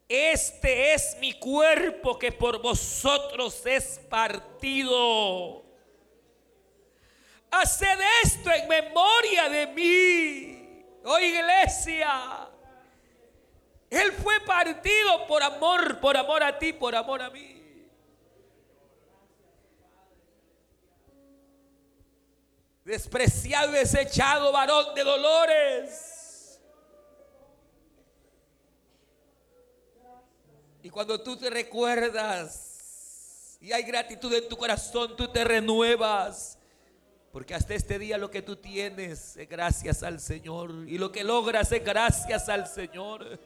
este 0.08 0.94
es 0.94 1.16
mi 1.20 1.32
cuerpo 1.34 2.18
que 2.18 2.30
por 2.30 2.60
vosotros 2.60 3.64
es 3.66 4.00
partido. 4.08 5.64
Haced 7.50 7.98
esto 8.22 8.50
en 8.50 8.68
memoria 8.68 9.48
de 9.48 9.66
mí, 9.68 10.84
oh 11.04 11.18
iglesia. 11.18 12.48
Él 13.90 14.12
fue 14.12 14.40
partido 14.40 15.26
por 15.26 15.42
amor, 15.42 16.00
por 16.00 16.16
amor 16.16 16.42
a 16.42 16.58
ti, 16.58 16.72
por 16.72 16.94
amor 16.94 17.22
a 17.22 17.30
mí. 17.30 17.53
Despreciado 22.84 23.72
desechado 23.72 24.52
varón 24.52 24.94
de 24.94 25.04
dolores. 25.04 26.60
Y 30.82 30.90
cuando 30.90 31.20
tú 31.20 31.36
te 31.36 31.48
recuerdas 31.48 33.56
y 33.60 33.72
hay 33.72 33.82
gratitud 33.84 34.32
en 34.34 34.48
tu 34.48 34.56
corazón, 34.56 35.16
tú 35.16 35.28
te 35.28 35.42
renuevas. 35.42 36.58
Porque 37.32 37.54
hasta 37.54 37.74
este 37.74 37.98
día 37.98 38.18
lo 38.18 38.30
que 38.30 38.42
tú 38.42 38.56
tienes 38.56 39.36
es 39.36 39.48
gracias 39.48 40.02
al 40.02 40.20
Señor. 40.20 40.70
Y 40.86 40.98
lo 40.98 41.10
que 41.10 41.24
logras 41.24 41.72
es 41.72 41.82
gracias 41.82 42.50
al 42.50 42.68
Señor. 42.68 43.40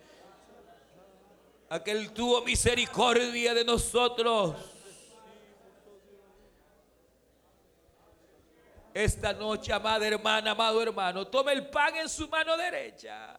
Aquel 1.70 2.10
tuvo 2.10 2.42
misericordia 2.42 3.54
de 3.54 3.64
nosotros. 3.64 4.56
Esta 8.98 9.32
noche, 9.32 9.72
amada 9.72 10.04
hermana, 10.04 10.50
amado 10.50 10.82
hermano, 10.82 11.24
tome 11.24 11.52
el 11.52 11.68
pan 11.68 11.94
en 11.94 12.08
su 12.08 12.26
mano 12.26 12.56
derecha 12.56 13.38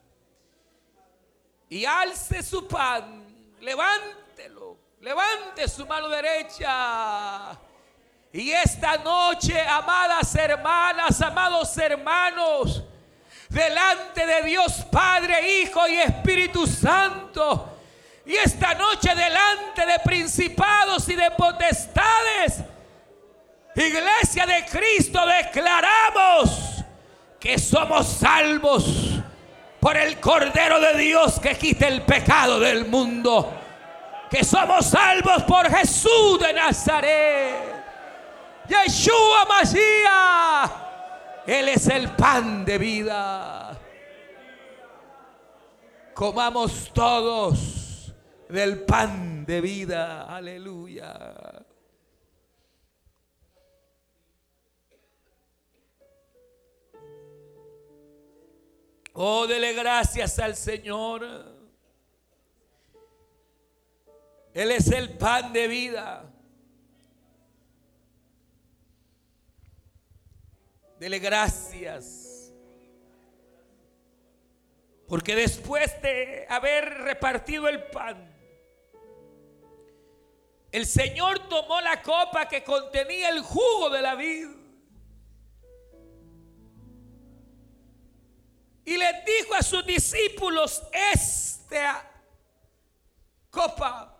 y 1.67 1.83
alce 1.83 2.41
su 2.41 2.65
pan, 2.65 3.25
levántelo, 3.59 4.77
levante 5.01 5.67
su 5.67 5.85
mano 5.85 6.07
derecha. 6.07 7.59
Y 8.31 8.51
esta 8.51 8.99
noche, 8.99 9.59
amadas 9.59 10.33
hermanas, 10.33 11.21
amados 11.21 11.77
hermanos, 11.77 12.81
delante 13.49 14.25
de 14.25 14.43
Dios 14.43 14.85
Padre, 14.89 15.61
Hijo 15.61 15.85
y 15.89 15.97
Espíritu 15.97 16.65
Santo, 16.65 17.77
y 18.25 18.33
esta 18.33 18.75
noche 18.75 19.13
delante 19.13 19.85
de 19.85 19.99
principados 20.05 21.09
y 21.09 21.15
de 21.15 21.29
potestades, 21.31 22.63
Iglesia 23.79 24.45
de 24.45 24.65
Cristo, 24.65 25.19
declaramos 25.25 26.83
que 27.39 27.57
somos 27.57 28.07
salvos 28.07 29.21
por 29.79 29.95
el 29.95 30.19
Cordero 30.19 30.79
de 30.79 30.97
Dios 30.97 31.39
que 31.39 31.55
quita 31.55 31.87
el 31.87 32.01
pecado 32.01 32.59
del 32.59 32.85
mundo. 32.85 33.55
que 34.29 34.43
somos 34.43 34.85
salvos 34.85 35.41
por 35.43 35.67
Jesús 35.69 36.39
de 36.39 36.53
Nazaret. 36.53 37.55
Yeshua 38.67 39.45
Mashiach. 39.47 40.71
Él 41.47 41.69
es 41.69 41.87
el 41.87 42.11
pan 42.11 42.63
de 42.63 42.77
vida. 42.77 43.79
Comamos 46.13 46.91
todos 46.93 48.13
del 48.49 48.81
pan 48.81 49.45
de 49.45 49.61
vida. 49.61 50.25
Aleluya. 50.27 51.48
Oh, 59.21 59.45
dele 59.47 59.73
gracias 59.73 60.39
al 60.39 60.55
Señor. 60.55 61.25
Él 64.53 64.71
es 64.71 64.87
el 64.87 65.17
pan 65.17 65.51
de 65.51 65.67
vida. 65.67 66.31
Dele 71.01 71.19
gracias. 71.19 72.53
Porque 75.09 75.35
después 75.35 76.01
de 76.01 76.45
haber 76.47 76.85
repartido 76.85 77.67
el 77.67 77.83
pan, 77.87 78.33
el 80.71 80.85
Señor 80.85 81.49
tomó 81.49 81.81
la 81.81 82.01
copa 82.01 82.47
que 82.47 82.63
contenía 82.63 83.31
el 83.31 83.41
jugo 83.41 83.89
de 83.89 84.01
la 84.01 84.15
vida 84.15 84.58
a 89.59 89.63
sus 89.63 89.85
discípulos, 89.85 90.81
esta 91.13 92.09
copa 93.51 94.17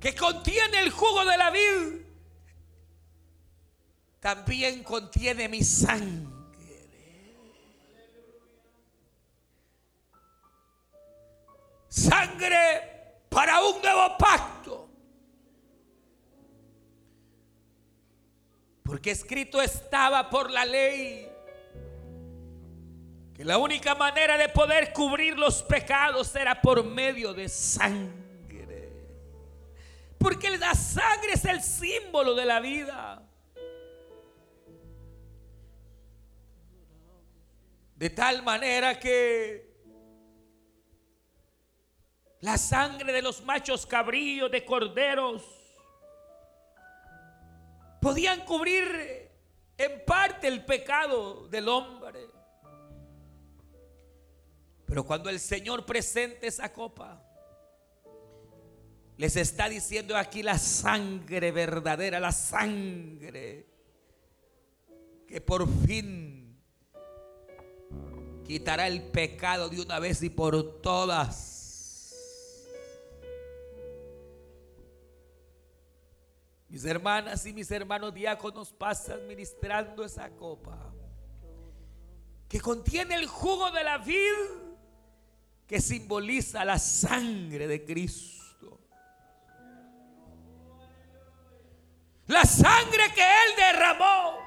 que 0.00 0.14
contiene 0.14 0.80
el 0.80 0.90
jugo 0.90 1.22
de 1.26 1.36
la 1.36 1.50
vid, 1.50 2.00
también 4.20 4.82
contiene 4.82 5.48
mi 5.48 5.62
sangre. 5.62 6.32
Sangre 11.88 13.20
para 13.28 13.62
un 13.62 13.82
nuevo 13.82 14.16
pacto. 14.16 14.88
Porque 18.82 19.10
escrito 19.10 19.60
estaba 19.60 20.30
por 20.30 20.50
la 20.50 20.64
ley 20.64 21.31
la 23.38 23.58
única 23.58 23.94
manera 23.94 24.36
de 24.36 24.48
poder 24.48 24.92
cubrir 24.92 25.38
los 25.38 25.62
pecados 25.62 26.34
era 26.36 26.60
por 26.60 26.84
medio 26.84 27.34
de 27.34 27.48
sangre. 27.48 28.22
Porque 30.18 30.56
la 30.56 30.74
sangre 30.74 31.32
es 31.32 31.44
el 31.44 31.60
símbolo 31.60 32.34
de 32.34 32.44
la 32.44 32.60
vida. 32.60 33.28
De 37.96 38.10
tal 38.10 38.42
manera 38.42 38.98
que 39.00 39.72
la 42.40 42.58
sangre 42.58 43.12
de 43.12 43.22
los 43.22 43.42
machos 43.44 43.86
cabríos, 43.86 44.50
de 44.50 44.64
corderos, 44.64 45.42
podían 48.00 48.44
cubrir 48.44 49.30
en 49.78 50.04
parte 50.04 50.48
el 50.48 50.64
pecado 50.64 51.48
del 51.48 51.68
hombre. 51.68 52.31
Pero 54.92 55.06
cuando 55.06 55.30
el 55.30 55.40
Señor 55.40 55.86
presente 55.86 56.46
esa 56.46 56.70
copa, 56.70 57.18
les 59.16 59.36
está 59.36 59.66
diciendo 59.66 60.14
aquí 60.14 60.42
la 60.42 60.58
sangre 60.58 61.50
verdadera, 61.50 62.20
la 62.20 62.30
sangre 62.30 63.66
que 65.26 65.40
por 65.40 65.66
fin 65.86 66.60
quitará 68.44 68.86
el 68.86 69.02
pecado 69.04 69.70
de 69.70 69.80
una 69.80 69.98
vez 69.98 70.22
y 70.22 70.28
por 70.28 70.82
todas. 70.82 72.52
Mis 76.68 76.84
hermanas 76.84 77.46
y 77.46 77.54
mis 77.54 77.70
hermanos 77.70 78.12
diáconos 78.12 78.70
pasan 78.74 79.26
ministrando 79.26 80.04
esa 80.04 80.28
copa 80.36 80.92
que 82.46 82.60
contiene 82.60 83.14
el 83.14 83.26
jugo 83.26 83.70
de 83.70 83.84
la 83.84 83.96
vida 83.96 84.61
que 85.72 85.80
simboliza 85.80 86.66
la 86.66 86.78
sangre 86.78 87.66
de 87.66 87.82
Cristo. 87.82 88.78
La 92.26 92.44
sangre 92.44 93.04
que 93.14 93.22
Él 93.22 93.56
derramó. 93.56 94.38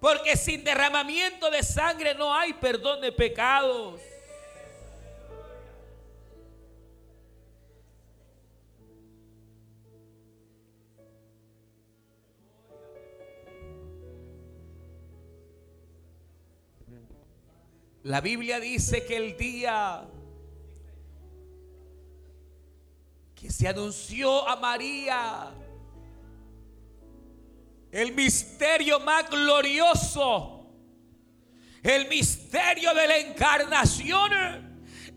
Porque 0.00 0.36
sin 0.36 0.64
derramamiento 0.64 1.52
de 1.52 1.62
sangre 1.62 2.16
no 2.16 2.34
hay 2.34 2.52
perdón 2.54 3.00
de 3.00 3.12
pecados. 3.12 4.00
La 18.04 18.20
Biblia 18.20 18.58
dice 18.58 19.04
que 19.04 19.16
el 19.16 19.36
día 19.36 20.04
que 23.34 23.50
se 23.50 23.68
anunció 23.68 24.48
a 24.48 24.56
María 24.56 25.54
el 27.92 28.12
misterio 28.12 28.98
más 29.00 29.28
glorioso, 29.28 30.66
el 31.82 32.08
misterio 32.08 32.94
de 32.94 33.06
la 33.06 33.18
encarnación, 33.18 34.32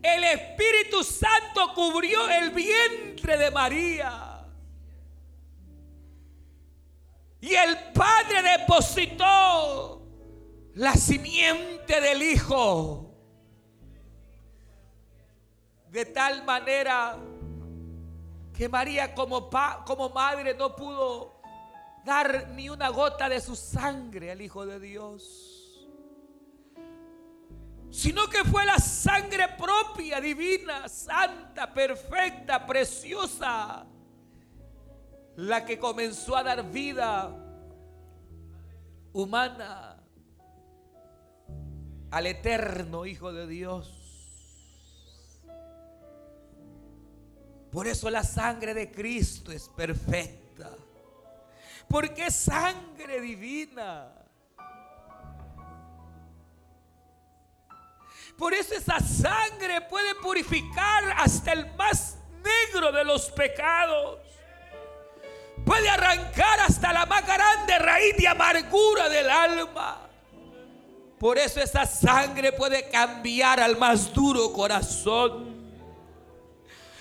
el 0.03 0.23
Espíritu 0.25 1.03
Santo 1.03 1.73
cubrió 1.73 2.29
el 2.29 2.51
vientre 2.51 3.37
de 3.37 3.49
María. 3.49 4.45
Y 7.39 7.53
el 7.53 7.77
Padre 7.93 8.41
depositó 8.57 9.94
la 10.75 10.93
simiente 10.93 12.01
del 12.01 12.21
Hijo. 12.21 13.11
De 15.89 16.05
tal 16.05 16.43
manera 16.43 17.17
que 18.53 18.67
María 18.69 19.13
como, 19.13 19.49
como 19.85 20.09
madre 20.09 20.53
no 20.53 20.75
pudo 20.75 21.41
dar 22.03 22.49
ni 22.49 22.69
una 22.69 22.89
gota 22.89 23.29
de 23.29 23.39
su 23.39 23.55
sangre 23.55 24.31
al 24.31 24.41
Hijo 24.41 24.65
de 24.65 24.79
Dios, 24.79 25.87
sino 27.89 28.27
que 28.27 28.43
fue 28.43 28.65
la 28.65 28.77
sangre 28.77 29.47
propia, 29.57 30.19
divina, 30.19 30.89
santa, 30.89 31.73
perfecta, 31.73 32.65
preciosa, 32.65 33.85
la 35.37 35.65
que 35.65 35.79
comenzó 35.79 36.35
a 36.35 36.43
dar 36.43 36.69
vida 36.69 37.33
humana 39.13 39.94
al 42.15 42.27
eterno 42.27 43.05
Hijo 43.05 43.33
de 43.33 43.45
Dios. 43.45 43.91
Por 47.69 47.87
eso 47.87 48.09
la 48.09 48.23
sangre 48.23 48.73
de 48.73 48.89
Cristo 48.89 49.51
es 49.51 49.67
perfecta. 49.67 50.71
Porque 51.89 52.27
es 52.27 52.35
sangre 52.35 53.19
divina. 53.19 54.13
Por 58.37 58.53
eso 58.53 58.75
esa 58.75 59.01
sangre 59.01 59.81
puede 59.81 60.15
purificar 60.15 61.03
hasta 61.17 61.51
el 61.51 61.75
más 61.75 62.17
negro 62.41 62.93
de 62.93 63.03
los 63.03 63.29
pecados. 63.31 64.21
Puede 65.65 65.89
arrancar 65.89 66.61
hasta 66.61 66.93
la 66.93 67.05
más 67.05 67.27
grande 67.27 67.77
raíz 67.77 68.15
de 68.15 68.25
amargura 68.29 69.09
del 69.09 69.29
alma. 69.29 70.04
Por 71.25 71.39
eso 71.39 71.59
esa 71.59 71.87
sangre 71.87 72.51
puede 72.51 72.87
cambiar 72.87 73.59
al 73.59 73.75
más 73.77 74.13
duro 74.13 74.53
corazón. 74.53 75.55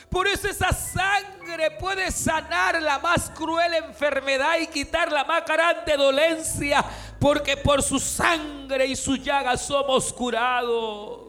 Por 0.09 0.27
eso 0.27 0.49
esa 0.49 0.73
sangre 0.73 1.73
puede 1.73 2.11
sanar 2.11 2.81
la 2.81 2.99
más 3.01 3.29
cruel 3.29 3.75
enfermedad 3.75 4.57
y 4.63 4.69
quitar 4.69 5.13
la 5.13 5.25
más 5.25 5.45
grande 5.45 5.95
dolencia. 5.99 6.83
Porque 7.21 7.59
por 7.59 7.83
su 7.83 8.01
sangre 8.01 8.87
y 8.87 8.97
su 8.97 9.17
llaga 9.17 9.59
somos 9.59 10.11
curados. 10.11 11.24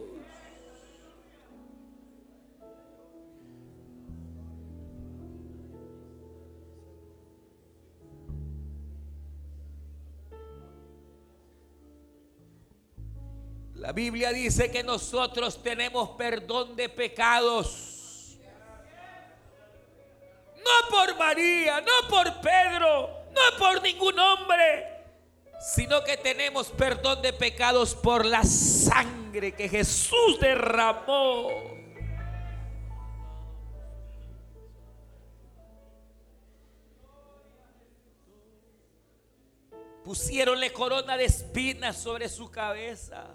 La 13.86 13.92
Biblia 13.92 14.32
dice 14.32 14.68
que 14.68 14.82
nosotros 14.82 15.62
tenemos 15.62 16.08
perdón 16.18 16.74
de 16.74 16.88
pecados. 16.88 18.36
No 20.56 20.90
por 20.90 21.16
María, 21.16 21.80
no 21.80 22.08
por 22.08 22.40
Pedro, 22.40 23.26
no 23.30 23.56
por 23.56 23.80
ningún 23.80 24.18
hombre, 24.18 24.88
sino 25.60 26.02
que 26.02 26.16
tenemos 26.16 26.66
perdón 26.70 27.22
de 27.22 27.32
pecados 27.32 27.94
por 27.94 28.26
la 28.26 28.42
sangre 28.42 29.54
que 29.54 29.68
Jesús 29.68 30.40
derramó. 30.40 31.48
Pusieronle 40.02 40.72
corona 40.72 41.16
de 41.16 41.26
espinas 41.26 41.96
sobre 41.96 42.28
su 42.28 42.50
cabeza. 42.50 43.32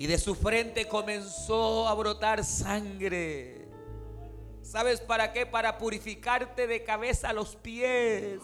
Y 0.00 0.06
de 0.06 0.16
su 0.16 0.34
frente 0.34 0.88
comenzó 0.88 1.86
a 1.86 1.92
brotar 1.92 2.42
sangre. 2.42 3.68
¿Sabes 4.62 4.98
para 4.98 5.30
qué? 5.30 5.44
Para 5.44 5.76
purificarte 5.76 6.66
de 6.66 6.82
cabeza 6.82 7.28
a 7.28 7.32
los 7.34 7.54
pies. 7.54 8.40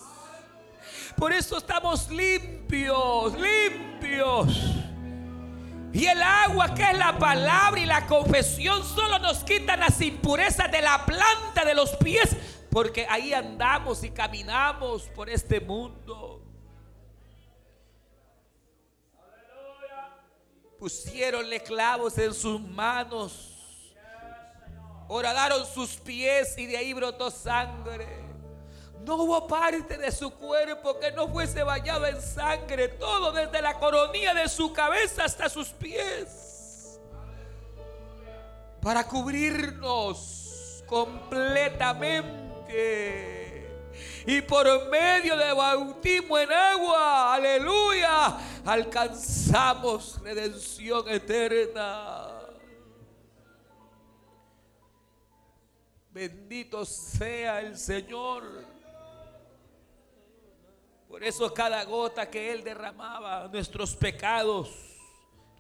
Por 1.17 1.33
eso 1.33 1.57
estamos 1.57 2.11
limpios, 2.11 3.33
limpios. 3.41 4.55
Y 5.95 6.05
el 6.05 6.21
agua 6.21 6.75
que 6.75 6.91
es 6.91 6.99
la 6.99 7.19
palabra 7.19 7.81
y 7.81 7.87
la 7.87 8.07
confesión 8.07 8.85
solo 8.85 9.19
nos 9.19 9.39
quitan 9.43 9.81
las 9.81 9.99
impurezas 10.03 10.71
de 10.71 10.83
la 10.83 11.07
planta 11.07 11.65
de 11.65 11.75
los 11.75 11.97
pies 11.97 12.37
porque 12.71 13.07
ahí 13.09 13.33
andamos 13.33 14.05
y 14.05 14.11
caminamos 14.11 15.05
por 15.15 15.31
este 15.31 15.63
mundo. 15.63 16.46
Pusieronle 20.79 21.63
clavos 21.63 22.19
en 22.19 22.35
sus 22.35 22.61
manos. 22.61 23.53
Horadaron 25.09 25.65
sus 25.67 25.97
pies 25.97 26.57
y 26.59 26.67
de 26.67 26.77
ahí 26.77 26.93
brotó 26.93 27.31
sangre. 27.31 28.27
No 29.05 29.17
hubo 29.17 29.47
parte 29.47 29.97
de 29.97 30.11
su 30.11 30.33
cuerpo 30.33 30.99
que 30.99 31.13
no 31.13 31.29
fuese 31.29 31.63
bañado 31.63 32.05
en 32.07 32.21
sangre. 32.21 32.89
Todo 32.89 33.31
desde 33.33 33.63
la 33.63 33.79
coronilla 33.79 34.35
de 34.35 34.49
su 34.49 34.73
cabeza 34.73 35.25
hasta 35.25 35.49
sus 35.49 35.69
pies. 35.69 36.99
Para 38.83 39.07
cubrirnos 39.07 40.83
completamente 40.87 43.36
y 44.27 44.41
por 44.43 44.89
medio 44.89 45.37
de 45.37 45.53
bautismo 45.53 46.37
en 46.37 46.53
agua, 46.53 47.35
aleluya, 47.35 48.37
alcanzamos 48.65 50.21
redención 50.21 51.09
eterna. 51.09 52.41
Bendito 56.11 56.85
sea 56.85 57.61
el 57.61 57.77
Señor. 57.79 58.65
Por 61.09 61.23
eso 61.23 61.53
cada 61.55 61.85
gota 61.85 62.29
que 62.29 62.53
Él 62.53 62.65
derramaba, 62.65 63.47
nuestros 63.49 63.95
pecados 63.95 64.71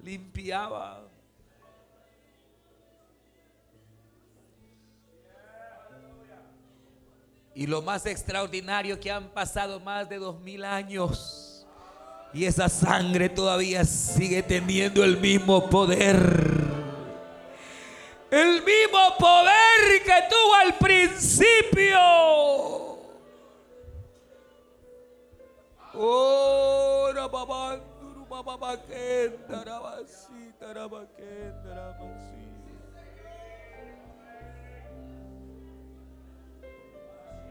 limpiaba. 0.01 1.06
Y 7.57 7.67
lo 7.67 7.81
más 7.81 8.05
extraordinario 8.05 9.01
que 9.01 9.11
han 9.11 9.31
pasado 9.31 9.81
más 9.81 10.07
de 10.11 10.19
dos 10.19 10.39
mil 10.41 10.63
años. 10.63 11.67
Y 12.35 12.45
esa 12.45 12.69
sangre 12.69 13.31
todavía 13.31 13.83
sigue 13.87 14.43
teniendo 14.43 15.03
el 15.03 15.17
mismo 15.17 15.71
poder. 15.71 16.17
El 18.31 18.63
mismo 18.63 18.99
poder 19.19 20.03
que 20.05 20.13
tuvo 20.29 20.55
al 20.55 20.75
principio. 20.75 21.99
Oh, 25.95 26.57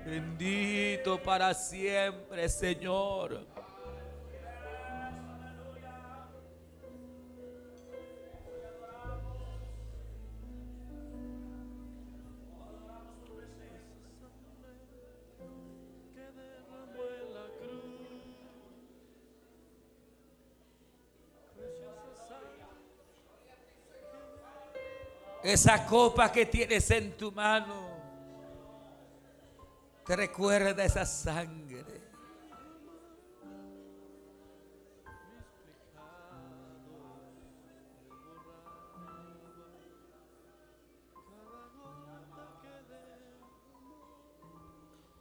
Bendito 0.05 1.19
para 1.19 1.51
siempre, 1.55 2.47
Señor. 2.47 3.43
Esa 25.43 25.83
copa 25.87 26.31
que 26.31 26.45
tienes 26.45 26.91
en 26.91 27.17
tu 27.17 27.31
mano 27.31 27.94
te 30.05 30.15
recuerda 30.15 30.83
esa 30.83 31.05
sangre. 31.05 31.83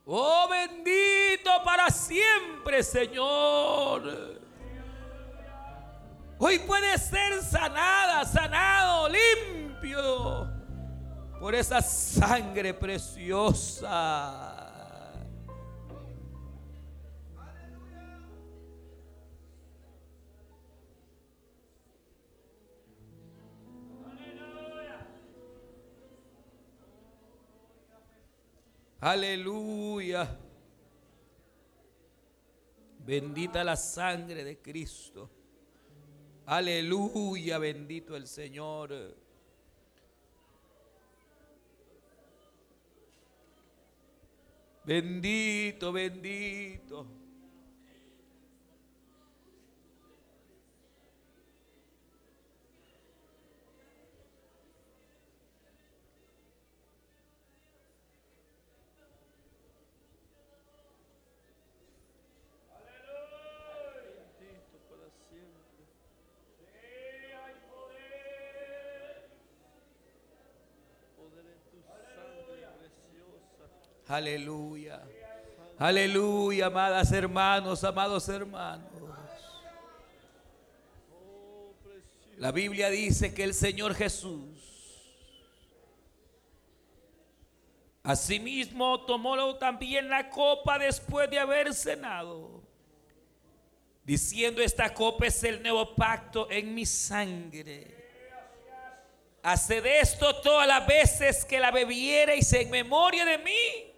Oh 0.06 0.46
bendito 0.50 1.50
para 1.64 1.88
siempre, 1.88 2.82
Señor. 2.82 4.42
Hoy 6.38 6.58
puede 6.58 6.98
ser 6.98 7.42
sanada, 7.42 8.22
sanado, 8.26 9.08
limpio 9.08 10.46
por 11.40 11.54
esa 11.54 11.80
sangre 11.80 12.74
preciosa. 12.74 14.63
Aleluya. 29.04 30.26
Bendita 33.00 33.62
la 33.62 33.76
sangre 33.76 34.42
de 34.42 34.62
Cristo. 34.62 35.28
Aleluya, 36.46 37.58
bendito 37.58 38.16
el 38.16 38.26
Señor. 38.26 39.14
Bendito, 44.84 45.92
bendito. 45.92 47.06
Aleluya. 74.14 75.02
Aleluya, 75.76 76.66
amadas 76.66 77.10
hermanos, 77.10 77.82
amados 77.82 78.28
hermanos. 78.28 78.92
La 82.36 82.52
Biblia 82.52 82.90
dice 82.90 83.34
que 83.34 83.42
el 83.42 83.54
Señor 83.54 83.92
Jesús 83.94 84.40
asimismo 88.04 89.04
tomó 89.04 89.56
también 89.56 90.08
la 90.08 90.30
copa 90.30 90.78
después 90.78 91.28
de 91.28 91.40
haber 91.40 91.74
cenado, 91.74 92.62
diciendo 94.04 94.62
esta 94.62 94.94
copa 94.94 95.26
es 95.26 95.42
el 95.42 95.60
nuevo 95.60 95.92
pacto 95.96 96.48
en 96.52 96.72
mi 96.72 96.86
sangre. 96.86 98.04
Haced 99.42 99.84
esto 99.84 100.40
todas 100.40 100.68
las 100.68 100.86
veces 100.86 101.44
que 101.44 101.58
la 101.58 101.72
bebiereis 101.72 102.52
en 102.52 102.70
memoria 102.70 103.24
de 103.24 103.38
mí. 103.38 103.93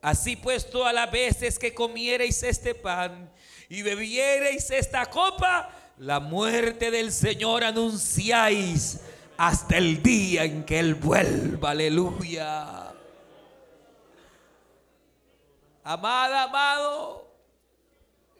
Así 0.00 0.36
pues, 0.36 0.70
todas 0.70 0.94
las 0.94 1.10
veces 1.10 1.58
que 1.58 1.74
comiereis 1.74 2.42
este 2.42 2.74
pan 2.74 3.30
y 3.68 3.82
bebiereis 3.82 4.70
esta 4.70 5.06
copa, 5.06 5.70
La 5.98 6.20
muerte 6.20 6.92
del 6.92 7.10
Señor 7.10 7.64
anunciáis 7.64 9.00
hasta 9.36 9.78
el 9.78 10.00
día 10.00 10.44
en 10.44 10.64
que 10.64 10.78
Él 10.78 10.94
vuelva. 10.94 11.70
Aleluya. 11.70 12.92
Amada, 15.82 16.44
amado, 16.44 17.26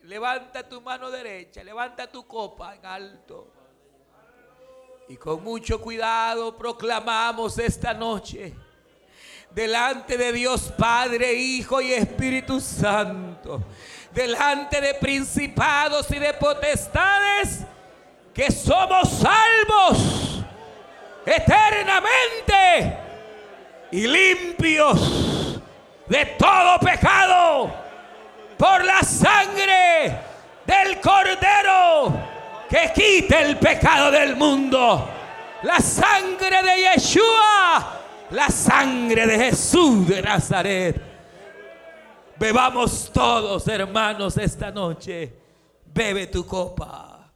levanta 0.02 0.68
tu 0.68 0.80
mano 0.80 1.10
derecha, 1.10 1.64
levanta 1.64 2.06
tu 2.06 2.26
copa 2.26 2.76
en 2.76 2.86
alto. 2.86 3.50
Y 5.08 5.16
con 5.16 5.42
mucho 5.42 5.80
cuidado 5.80 6.56
proclamamos 6.56 7.58
esta 7.58 7.92
noche 7.94 8.54
delante 9.50 10.16
de 10.16 10.32
Dios 10.32 10.72
Padre, 10.76 11.34
Hijo 11.34 11.80
y 11.80 11.92
Espíritu 11.92 12.60
Santo, 12.60 13.62
delante 14.12 14.80
de 14.80 14.94
principados 14.94 16.10
y 16.10 16.18
de 16.18 16.34
potestades, 16.34 17.60
que 18.32 18.50
somos 18.52 19.08
salvos 19.08 20.44
eternamente 21.26 22.96
y 23.90 24.06
limpios 24.06 25.60
de 26.06 26.24
todo 26.38 26.78
pecado 26.78 27.70
por 28.56 28.84
la 28.84 29.02
sangre 29.02 30.18
del 30.64 31.00
Cordero 31.00 32.38
que 32.68 32.92
quite 32.94 33.40
el 33.40 33.56
pecado 33.56 34.10
del 34.10 34.36
mundo. 34.36 35.08
La 35.62 35.80
sangre 35.80 36.62
de 36.62 36.92
Yeshua, 36.94 37.97
la 38.30 38.48
sangre 38.48 39.26
de 39.26 39.38
Jesús 39.38 40.06
de 40.08 40.22
Nazaret. 40.22 41.00
Bebamos 42.38 43.10
todos, 43.12 43.66
hermanos, 43.68 44.36
esta 44.36 44.70
noche. 44.70 45.32
Bebe 45.86 46.26
tu 46.26 46.46
copa. 46.46 47.30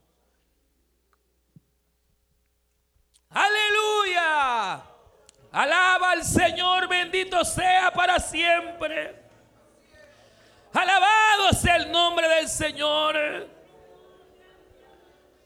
Aleluya. 3.30 4.82
Alaba 5.52 6.12
al 6.12 6.24
Señor, 6.24 6.88
bendito 6.88 7.44
sea 7.44 7.92
para 7.92 8.18
siempre. 8.18 9.22
Alabado 10.72 11.52
sea 11.52 11.76
el 11.76 11.90
nombre 11.90 12.28
del 12.28 12.48
Señor. 12.48 13.48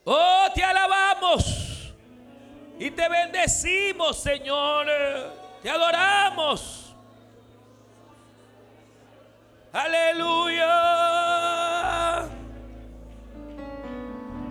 Oh, 0.05 0.47
te 0.53 0.63
alabamos 0.63 1.93
y 2.79 2.91
te 2.91 3.09
bendecimos, 3.09 4.17
Señor. 4.17 4.87
Te 5.61 5.69
adoramos. 5.69 6.95
Aleluya. 9.73 10.67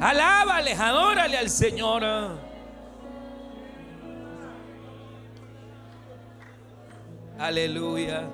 Alábale, 0.00 0.72
adórale 0.72 1.38
al 1.38 1.48
Señor. 1.50 2.02
Aleluya. 7.38 8.28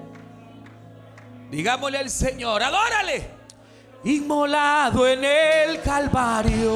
Digámosle 1.51 1.99
al 1.99 2.09
Señor, 2.11 2.63
adórale. 2.63 3.29
Inmolado 4.05 5.07
en 5.07 5.25
el 5.25 5.81
Calvario. 5.83 6.73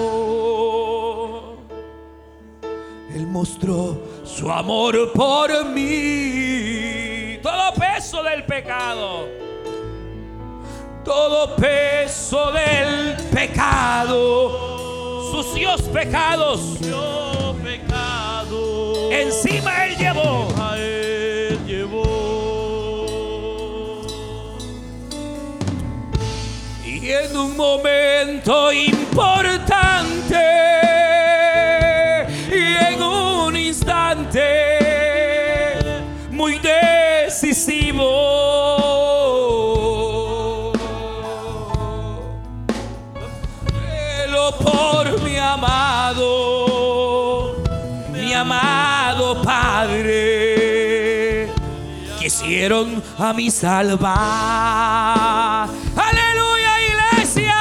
Él 3.14 3.26
mostró 3.26 3.98
su 4.26 4.50
amor 4.50 5.12
por 5.12 5.64
mí. 5.66 7.38
Todo 7.42 7.72
peso 7.74 8.22
del 8.22 8.44
pecado. 8.44 9.28
Todo 11.04 11.54
peso 11.56 12.50
del 12.52 13.16
pecado. 13.32 15.30
Sucios 15.30 15.82
pecados. 15.82 16.78
pecado. 17.62 19.10
Encima 19.12 19.86
Él 19.86 19.96
llevó. 19.96 20.48
A 20.58 20.76
él 20.78 21.58
llevó. 21.66 23.06
Y 26.84 27.10
en 27.10 27.36
un 27.36 27.56
momento 27.56 28.72
importante, 28.72 29.55
quisieron 52.56 53.02
a 53.18 53.34
mi 53.34 53.50
salvar. 53.50 54.14
Aleluya, 55.94 56.72
iglesia. 56.88 57.58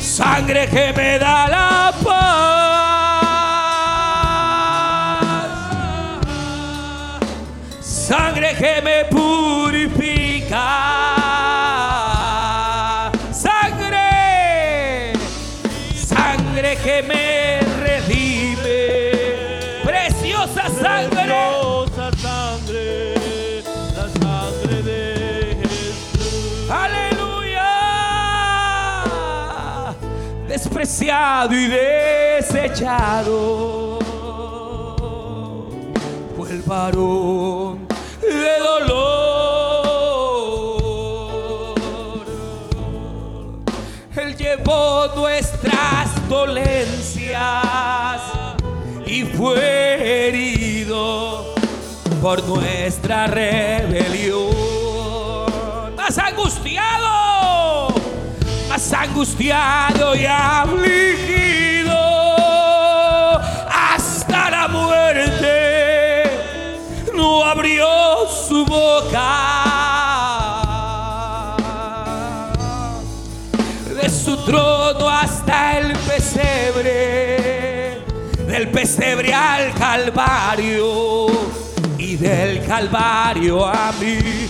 Sangre 0.00 0.68
que 0.68 0.92
me 0.96 1.18
da 1.18 1.48
la 1.48 1.92
paz. 2.02 2.22
Sangre 7.82 8.54
que 8.54 8.80
me 8.82 9.04
purifica. 9.04 9.31
Despreciado 31.02 31.54
y 31.54 31.66
desechado 31.66 32.78
fue 36.36 36.50
el 36.50 36.62
varón 36.62 37.88
de 38.20 38.58
dolor. 38.60 39.82
Él 44.14 44.36
llevó 44.36 45.08
nuestras 45.16 46.28
dolencias 46.28 47.32
y 49.04 49.24
fue 49.24 50.28
herido 50.28 51.52
por 52.20 52.44
nuestra 52.44 53.26
rebelión. 53.26 54.52
Más 55.96 56.16
angustiado, 56.16 57.11
más 58.82 58.92
angustiado 58.92 60.14
y 60.16 60.26
afligido 60.26 61.92
hasta 63.70 64.50
la 64.50 64.68
muerte. 64.68 66.24
No 67.14 67.44
abrió 67.44 67.86
su 68.48 68.64
boca 68.64 69.28
de 74.00 74.10
su 74.10 74.36
trono 74.44 75.08
hasta 75.08 75.78
el 75.78 75.96
pesebre, 75.98 78.02
del 78.46 78.68
pesebre 78.70 79.32
al 79.32 79.72
calvario 79.74 81.26
y 81.98 82.16
del 82.16 82.66
calvario 82.66 83.64
a 83.66 83.92
mí, 84.00 84.41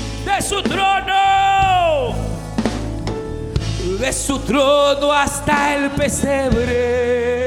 de 4.03 4.12
su 4.12 4.38
trono 4.40 5.12
hasta 5.12 5.76
el 5.76 5.92
pesebre, 5.92 7.46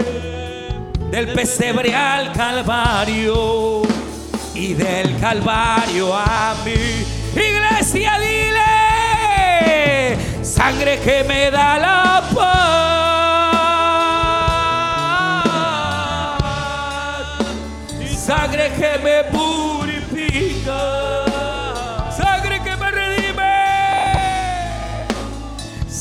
del 1.12 1.34
pesebre 1.34 1.94
al 1.94 2.32
calvario 2.32 3.82
y 4.54 4.74
del 4.74 5.20
calvario 5.20 6.16
a 6.16 6.56
mí. 6.64 7.06
Iglesia, 7.34 8.18
dile, 8.20 8.64
sangre 10.46 10.98
que 11.00 11.26
me 11.26 11.52
da 11.52 11.78
la 11.78 12.24
paz, 12.34 12.56
sangre 18.18 18.72
que 18.80 18.98
me 19.04 19.26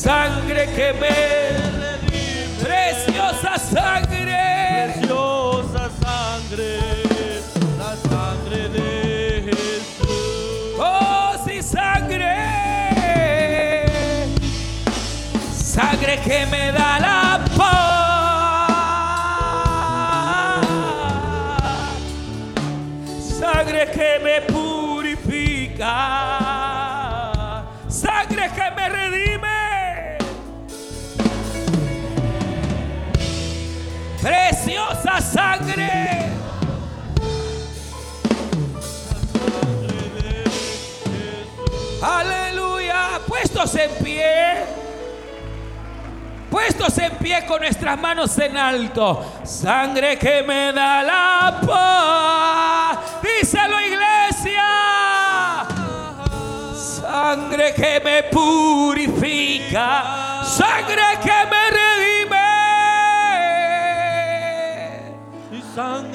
sangre 0.04 0.66
que 0.76 0.92
me 1.00 1.08
preciosa 2.62 3.58
sangre. 3.58 4.92
Preciosa 4.98 5.90
sangre, 6.02 6.70
la 7.78 7.92
sangre 8.10 8.68
de 8.68 8.88
Jesús. 9.46 10.76
Oh, 10.78 11.32
sí, 11.46 11.62
sangre. 11.62 12.36
Sangre 15.54 16.20
que 16.22 16.46
me 16.52 16.70
da 16.72 16.98
la 17.00 17.44
paz. 17.56 18.28
Sangre 23.40 23.90
que 23.90 24.18
me 24.22 24.40
purifica. 24.52 26.23
Aleluya. 42.02 43.20
Puestos 43.26 43.74
en 43.76 43.90
pie. 44.04 44.56
Puestos 46.50 46.98
en 46.98 47.16
pie 47.16 47.44
con 47.46 47.60
nuestras 47.60 47.98
manos 47.98 48.36
en 48.38 48.56
alto. 48.56 49.24
Sangre 49.42 50.18
que 50.18 50.42
me 50.42 50.72
da 50.72 51.02
la 51.02 51.60
paz. 51.66 52.98
Díselo 53.22 53.80
iglesia. 53.80 54.64
Sangre 56.74 57.74
que 57.74 58.00
me 58.04 58.22
purifica. 58.24 60.42
Sangre 60.44 61.18
que 61.22 61.46
me 61.50 61.63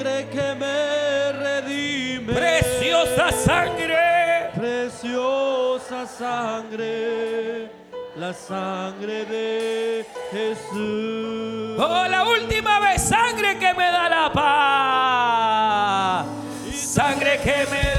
sangre 0.00 0.26
que 0.30 0.54
me 0.54 1.32
redime. 1.32 2.32
Preciosa 2.32 3.30
sangre. 3.32 4.50
Preciosa 4.54 6.06
sangre. 6.06 7.70
La 8.16 8.32
sangre 8.32 9.24
de 9.26 10.06
Jesús. 10.30 11.78
Oh, 11.78 12.06
la 12.08 12.24
última 12.24 12.80
vez, 12.80 13.02
sangre 13.02 13.58
que 13.58 13.74
me 13.74 13.84
da 13.84 14.08
la 14.08 14.32
paz. 14.32 16.26
Sangre 16.74 17.38
que 17.38 17.66
me 17.70 17.89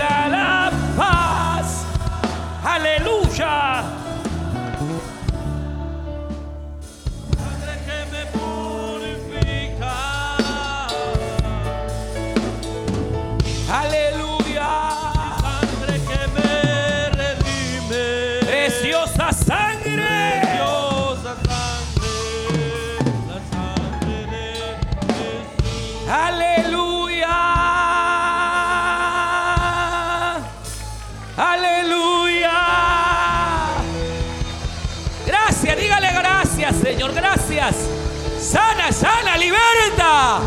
Sana, 38.52 38.91
sana, 38.91 39.38
liberta. 39.38 40.41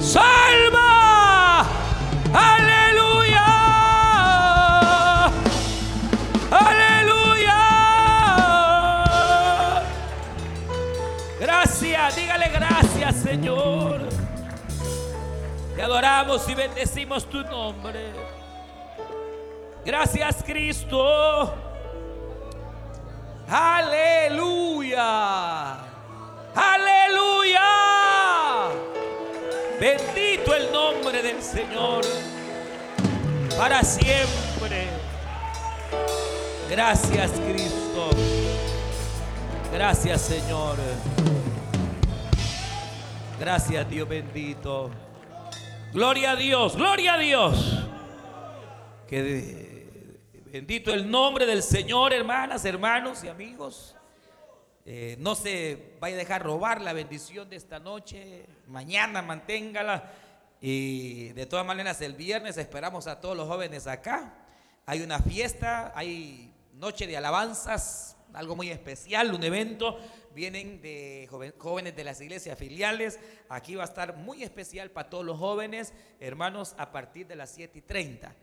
Salva. 0.00 1.64
Aleluya. 2.34 3.46
Aleluya. 6.50 7.60
Gracias, 11.38 12.16
dígale 12.16 12.48
gracias, 12.48 13.14
Señor. 13.22 14.08
Te 15.76 15.82
adoramos 15.84 16.48
y 16.48 16.54
bendecimos 16.56 17.24
tu 17.30 17.44
nombre. 17.44 18.14
Gracias, 19.84 20.42
Cristo. 20.44 21.54
Aleluya. 23.48 25.08
Aleluya. 26.58 27.60
Bendito 29.80 30.54
el 30.54 30.72
nombre 30.72 31.22
del 31.22 31.40
Señor. 31.40 32.04
Para 33.56 33.82
siempre. 33.82 34.88
Gracias, 36.68 37.30
Cristo. 37.30 38.10
Gracias, 39.72 40.20
Señor. 40.20 40.76
Gracias, 43.38 43.88
Dios 43.88 44.08
bendito. 44.08 44.90
Gloria 45.92 46.32
a 46.32 46.36
Dios, 46.36 46.76
gloria 46.76 47.14
a 47.14 47.18
Dios. 47.18 47.84
Que 49.06 49.86
bendito 50.52 50.92
el 50.92 51.08
nombre 51.08 51.46
del 51.46 51.62
Señor, 51.62 52.12
hermanas, 52.12 52.64
hermanos 52.64 53.22
y 53.22 53.28
amigos. 53.28 53.94
Eh, 54.90 55.16
no 55.18 55.34
se 55.34 55.96
vaya 56.00 56.16
a 56.16 56.18
dejar 56.18 56.42
robar 56.42 56.80
la 56.80 56.94
bendición 56.94 57.50
de 57.50 57.56
esta 57.56 57.78
noche. 57.78 58.46
Mañana 58.68 59.20
manténgala. 59.20 60.10
Y 60.62 61.28
de 61.34 61.44
todas 61.44 61.66
maneras, 61.66 62.00
el 62.00 62.14
viernes 62.14 62.56
esperamos 62.56 63.06
a 63.06 63.20
todos 63.20 63.36
los 63.36 63.46
jóvenes 63.46 63.86
acá. 63.86 64.32
Hay 64.86 65.02
una 65.02 65.18
fiesta, 65.18 65.92
hay 65.94 66.54
noche 66.72 67.06
de 67.06 67.18
alabanzas, 67.18 68.16
algo 68.32 68.56
muy 68.56 68.70
especial, 68.70 69.34
un 69.34 69.44
evento. 69.44 69.98
Vienen 70.34 70.80
de 70.80 71.28
jóvenes 71.58 71.94
de 71.94 72.04
las 72.04 72.22
iglesias 72.22 72.58
filiales. 72.58 73.20
Aquí 73.50 73.74
va 73.74 73.82
a 73.82 73.88
estar 73.88 74.16
muy 74.16 74.42
especial 74.42 74.90
para 74.90 75.10
todos 75.10 75.26
los 75.26 75.36
jóvenes, 75.38 75.92
hermanos, 76.18 76.74
a 76.78 76.92
partir 76.92 77.26
de 77.26 77.36
las 77.36 77.50
7 77.50 77.78
y 77.78 77.82
30. 77.82 78.34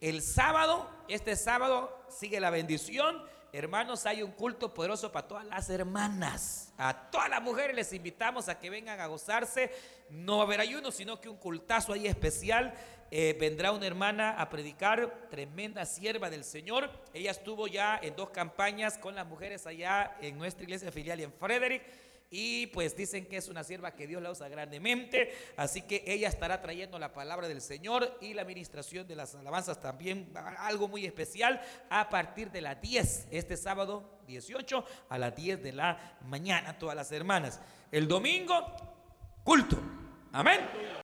El 0.00 0.22
sábado, 0.22 0.88
este 1.08 1.36
sábado, 1.36 2.06
sigue 2.08 2.40
la 2.40 2.48
bendición. 2.48 3.33
Hermanos, 3.56 4.04
hay 4.04 4.20
un 4.20 4.32
culto 4.32 4.74
poderoso 4.74 5.12
para 5.12 5.28
todas 5.28 5.46
las 5.46 5.70
hermanas. 5.70 6.72
A 6.76 7.08
todas 7.08 7.30
las 7.30 7.40
mujeres 7.40 7.76
les 7.76 7.92
invitamos 7.92 8.48
a 8.48 8.58
que 8.58 8.68
vengan 8.68 8.98
a 8.98 9.06
gozarse. 9.06 9.70
No 10.10 10.38
va 10.38 10.42
a 10.42 10.46
haber 10.46 10.58
ayuno, 10.58 10.90
sino 10.90 11.20
que 11.20 11.28
un 11.28 11.36
cultazo 11.36 11.92
ahí 11.92 12.08
especial. 12.08 12.74
Eh, 13.12 13.36
vendrá 13.38 13.70
una 13.70 13.86
hermana 13.86 14.40
a 14.40 14.50
predicar, 14.50 15.28
tremenda 15.30 15.86
sierva 15.86 16.30
del 16.30 16.42
Señor. 16.42 16.90
Ella 17.12 17.30
estuvo 17.30 17.68
ya 17.68 17.96
en 18.02 18.16
dos 18.16 18.30
campañas 18.30 18.98
con 18.98 19.14
las 19.14 19.24
mujeres 19.24 19.68
allá 19.68 20.16
en 20.20 20.36
nuestra 20.36 20.64
iglesia 20.64 20.90
filial 20.90 21.20
y 21.20 21.22
en 21.22 21.32
Frederick. 21.32 21.84
Y 22.36 22.66
pues 22.66 22.96
dicen 22.96 23.26
que 23.26 23.36
es 23.36 23.46
una 23.46 23.62
sierva 23.62 23.92
que 23.92 24.08
Dios 24.08 24.20
la 24.20 24.32
usa 24.32 24.48
grandemente. 24.48 25.32
Así 25.56 25.82
que 25.82 26.02
ella 26.04 26.26
estará 26.26 26.60
trayendo 26.60 26.98
la 26.98 27.12
palabra 27.12 27.46
del 27.46 27.60
Señor 27.60 28.18
y 28.20 28.34
la 28.34 28.42
administración 28.42 29.06
de 29.06 29.14
las 29.14 29.36
alabanzas 29.36 29.80
también. 29.80 30.32
Algo 30.58 30.88
muy 30.88 31.06
especial 31.06 31.62
a 31.88 32.08
partir 32.08 32.50
de 32.50 32.60
las 32.60 32.80
10, 32.80 33.28
este 33.30 33.56
sábado 33.56 34.18
18 34.26 34.84
a 35.10 35.16
las 35.16 35.36
10 35.36 35.62
de 35.62 35.72
la 35.74 36.18
mañana, 36.22 36.76
todas 36.76 36.96
las 36.96 37.12
hermanas. 37.12 37.60
El 37.92 38.08
domingo, 38.08 38.66
culto. 39.44 39.78
Amén. 40.32 41.03